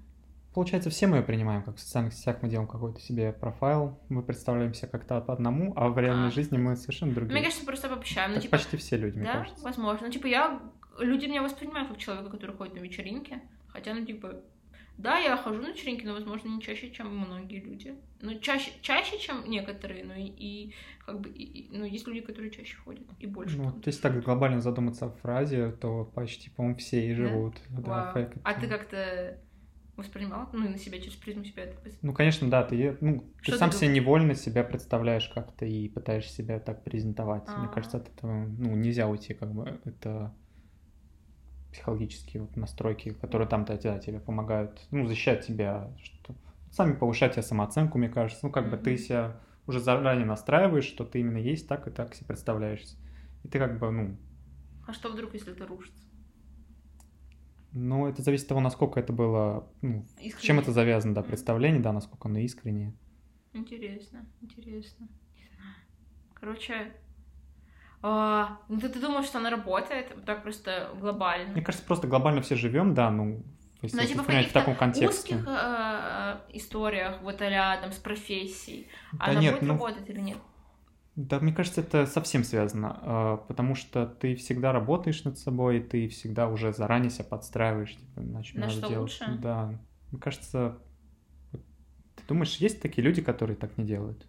Получается, 0.54 0.90
все 0.90 1.08
мы 1.08 1.18
ее 1.18 1.24
принимаем, 1.24 1.64
как 1.64 1.76
в 1.76 1.80
социальных 1.80 2.14
сетях 2.14 2.38
мы 2.42 2.50
делаем 2.50 2.68
какой-то 2.68 3.00
себе 3.00 3.32
профайл, 3.32 4.00
мы 4.10 4.24
представляемся 4.24 4.88
как-то 4.88 5.22
по 5.22 5.34
одному, 5.34 5.74
а 5.76 5.90
в 5.90 6.00
реальной 6.00 6.30
а. 6.30 6.32
жизни 6.32 6.58
мы 6.58 6.76
совершенно 6.76 7.14
другие. 7.14 7.34
Мне 7.34 7.44
кажется, 7.44 7.66
просто 7.66 7.88
обобщаем. 7.88 8.34
Ну, 8.34 8.42
типа, 8.42 8.58
почти 8.58 8.78
все 8.78 8.98
люди, 8.98 9.18
мне 9.18 9.26
да, 9.26 9.40
кажется. 9.40 9.64
возможно. 9.64 10.08
Ну, 10.08 10.14
типа, 10.14 10.28
я... 10.28 10.60
Люди 10.98 11.28
меня 11.28 11.42
воспринимают 11.42 11.88
как 11.88 11.98
человека, 11.98 12.30
который 12.30 12.56
ходит 12.58 12.76
на 12.76 12.80
вечеринки, 12.80 13.42
Хотя, 13.70 13.94
ну, 13.94 14.06
типа, 14.06 14.42
да, 14.98 15.18
я 15.18 15.38
хожу 15.38 15.62
на 15.62 15.70
вечеринки, 15.70 16.06
но, 16.06 16.14
возможно, 16.14 16.50
не 16.50 16.62
чаще, 16.62 16.92
чем 16.92 17.16
многие 17.16 17.60
люди. 17.60 17.96
Ну, 18.22 18.38
чаще, 18.40 18.72
чаще, 18.82 19.18
чем 19.18 19.50
некоторые, 19.50 20.04
но 20.04 20.14
и, 20.14 20.26
и 20.26 20.74
как 21.06 21.22
бы, 21.22 21.30
и, 21.30 21.70
ну, 21.72 21.86
есть 21.86 22.06
люди, 22.08 22.22
которые 22.22 22.52
чаще 22.52 22.76
ходят, 22.78 23.08
и 23.20 23.26
больше. 23.26 23.58
Ну, 23.58 23.72
то 23.72 23.88
есть 23.88 24.02
так 24.02 24.22
глобально 24.22 24.60
задуматься 24.60 25.06
о 25.06 25.10
фразе, 25.10 25.72
то 25.72 26.04
почти, 26.04 26.50
по-моему, 26.50 26.78
все 26.78 27.08
и 27.08 27.14
живут. 27.14 27.56
Да? 27.70 28.12
Да, 28.14 28.30
а 28.44 28.54
ты 28.60 28.68
как-то 28.68 29.38
воспринимал, 30.00 30.50
ну, 30.54 30.66
и 30.66 30.70
на 30.70 30.78
себя 30.78 31.00
через 31.00 31.16
призму 31.16 31.44
себя 31.44 31.64
это 31.64 31.78
Ну, 32.02 32.14
конечно, 32.14 32.50
да, 32.50 32.64
ты, 32.64 32.98
ну, 33.02 33.24
ты 33.44 33.58
сам 33.58 33.72
себе 33.72 33.90
невольно 33.90 34.36
себя 34.36 34.64
представляешь 34.64 35.30
как-то 35.30 35.66
и 35.66 35.88
пытаешься 35.90 36.34
себя 36.34 36.60
так 36.60 36.84
презентовать. 36.84 37.44
А-а-а. 37.48 37.60
Мне 37.60 37.70
кажется, 37.74 37.98
от 37.98 38.10
этого, 38.10 38.46
ну, 38.46 38.76
нельзя 38.76 39.08
уйти, 39.08 39.34
как 39.34 39.54
бы, 39.54 39.80
это 39.86 40.34
психологические 41.72 42.44
вот 42.44 42.56
настройки, 42.56 43.12
которые 43.14 43.48
там-то 43.48 43.80
да, 43.82 44.00
тебе 44.00 44.20
помогают, 44.20 44.82
ну, 44.92 45.06
защищать 45.06 45.46
тебя, 45.46 45.92
что 46.02 46.36
сами 46.72 46.94
повышать 46.94 47.34
тебе 47.34 47.44
самооценку, 47.44 47.98
мне 47.98 48.10
кажется. 48.10 48.46
Ну, 48.46 48.52
как 48.52 48.66
mm-hmm. 48.66 48.72
бы 48.72 48.78
ты 48.78 48.98
себя 48.98 49.40
уже 49.68 49.80
заранее 49.80 50.26
настраиваешь, 50.26 50.86
что 50.86 51.06
ты 51.06 51.20
именно 51.20 51.38
есть 51.38 51.68
так 51.68 51.88
и 51.88 51.92
так 51.92 52.16
себе 52.16 52.28
представляешься. 52.28 52.98
И 53.44 53.48
ты 53.48 53.60
как 53.60 53.80
бы, 53.80 53.92
ну... 53.92 54.18
А 54.88 54.94
что 54.94 55.10
вдруг, 55.10 55.34
если 55.34 55.54
это 55.54 55.68
рушится? 55.68 56.09
Ну, 57.72 58.08
это 58.08 58.22
зависит 58.24 58.46
от 58.46 58.50
того, 58.50 58.62
насколько 58.62 59.00
это 59.00 59.14
было, 59.14 59.72
ну, 59.82 60.06
чем 60.42 60.60
это 60.60 60.72
завязано, 60.72 61.14
да, 61.14 61.22
представление, 61.22 61.82
да, 61.82 61.94
насколько 61.94 62.28
оно 62.28 62.40
искреннее. 62.40 62.94
Интересно, 63.54 64.26
интересно. 64.42 65.08
Короче, 66.34 66.94
а, 68.02 68.60
ну, 68.70 68.80
ты, 68.80 68.90
ты 68.90 69.00
думаешь, 69.00 69.26
что 69.26 69.40
она 69.40 69.50
работает 69.50 70.26
так 70.26 70.42
просто 70.42 70.90
глобально? 71.00 71.52
Мне 71.52 71.62
кажется, 71.62 71.86
просто 71.86 72.08
глобально 72.08 72.42
все 72.42 72.56
живем, 72.56 72.94
да, 72.94 73.12
ну, 73.12 73.44
если 73.82 73.98
Но, 73.98 74.06
типа, 74.06 74.24
в, 74.24 74.28
в 74.28 74.52
таком 74.52 74.76
контексте. 74.76 75.36
узких 75.36 75.48
э, 75.48 76.38
историях, 76.54 77.22
вот 77.22 77.42
а 77.42 77.78
там, 77.78 77.92
с 77.92 77.98
профессией, 77.98 78.88
да 79.14 79.26
она 79.26 79.40
нет, 79.40 79.54
будет 79.54 79.68
ну, 79.68 79.74
работать 79.74 80.10
или 80.10 80.20
нет? 80.20 80.38
Да, 81.16 81.40
мне 81.40 81.54
кажется, 81.54 81.82
это 81.82 82.06
совсем 82.06 82.44
связано, 82.44 83.00
э, 83.02 83.48
потому 83.48 83.76
что 83.76 84.06
ты 84.06 84.36
всегда 84.36 84.72
работаешь 84.72 85.24
над 85.24 85.38
собой, 85.38 85.82
ты 85.82 86.08
всегда 86.08 86.48
уже 86.48 86.72
заранее 86.72 87.10
себя 87.10 87.26
подстраиваешь, 87.26 87.96
типа, 87.96 88.22
иначе 88.22 88.58
На 88.58 88.70
что 88.70 88.88
делать. 88.88 89.00
лучше? 89.00 89.38
Да, 89.42 89.78
мне 90.12 90.22
кажется, 90.22 90.78
ты 91.52 92.24
думаешь, 92.28 92.56
есть 92.58 92.82
такие 92.82 93.04
люди, 93.04 93.22
которые 93.22 93.58
так 93.58 93.78
не 93.78 93.86
делают? 93.86 94.26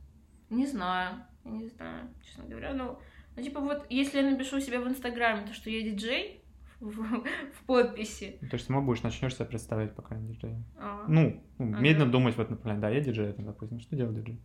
Не 0.49 0.67
знаю, 0.67 1.25
не 1.45 1.69
знаю, 1.69 2.09
честно 2.25 2.45
говоря, 2.45 2.75
ну... 2.75 2.99
Ну, 3.37 3.43
типа, 3.43 3.61
вот, 3.61 3.87
если 3.89 4.21
я 4.21 4.29
напишу 4.29 4.57
у 4.57 4.61
себя 4.61 4.81
в 4.81 4.89
Инстаграме, 4.89 5.47
то, 5.47 5.55
что 5.55 5.71
я 5.71 5.83
диджей, 5.83 6.43
в, 6.81 6.93
в 6.93 7.65
подписи. 7.67 8.39
То 8.41 8.55
есть 8.55 8.67
сама 8.67 8.81
будешь, 8.81 9.03
начнешь 9.03 9.35
себя 9.35 9.45
представлять, 9.45 9.95
пока 9.95 10.17
не 10.17 10.33
диджей. 10.33 10.57
А. 10.79 11.05
Ну, 11.07 11.43
ну 11.59 11.69
ага. 11.73 11.81
медленно 11.81 12.11
думать 12.11 12.37
в 12.37 12.41
этом 12.41 12.55
направлении. 12.57 12.81
Да, 12.81 12.89
я 12.89 13.01
диджей, 13.01 13.29
это, 13.29 13.43
допустим, 13.43 13.81
что 13.81 13.97
делает 13.97 14.17
диджей? 14.17 14.41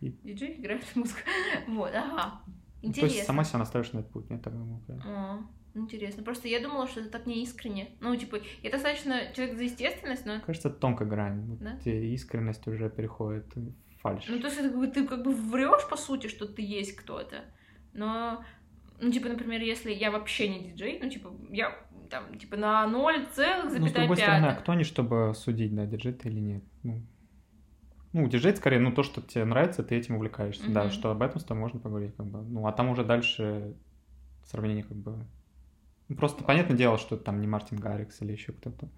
И... 0.00 0.10
Диджей 0.22 0.54
играет 0.60 0.84
музыку. 0.94 1.20
вот, 1.68 1.90
ага. 1.94 2.40
Интересно. 2.82 3.08
То 3.08 3.14
есть 3.14 3.26
сама 3.26 3.44
себя 3.44 3.58
наставишь 3.58 3.92
на 3.92 4.00
этот 4.00 4.12
путь, 4.12 4.30
нет, 4.30 4.42
так 4.42 4.52
думаю. 4.52 4.80
А, 5.04 5.40
интересно. 5.74 6.22
Просто 6.22 6.48
я 6.48 6.60
думала, 6.60 6.86
что 6.86 7.00
это 7.00 7.10
так 7.10 7.26
не 7.26 7.42
искренне. 7.42 7.90
Ну, 8.00 8.14
типа, 8.14 8.38
я 8.62 8.70
достаточно 8.70 9.32
человек 9.34 9.56
за 9.56 9.64
естественность, 9.64 10.26
но... 10.26 10.40
Кажется, 10.40 10.70
тонкая 10.70 11.08
грань. 11.08 11.58
Да? 11.58 11.72
Вот 11.72 11.86
искренность 11.86 12.66
уже 12.68 12.90
переходит 12.90 13.46
в 13.56 13.72
фальш. 14.00 14.26
Ну, 14.28 14.38
то 14.38 14.46
есть 14.48 14.58
ты, 14.60 14.86
ты 14.88 15.06
как 15.06 15.22
бы 15.22 15.32
врешь, 15.32 15.88
по 15.88 15.96
сути, 15.96 16.28
что 16.28 16.46
ты 16.46 16.62
есть 16.62 16.94
кто-то 16.94 17.44
но, 17.96 18.44
ну, 19.00 19.10
типа, 19.10 19.28
например, 19.28 19.60
если 19.62 19.92
я 19.92 20.10
вообще 20.10 20.48
не 20.48 20.70
диджей, 20.70 21.00
ну, 21.02 21.08
типа, 21.08 21.32
я 21.50 21.76
там, 22.10 22.38
типа, 22.38 22.56
на 22.56 22.86
0 22.86 23.26
целых 23.32 23.70
запятая 23.70 23.80
Ну, 23.80 23.88
с 23.88 23.92
другой 23.92 24.16
стороны, 24.16 24.46
а 24.46 24.54
кто 24.54 24.74
не, 24.74 24.84
чтобы 24.84 25.32
судить, 25.34 25.74
да, 25.74 25.86
диджей 25.86 26.12
ты 26.12 26.28
или 26.28 26.38
нет? 26.38 26.64
Ну, 26.82 27.02
ну, 28.16 28.26
диджей 28.28 28.56
скорее, 28.56 28.78
ну, 28.78 28.92
то, 28.92 29.02
что 29.02 29.20
тебе 29.20 29.44
нравится, 29.44 29.82
ты 29.82 29.94
этим 29.94 30.16
увлекаешься, 30.16 30.64
mm-hmm. 30.64 30.72
да, 30.72 30.90
что 30.90 31.10
об 31.10 31.20
этом 31.20 31.38
с 31.38 31.44
тобой 31.44 31.60
можно 31.60 31.80
поговорить, 31.80 32.14
как 32.16 32.26
бы. 32.26 32.40
Ну, 32.40 32.66
а 32.66 32.72
там 32.72 32.88
уже 32.88 33.04
дальше 33.04 33.74
сравнение, 34.44 34.84
как 34.84 34.96
бы... 34.96 35.26
Ну, 36.08 36.16
просто 36.16 36.42
понятное 36.42 36.78
дело, 36.78 36.96
что 36.96 37.18
там 37.18 37.42
не 37.42 37.46
Мартин 37.46 37.78
Гаррикс 37.78 38.22
или 38.22 38.32
еще 38.32 38.52
кто-то, 38.52 38.88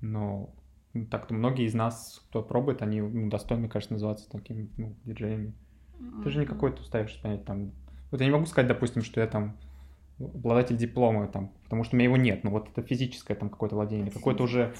но 0.00 0.52
ну, 0.92 1.06
так-то 1.06 1.34
многие 1.34 1.66
из 1.66 1.74
нас, 1.74 2.20
кто 2.28 2.42
пробует, 2.42 2.82
они 2.82 3.00
ну, 3.00 3.30
достойны, 3.30 3.68
конечно, 3.68 3.94
называться 3.94 4.28
такими 4.28 4.68
ну, 4.76 4.96
диджеями. 5.04 5.54
Mm-hmm. 6.00 6.22
Ты 6.24 6.30
же 6.30 6.40
не 6.40 6.46
какой-то 6.46 6.82
уставишься 6.82 7.22
понять, 7.22 7.44
там, 7.44 7.70
вот 8.10 8.20
я 8.20 8.26
не 8.26 8.32
могу 8.32 8.46
сказать, 8.46 8.66
допустим, 8.66 9.02
что 9.02 9.20
я 9.20 9.28
там 9.28 9.56
обладатель 10.18 10.76
диплома, 10.76 11.28
там, 11.28 11.52
потому 11.62 11.84
что 11.84 11.94
у 11.94 11.98
меня 11.98 12.06
его 12.08 12.16
нет, 12.16 12.42
но 12.42 12.50
вот 12.50 12.68
это 12.70 12.82
физическое 12.82 13.36
там 13.36 13.50
какое-то 13.50 13.76
владение, 13.76 14.10
какое-то 14.10 14.42
уже 14.42 14.74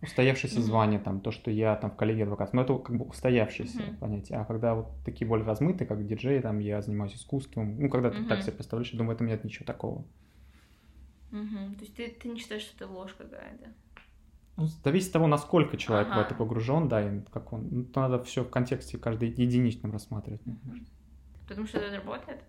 устоявшееся 0.00 0.62
звание, 0.62 1.00
там, 1.00 1.20
то, 1.20 1.30
что 1.30 1.50
я 1.50 1.74
там 1.76 1.90
в 1.90 1.96
коллеге 1.96 2.22
адвокат, 2.22 2.52
но 2.52 2.62
это 2.62 2.78
как 2.78 2.96
бы 2.96 3.04
устоявшееся 3.04 3.78
mm-hmm. 3.78 3.98
понятие. 3.98 4.38
А 4.38 4.44
когда 4.44 4.74
вот 4.74 4.88
такие 5.04 5.26
более 5.26 5.44
размытые, 5.44 5.88
как 5.88 6.06
диджей, 6.06 6.40
там, 6.40 6.60
я 6.60 6.80
занимаюсь 6.82 7.14
искусством, 7.14 7.80
ну, 7.80 7.88
когда 7.88 8.10
ты 8.10 8.18
mm-hmm. 8.18 8.28
так 8.28 8.42
себе 8.42 8.52
представляешь, 8.52 8.92
я 8.92 8.98
думаю, 8.98 9.14
в 9.14 9.16
этом 9.16 9.26
нет 9.26 9.44
ничего 9.44 9.66
такого. 9.66 10.04
Mm-hmm. 11.32 11.74
То 11.74 11.80
есть 11.80 11.94
ты, 11.94 12.08
ты 12.08 12.28
не 12.28 12.38
считаешь, 12.38 12.62
что 12.62 12.84
это 12.84 12.92
ложь 12.92 13.14
какая-то? 13.18 13.70
Ну, 14.56 14.66
зависит 14.84 15.08
от 15.08 15.12
того, 15.14 15.26
насколько 15.26 15.76
человек 15.76 16.08
ага. 16.10 16.18
в 16.18 16.26
это 16.26 16.34
погружен, 16.34 16.88
да, 16.88 17.00
и 17.00 17.20
как 17.32 17.52
он. 17.52 17.68
Ну, 17.70 17.86
надо 17.94 18.22
все 18.24 18.42
в 18.44 18.50
контексте 18.50 18.98
каждый 18.98 19.30
единичном 19.30 19.92
рассматривать. 19.92 20.42
Mm-hmm. 20.42 20.86
Потому 21.48 21.66
что 21.66 21.78
это 21.78 21.96
работает? 21.96 22.40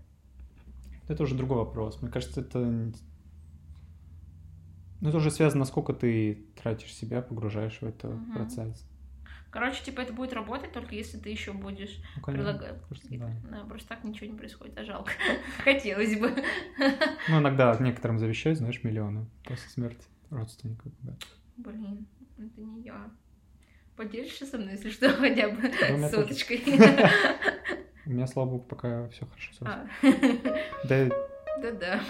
Это 1.08 1.24
уже 1.24 1.36
другой 1.36 1.58
вопрос. 1.58 2.02
Мне 2.02 2.12
кажется, 2.12 2.41
это... 2.41 2.91
Ну, 5.02 5.10
это 5.10 5.18
уже 5.18 5.32
связано, 5.32 5.60
насколько 5.60 5.93
ты 5.93 6.45
тратишь 6.62 6.93
себя, 6.93 7.22
погружаешь 7.22 7.80
в 7.80 7.84
этот 7.84 8.14
угу. 8.14 8.34
процесс. 8.34 8.86
Короче, 9.52 9.84
типа 9.84 10.02
это 10.02 10.14
будет 10.14 10.34
работать 10.34 10.72
только 10.72 10.93
если 10.93 11.18
ты 11.18 11.30
еще 11.30 11.54
будешь 11.54 12.00
ну, 12.18 12.22
предлагать. 12.22 12.76
Да. 13.10 13.32
да, 13.50 13.64
просто 13.64 13.89
так 13.89 14.04
ничего 14.04 14.28
не 14.30 14.38
происходит, 14.38 14.78
а 14.78 14.84
жалко. 14.84 15.12
Хотелось 15.64 16.20
бы. 16.20 16.32
Ну, 17.30 17.39
иногда 17.39 17.76
некоторым 17.80 18.20
завещают, 18.20 18.60
знаешь, 18.60 18.84
миллионы 18.84 19.26
после 19.45 19.70
смерти 19.70 20.06
родственников. 20.30 20.91
Да. 21.02 21.16
Блин, 21.58 22.06
это 22.38 22.62
не 22.62 22.84
я. 22.84 23.10
Поделишься 23.95 24.45
со 24.45 24.58
мной, 24.58 24.74
если 24.74 24.91
что, 24.91 25.10
хотя 25.14 25.50
бы 25.50 25.72
ну, 25.97 26.10
соточкой. 26.10 26.64
У 28.06 28.12
меня, 28.12 28.28
слава 28.28 28.50
богу, 28.50 28.64
пока 28.64 29.08
все 29.10 29.26
хорошо. 29.26 29.66
А. 29.66 29.88
Да. 30.88 31.10
Да-да. 31.62 32.02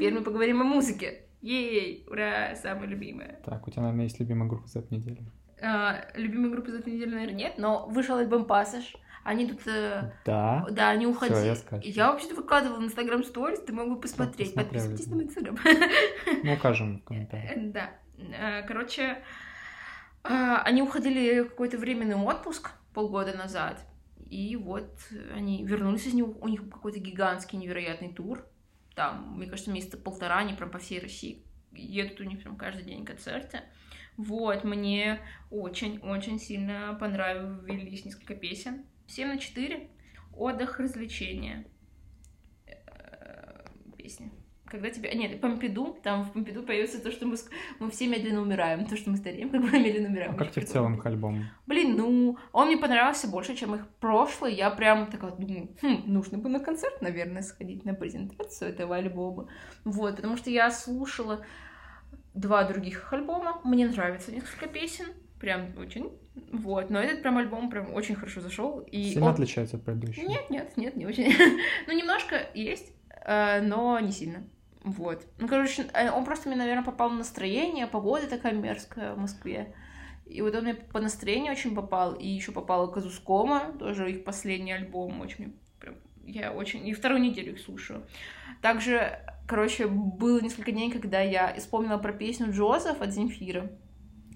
Теперь 0.00 0.14
мы 0.14 0.22
поговорим 0.22 0.62
о 0.62 0.64
музыке. 0.64 1.26
Ей, 1.42 2.06
ура, 2.08 2.56
самая 2.56 2.86
любимая. 2.86 3.38
Так, 3.44 3.68
у 3.68 3.70
тебя, 3.70 3.82
наверное, 3.82 4.04
есть 4.04 4.18
любимая 4.18 4.48
группа 4.48 4.66
за 4.66 4.78
эту 4.78 4.94
неделю? 4.94 5.18
А, 5.60 6.06
любимая 6.14 6.50
группа 6.50 6.70
за 6.70 6.78
эту 6.78 6.88
неделю, 6.88 7.10
наверное, 7.10 7.34
нет, 7.34 7.58
но 7.58 7.86
вышел 7.86 8.16
альбом 8.16 8.46
«Пассаж». 8.46 8.96
Они 9.24 9.46
тут... 9.46 9.60
Э, 9.66 10.12
да? 10.24 10.66
Да, 10.70 10.88
они 10.88 11.06
уходили. 11.06 11.36
Всё, 11.36 11.46
я, 11.48 11.54
скажу. 11.54 11.82
я 11.84 12.12
вообще-то 12.12 12.34
выкладывала 12.34 12.80
в 12.80 12.84
Инстаграм 12.84 13.22
сторис, 13.22 13.60
ты 13.60 13.74
мог 13.74 13.90
бы 13.90 14.00
посмотреть. 14.00 14.54
Подписывайтесь 14.54 15.06
на 15.08 15.20
Инстаграм. 15.20 15.58
Ну, 16.44 16.54
укажем 16.54 17.00
в 17.00 17.04
комментариях. 17.04 17.58
Э, 17.58 17.70
да. 17.70 17.90
Э, 18.16 18.62
короче, 18.66 19.22
они 20.22 20.80
уходили 20.80 21.40
в 21.42 21.50
какой-то 21.50 21.76
временный 21.76 22.16
отпуск, 22.16 22.70
полгода 22.94 23.36
назад. 23.36 23.84
И 24.30 24.56
вот 24.56 24.96
они 25.34 25.62
вернулись 25.62 26.06
из 26.06 26.14
него, 26.14 26.32
у 26.40 26.48
них 26.48 26.70
какой-то 26.70 27.00
гигантский 27.00 27.58
невероятный 27.58 28.14
тур. 28.14 28.46
Там, 29.00 29.38
мне 29.38 29.46
кажется, 29.46 29.70
месяца 29.70 29.96
полтора 29.96 30.40
они 30.40 30.52
прям 30.52 30.70
по 30.70 30.78
всей 30.78 31.00
России 31.00 31.42
едут 31.72 32.20
у 32.20 32.24
них 32.24 32.42
прям 32.42 32.58
каждый 32.58 32.84
день 32.84 33.06
концерты. 33.06 33.62
Вот, 34.18 34.62
мне 34.62 35.20
очень-очень 35.50 36.38
сильно 36.38 36.94
понравились 37.00 38.04
несколько 38.04 38.34
песен. 38.34 38.84
7 39.06 39.26
на 39.26 39.38
4. 39.38 39.88
Отдых, 40.36 40.78
развлечения. 40.78 41.64
Э, 42.66 43.64
песни 43.96 44.30
когда 44.70 44.90
тебе... 44.90 45.12
Нет, 45.14 45.40
Помпиду, 45.40 45.98
там 46.02 46.24
в 46.24 46.32
Помпиду 46.32 46.62
появится 46.62 47.02
то, 47.02 47.10
что 47.10 47.26
мы, 47.26 47.36
мы 47.78 47.90
все 47.90 48.06
медленно 48.06 48.40
умираем, 48.40 48.86
то, 48.86 48.96
что 48.96 49.10
мы 49.10 49.16
стареем, 49.16 49.50
как 49.50 49.60
бы 49.62 49.70
медленно 49.78 50.08
умираем. 50.08 50.34
А 50.34 50.36
как 50.36 50.52
тебе 50.52 50.64
в 50.64 50.68
целом 50.68 50.94
их 50.94 51.06
альбом? 51.06 51.44
Блин, 51.66 51.96
ну, 51.96 52.38
он 52.52 52.68
мне 52.68 52.76
понравился 52.76 53.28
больше, 53.28 53.54
чем 53.56 53.74
их 53.74 53.86
прошлый. 54.00 54.54
Я 54.54 54.70
прям 54.70 55.06
такая 55.06 55.32
думаю, 55.32 55.68
хм, 55.82 56.04
нужно 56.06 56.38
бы 56.38 56.48
на 56.48 56.60
концерт, 56.60 57.02
наверное, 57.02 57.42
сходить 57.42 57.84
на 57.84 57.94
презентацию 57.94 58.70
этого 58.70 58.96
альбома. 58.96 59.48
Вот, 59.84 60.16
потому 60.16 60.36
что 60.36 60.50
я 60.50 60.70
слушала 60.70 61.44
два 62.34 62.64
других 62.64 62.98
их 62.98 63.12
альбома, 63.12 63.60
мне 63.64 63.88
нравится 63.88 64.32
несколько 64.32 64.68
песен, 64.68 65.06
прям 65.40 65.76
очень. 65.78 66.12
Вот, 66.52 66.90
но 66.90 67.00
этот 67.00 67.22
прям 67.22 67.38
альбом 67.38 67.70
прям 67.70 67.92
очень 67.92 68.14
хорошо 68.14 68.40
зашел. 68.40 68.80
И 68.80 69.10
Сильно 69.10 69.26
он... 69.26 69.32
отличается 69.32 69.76
от 69.76 69.84
предыдущего? 69.84 70.28
Нет, 70.28 70.48
нет, 70.48 70.76
нет, 70.76 70.96
не 70.96 71.06
очень. 71.06 71.32
ну, 71.86 71.92
немножко 71.92 72.46
есть, 72.54 72.92
э, 73.24 73.60
но 73.62 73.98
не 73.98 74.12
сильно. 74.12 74.44
Вот. 74.82 75.26
Ну, 75.38 75.48
короче, 75.48 75.86
э, 75.92 76.10
он 76.10 76.24
просто 76.24 76.48
мне, 76.48 76.56
наверное, 76.56 76.84
попал 76.84 77.10
на 77.10 77.18
настроение, 77.18 77.86
погода 77.86 78.26
такая 78.26 78.52
мерзкая 78.52 79.14
в 79.14 79.18
Москве. 79.18 79.74
И 80.26 80.42
вот 80.42 80.54
он 80.54 80.64
мне 80.64 80.74
по 80.74 81.00
настроению 81.00 81.52
очень 81.52 81.74
попал. 81.74 82.14
И 82.14 82.26
еще 82.26 82.52
попала 82.52 82.86
Казускома, 82.86 83.72
тоже 83.78 84.10
их 84.10 84.24
последний 84.24 84.72
альбом. 84.72 85.20
Очень 85.20 85.56
прям, 85.78 85.96
я 86.24 86.52
очень... 86.52 86.86
И 86.86 86.94
вторую 86.94 87.20
неделю 87.20 87.52
их 87.52 87.60
слушаю. 87.60 88.06
Также 88.62 89.20
короче, 89.50 89.88
было 89.88 90.40
несколько 90.40 90.70
дней, 90.70 90.92
когда 90.92 91.20
я 91.20 91.52
вспомнила 91.58 91.98
про 91.98 92.12
песню 92.12 92.52
Джозеф 92.52 93.02
от 93.02 93.12
Земфира 93.12 93.68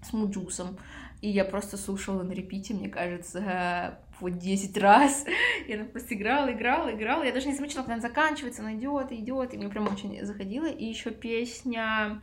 с 0.03 0.12
Муджусом. 0.12 0.76
И 1.20 1.30
я 1.30 1.45
просто 1.45 1.76
слушала 1.76 2.24
на 2.24 2.32
репите, 2.32 2.74
мне 2.74 2.88
кажется, 2.88 4.01
по 4.24 4.30
10 4.30 4.78
раз. 4.78 5.26
Я 5.68 5.84
просто 5.84 6.14
играла, 6.14 6.50
играла, 6.50 6.94
играла. 6.94 7.24
Я 7.24 7.32
даже 7.32 7.46
не 7.46 7.54
замечала, 7.54 7.82
когда 7.82 7.94
она 7.94 8.02
заканчивается, 8.02 8.62
она 8.62 8.74
идет, 8.74 9.12
идет. 9.12 9.52
И 9.52 9.58
мне 9.58 9.68
прям 9.68 9.86
очень 9.86 10.24
заходила. 10.24 10.64
И 10.64 10.82
еще 10.82 11.10
песня 11.10 12.22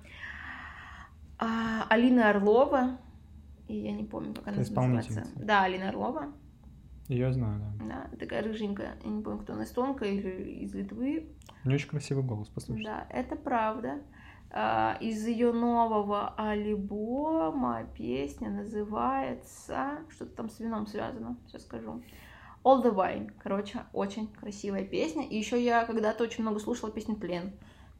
а, 1.37 1.85
Алины 1.89 2.21
Орлова. 2.21 2.97
И 3.67 3.75
я 3.77 3.91
не 3.91 4.03
помню, 4.03 4.33
как 4.33 4.47
она 4.47 4.57
называется. 4.57 5.27
Да, 5.35 5.63
Алина 5.63 5.89
Орлова. 5.89 6.33
Ее 7.07 7.31
знаю, 7.33 7.61
да. 7.77 7.85
Да, 7.85 8.17
такая 8.17 8.41
рыженькая. 8.41 8.97
Я 9.03 9.09
не 9.11 9.21
помню, 9.21 9.43
кто 9.43 9.53
она, 9.53 9.65
эстонка 9.65 10.05
или 10.05 10.63
из 10.63 10.73
Литвы. 10.73 11.27
У 11.63 11.67
нее 11.67 11.75
очень 11.75 11.89
красивый 11.89 12.23
голос, 12.23 12.47
послушай. 12.47 12.83
Да, 12.83 13.05
это 13.11 13.35
правда. 13.35 13.99
А, 14.53 14.97
из 14.99 15.25
ее 15.25 15.53
нового 15.53 16.33
альбома 16.35 17.85
песня 17.95 18.49
называется... 18.49 19.99
Что-то 20.09 20.35
там 20.35 20.49
с 20.49 20.59
вином 20.59 20.87
связано, 20.87 21.37
сейчас 21.47 21.63
скажу. 21.63 22.03
All 22.63 22.83
the 22.83 22.93
Wine. 22.93 23.31
Короче, 23.41 23.85
очень 23.93 24.27
красивая 24.27 24.83
песня. 24.83 25.25
И 25.25 25.37
еще 25.37 25.63
я 25.63 25.85
когда-то 25.85 26.23
очень 26.23 26.43
много 26.43 26.59
слушала 26.59 26.91
песню 26.91 27.15
Плен. 27.15 27.53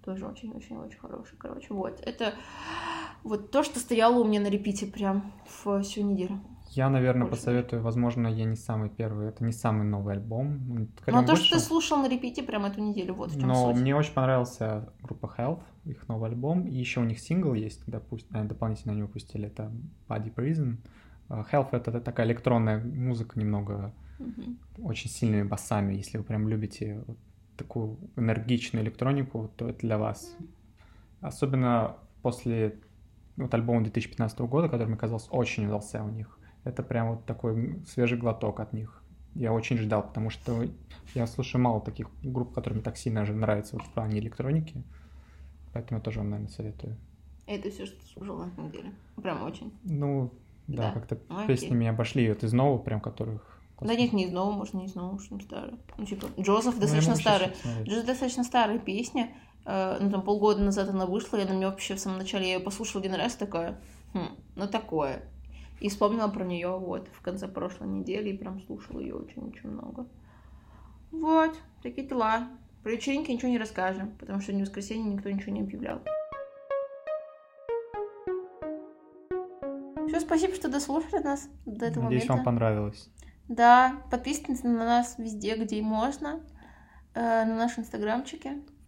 Тоже 0.04 0.28
очень-очень-очень 0.28 1.00
хорошая. 1.00 1.38
Короче, 1.38 1.74
вот. 1.74 2.02
Это 2.02 2.34
вот 3.24 3.52
то, 3.52 3.64
что 3.64 3.80
стояло 3.80 4.20
у 4.20 4.26
меня 4.26 4.42
на 4.42 4.48
репите 4.48 4.88
прям 4.88 5.32
всю 5.46 6.02
неделю. 6.02 6.42
Я, 6.74 6.90
наверное, 6.90 7.28
больше. 7.28 7.38
посоветую, 7.38 7.82
возможно, 7.82 8.28
я 8.28 8.46
не 8.46 8.56
самый 8.56 8.90
первый, 8.90 9.28
это 9.28 9.44
не 9.44 9.52
самый 9.52 9.84
новый 9.84 10.14
альбом. 10.14 10.88
Скорее, 11.02 11.20
Но 11.20 11.26
то, 11.26 11.36
что 11.36 11.56
ты 11.56 11.60
слушал 11.60 11.98
на 11.98 12.08
репите 12.08 12.44
прям 12.44 12.64
эту 12.64 12.82
неделю, 12.82 13.14
вот 13.16 13.32
в 13.32 13.40
чем 13.40 13.50
Но 13.50 13.74
суть. 13.74 13.82
мне 13.82 13.94
очень 13.94 14.14
понравился 14.14 14.90
группа 15.02 15.34
Health, 15.38 15.64
их 15.84 16.08
новый 16.08 16.30
альбом, 16.30 16.66
и 16.68 16.74
еще 16.74 17.02
у 17.02 17.04
них 17.04 17.20
сингл 17.20 17.54
есть, 17.54 17.84
допустим, 17.88 18.48
дополнительно 18.48 18.94
они 18.94 19.02
выпустили, 19.02 19.48
это 19.48 19.70
Body 20.08 20.34
Prison. 20.34 20.78
А, 21.28 21.46
Health— 21.52 21.70
это 21.72 22.00
такая 22.00 22.26
электронная 22.26 22.82
музыка 22.82 23.38
немного, 23.38 23.94
mm 24.20 24.58
очень 24.82 25.10
сильными 25.10 25.44
басами, 25.44 25.94
если 25.94 26.18
вы 26.18 26.24
прям 26.24 26.48
любите 26.48 27.04
вот 27.06 27.18
такую 27.58 28.00
энергичную 28.16 28.84
электронику, 28.84 29.52
то 29.56 29.68
это 29.68 29.80
для 29.82 29.98
вас. 29.98 30.36
Особенно 31.20 31.98
после 32.22 32.80
вот 33.36 33.54
альбома 33.54 33.84
2015 33.84 34.40
года, 34.40 34.70
который 34.70 34.88
мне 34.88 34.98
казался 34.98 35.30
очень 35.32 35.68
удался 35.68 36.04
у 36.04 36.10
них 36.10 36.40
это 36.64 36.84
прям 36.84 37.12
вот 37.12 37.26
такой 37.26 37.82
свежий 37.88 38.18
глоток 38.18 38.60
от 38.60 38.74
них. 38.74 39.04
Я 39.34 39.54
очень 39.54 39.78
ждал, 39.78 40.04
потому 40.04 40.30
что 40.30 40.66
я 41.16 41.26
слушаю 41.26 41.62
мало 41.62 41.82
таких 41.82 42.10
групп, 42.22 42.54
которые 42.54 42.78
мне 42.78 42.84
так 42.84 42.98
сильно 42.98 43.26
же 43.26 43.34
нравятся 43.34 43.78
вот 43.78 43.86
в 43.86 43.92
плане 43.92 44.20
электроники. 44.20 44.84
Поэтому 45.74 46.00
я 46.00 46.04
тоже 46.04 46.20
вам, 46.20 46.32
наверное, 46.32 46.52
советую. 46.52 46.98
Это 47.48 47.70
все, 47.70 47.86
что 47.86 48.06
слушал 48.08 48.38
на 48.38 48.52
самом 48.52 48.72
деле. 48.72 48.92
Прям 49.22 49.44
очень. 49.44 49.74
Ну, 49.84 50.34
да, 50.68 50.88
да. 50.88 50.92
как-то 50.92 51.20
ну, 51.30 51.48
песни 51.48 51.74
меня 51.74 51.92
обошли 51.92 52.28
вот 52.30 52.44
из 52.44 52.54
нового, 52.54 52.78
прям 52.78 53.00
которых 53.00 53.62
да 53.82 53.96
нет, 53.96 54.14
не 54.14 54.26
из 54.26 54.32
нового, 54.32 54.52
может, 54.52 54.76
не 54.76 54.86
из 54.86 54.94
нового, 54.94 55.20
что 55.20 55.40
старый. 55.40 55.74
Ну, 55.98 56.06
типа, 56.06 56.28
Джозеф 56.40 56.76
ну, 56.76 56.82
достаточно 56.82 57.16
старый. 57.16 57.48
Джозеф 57.84 58.06
достаточно 58.06 58.44
старая 58.44 58.78
песня. 58.78 59.36
Э, 59.66 59.98
ну, 60.00 60.12
там 60.12 60.22
полгода 60.22 60.62
назад 60.62 60.90
она 60.90 61.08
вышла, 61.08 61.38
я 61.38 61.46
на 61.46 61.54
нее 61.54 61.70
вообще 61.70 61.96
в 61.96 62.00
самом 62.00 62.20
начале, 62.20 62.48
я 62.48 62.54
ее 62.56 62.60
послушала 62.60 63.04
один 63.04 63.16
раз, 63.16 63.36
такая, 63.36 63.80
хм, 64.14 64.38
ну 64.56 64.68
такое. 64.68 65.24
И 65.82 65.90
вспомнила 65.90 66.28
про 66.28 66.46
нее 66.46 66.78
вот 66.78 67.10
в 67.12 67.22
конце 67.22 67.48
прошлой 67.48 67.88
недели 67.88 68.30
и 68.30 68.38
прям 68.38 68.62
слушала 68.62 69.00
ее 69.00 69.16
очень-очень 69.16 69.68
много. 69.68 70.08
Вот, 71.12 71.58
такие 71.82 72.08
дела. 72.08 72.50
Про 72.84 72.92
вечеринки 72.92 73.32
ничего 73.32 73.50
не 73.50 73.58
расскажем, 73.58 74.12
потому 74.20 74.40
что 74.42 74.54
в 74.54 74.60
воскресенье 74.60 75.12
никто 75.12 75.30
ничего 75.30 75.52
не 75.52 75.62
объявлял. 75.62 76.02
Все, 80.08 80.20
спасибо, 80.20 80.54
что 80.54 80.70
дослушали 80.70 81.24
нас 81.24 81.50
до 81.66 81.88
этого 81.88 82.04
Надеюсь, 82.04 82.30
момента. 82.30 82.34
вам 82.34 82.44
понравилось. 82.46 83.10
Да, 83.48 83.96
подписывайтесь 84.12 84.64
на 84.64 84.86
нас 84.86 85.16
везде, 85.18 85.56
где 85.56 85.82
можно, 85.82 86.42
э, 87.16 87.44
на 87.46 87.56
наши 87.56 87.82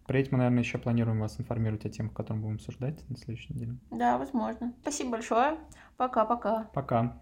инстаграмчики. 0.04 0.14
Впредь 0.14 0.32
мы, 0.32 0.38
наверное, 0.38 0.62
еще 0.62 0.78
планируем 0.78 1.20
вас 1.20 1.40
информировать 1.40 1.86
о 1.86 1.90
темах, 1.90 2.12
которые 2.12 2.42
будем 2.42 2.54
обсуждать 2.56 3.08
на 3.08 3.16
следующей 3.16 3.54
неделе. 3.54 3.76
Да, 3.90 4.18
возможно. 4.18 4.72
Спасибо 4.82 5.12
большое. 5.12 5.56
Пока-пока. 5.96 6.68
Пока. 6.74 7.20